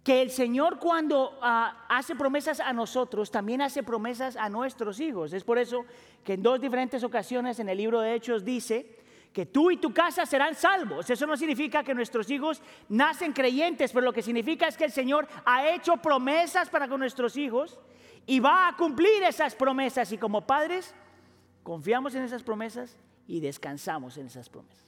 que 0.04 0.22
el 0.22 0.30
Señor 0.30 0.78
cuando 0.78 1.40
ah, 1.42 1.86
hace 1.88 2.18
promesas 2.18 2.60
a 2.60 2.74
nosotros, 2.74 3.32
también 3.32 3.62
hace 3.62 3.82
promesas 3.82 4.36
a 4.36 4.50
nuestros 4.50 5.00
hijos. 5.00 5.32
Es 5.32 5.46
por 5.46 5.60
eso 5.60 5.86
que 6.26 6.34
en 6.34 6.44
dos 6.44 6.60
diferentes 6.60 7.02
ocasiones 7.02 7.62
en 7.62 7.70
el 7.70 7.78
libro 7.78 8.02
de 8.02 8.14
Hechos 8.14 8.44
dice 8.44 8.97
que 9.38 9.46
tú 9.46 9.70
y 9.70 9.78
tu 9.78 9.94
casa 9.94 10.26
serán 10.26 10.56
salvos. 10.56 11.08
Eso 11.08 11.28
no 11.28 11.38
significa 11.38 11.84
que 11.84 11.94
nuestros 11.94 12.28
hijos 12.32 12.60
nacen 12.90 13.34
creyentes, 13.34 13.92
pero 13.92 14.04
lo 14.04 14.12
que 14.12 14.24
significa 14.24 14.68
es 14.68 14.76
que 14.76 14.86
el 14.86 14.92
Señor 14.92 15.28
ha 15.46 15.70
hecho 15.70 15.98
promesas 15.98 16.72
para 16.72 16.88
con 16.88 17.00
nuestros 17.00 17.38
hijos 17.38 17.78
y 18.26 18.40
va 18.40 18.68
a 18.68 18.76
cumplir 18.76 19.22
esas 19.22 19.54
promesas. 19.54 20.12
Y 20.12 20.18
como 20.18 20.48
padres, 20.48 20.96
confiamos 21.62 22.16
en 22.16 22.24
esas 22.24 22.42
promesas 22.42 22.98
y 23.28 23.40
descansamos 23.40 24.18
en 24.18 24.26
esas 24.26 24.50
promesas. 24.50 24.88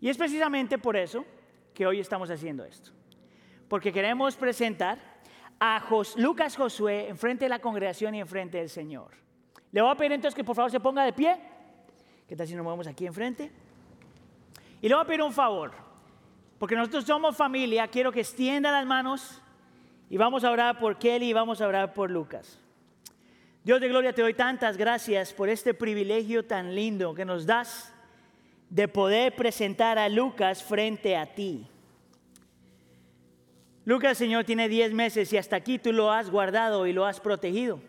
Y 0.00 0.08
es 0.08 0.16
precisamente 0.16 0.78
por 0.78 0.96
eso 0.96 1.26
que 1.74 1.86
hoy 1.86 2.00
estamos 2.00 2.30
haciendo 2.30 2.64
esto. 2.64 2.92
Porque 3.68 3.92
queremos 3.92 4.34
presentar 4.34 4.98
a 5.60 5.84
Lucas 6.16 6.56
Josué 6.56 7.06
enfrente 7.10 7.44
de 7.44 7.50
la 7.50 7.58
congregación 7.58 8.14
y 8.14 8.20
enfrente 8.20 8.56
del 8.56 8.70
Señor. 8.70 9.10
Le 9.72 9.82
voy 9.82 9.92
a 9.92 9.94
pedir 9.94 10.12
entonces 10.12 10.34
que 10.34 10.42
por 10.42 10.56
favor 10.56 10.70
se 10.70 10.80
ponga 10.80 11.04
de 11.04 11.12
pie. 11.12 11.57
¿Qué 12.28 12.36
tal 12.36 12.46
si 12.46 12.54
nos 12.54 12.62
movemos 12.62 12.86
aquí 12.86 13.06
enfrente? 13.06 13.50
Y 14.82 14.88
le 14.88 14.94
voy 14.94 15.02
a 15.02 15.06
pedir 15.06 15.22
un 15.22 15.32
favor, 15.32 15.72
porque 16.58 16.76
nosotros 16.76 17.04
somos 17.04 17.34
familia, 17.34 17.88
quiero 17.88 18.12
que 18.12 18.20
extienda 18.20 18.70
las 18.70 18.84
manos 18.84 19.40
y 20.10 20.18
vamos 20.18 20.44
a 20.44 20.50
orar 20.50 20.78
por 20.78 20.98
Kelly 20.98 21.30
y 21.30 21.32
vamos 21.32 21.62
a 21.62 21.66
orar 21.66 21.94
por 21.94 22.10
Lucas. 22.10 22.60
Dios 23.64 23.80
de 23.80 23.88
gloria, 23.88 24.12
te 24.12 24.20
doy 24.20 24.34
tantas 24.34 24.76
gracias 24.76 25.32
por 25.32 25.48
este 25.48 25.72
privilegio 25.72 26.44
tan 26.44 26.74
lindo 26.74 27.14
que 27.14 27.24
nos 27.24 27.46
das 27.46 27.94
de 28.68 28.88
poder 28.88 29.34
presentar 29.34 29.98
a 29.98 30.10
Lucas 30.10 30.62
frente 30.62 31.16
a 31.16 31.34
ti. 31.34 31.66
Lucas, 33.86 34.18
Señor, 34.18 34.44
tiene 34.44 34.68
10 34.68 34.92
meses 34.92 35.32
y 35.32 35.38
hasta 35.38 35.56
aquí 35.56 35.78
tú 35.78 35.94
lo 35.94 36.12
has 36.12 36.30
guardado 36.30 36.86
y 36.86 36.92
lo 36.92 37.06
has 37.06 37.20
protegido. 37.20 37.80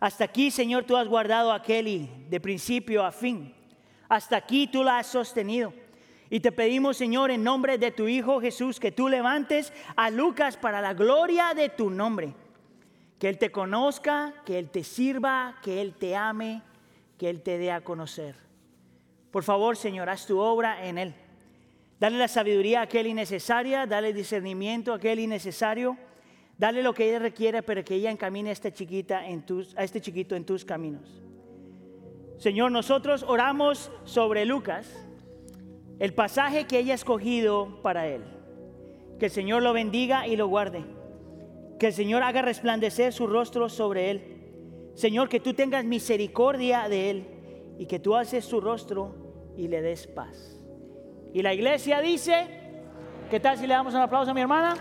Hasta 0.00 0.24
aquí, 0.24 0.50
Señor, 0.50 0.84
tú 0.84 0.98
has 0.98 1.08
guardado 1.08 1.50
a 1.50 1.62
Kelly 1.62 2.10
de 2.28 2.38
principio 2.38 3.02
a 3.02 3.10
fin. 3.10 3.53
Hasta 4.14 4.36
aquí 4.36 4.68
tú 4.68 4.84
la 4.84 4.98
has 4.98 5.08
sostenido. 5.08 5.72
Y 6.30 6.38
te 6.38 6.52
pedimos, 6.52 6.96
Señor, 6.96 7.32
en 7.32 7.42
nombre 7.42 7.78
de 7.78 7.90
tu 7.90 8.06
Hijo 8.06 8.40
Jesús, 8.40 8.78
que 8.78 8.92
tú 8.92 9.08
levantes 9.08 9.72
a 9.96 10.08
Lucas 10.08 10.56
para 10.56 10.80
la 10.80 10.94
gloria 10.94 11.52
de 11.52 11.68
tu 11.68 11.90
nombre 11.90 12.32
que 13.18 13.28
Él 13.28 13.38
te 13.38 13.50
conozca, 13.50 14.34
que 14.46 14.56
Él 14.56 14.70
te 14.70 14.84
sirva, 14.84 15.58
que 15.64 15.80
Él 15.80 15.94
te 15.94 16.14
ame, 16.14 16.62
que 17.18 17.28
Él 17.28 17.42
te 17.42 17.58
dé 17.58 17.72
a 17.72 17.80
conocer. 17.80 18.36
Por 19.32 19.42
favor, 19.42 19.76
Señor, 19.76 20.08
haz 20.08 20.26
tu 20.26 20.38
obra 20.38 20.86
en 20.86 20.98
Él. 20.98 21.14
Dale 21.98 22.16
la 22.16 22.28
sabiduría 22.28 22.80
a 22.80 22.82
aquel 22.84 23.08
innecesaria, 23.08 23.84
dale 23.84 24.12
discernimiento 24.12 24.92
a 24.92 24.96
aquel 24.96 25.18
innecesario, 25.18 25.96
dale 26.56 26.84
lo 26.84 26.94
que 26.94 27.08
ella 27.08 27.18
requiere 27.18 27.64
para 27.64 27.82
que 27.82 27.96
ella 27.96 28.12
encamine 28.12 28.50
a 28.50 28.52
esta 28.52 28.72
chiquita 28.72 29.26
en 29.26 29.44
tus, 29.44 29.76
a 29.76 29.82
este 29.82 30.00
chiquito 30.00 30.36
en 30.36 30.44
tus 30.44 30.64
caminos. 30.64 31.24
Señor, 32.38 32.72
nosotros 32.72 33.24
oramos 33.26 33.90
sobre 34.04 34.44
Lucas, 34.44 34.92
el 35.98 36.14
pasaje 36.14 36.66
que 36.66 36.78
ella 36.78 36.92
ha 36.92 36.96
escogido 36.96 37.80
para 37.82 38.06
él. 38.06 38.22
Que 39.18 39.26
el 39.26 39.30
Señor 39.30 39.62
lo 39.62 39.72
bendiga 39.72 40.26
y 40.26 40.36
lo 40.36 40.48
guarde. 40.48 40.84
Que 41.78 41.88
el 41.88 41.92
Señor 41.92 42.22
haga 42.22 42.42
resplandecer 42.42 43.12
su 43.12 43.26
rostro 43.26 43.68
sobre 43.68 44.10
él. 44.10 44.90
Señor, 44.94 45.28
que 45.28 45.40
tú 45.40 45.54
tengas 45.54 45.84
misericordia 45.84 46.88
de 46.88 47.10
él 47.10 47.26
y 47.78 47.86
que 47.86 47.98
tú 47.98 48.16
haces 48.16 48.44
su 48.44 48.60
rostro 48.60 49.52
y 49.56 49.68
le 49.68 49.82
des 49.82 50.06
paz. 50.06 50.60
Y 51.32 51.42
la 51.42 51.54
iglesia 51.54 52.00
dice, 52.00 52.46
¿qué 53.30 53.40
tal 53.40 53.58
si 53.58 53.66
le 53.66 53.74
damos 53.74 53.94
un 53.94 54.00
aplauso 54.00 54.30
a 54.30 54.34
mi 54.34 54.40
hermana? 54.40 54.76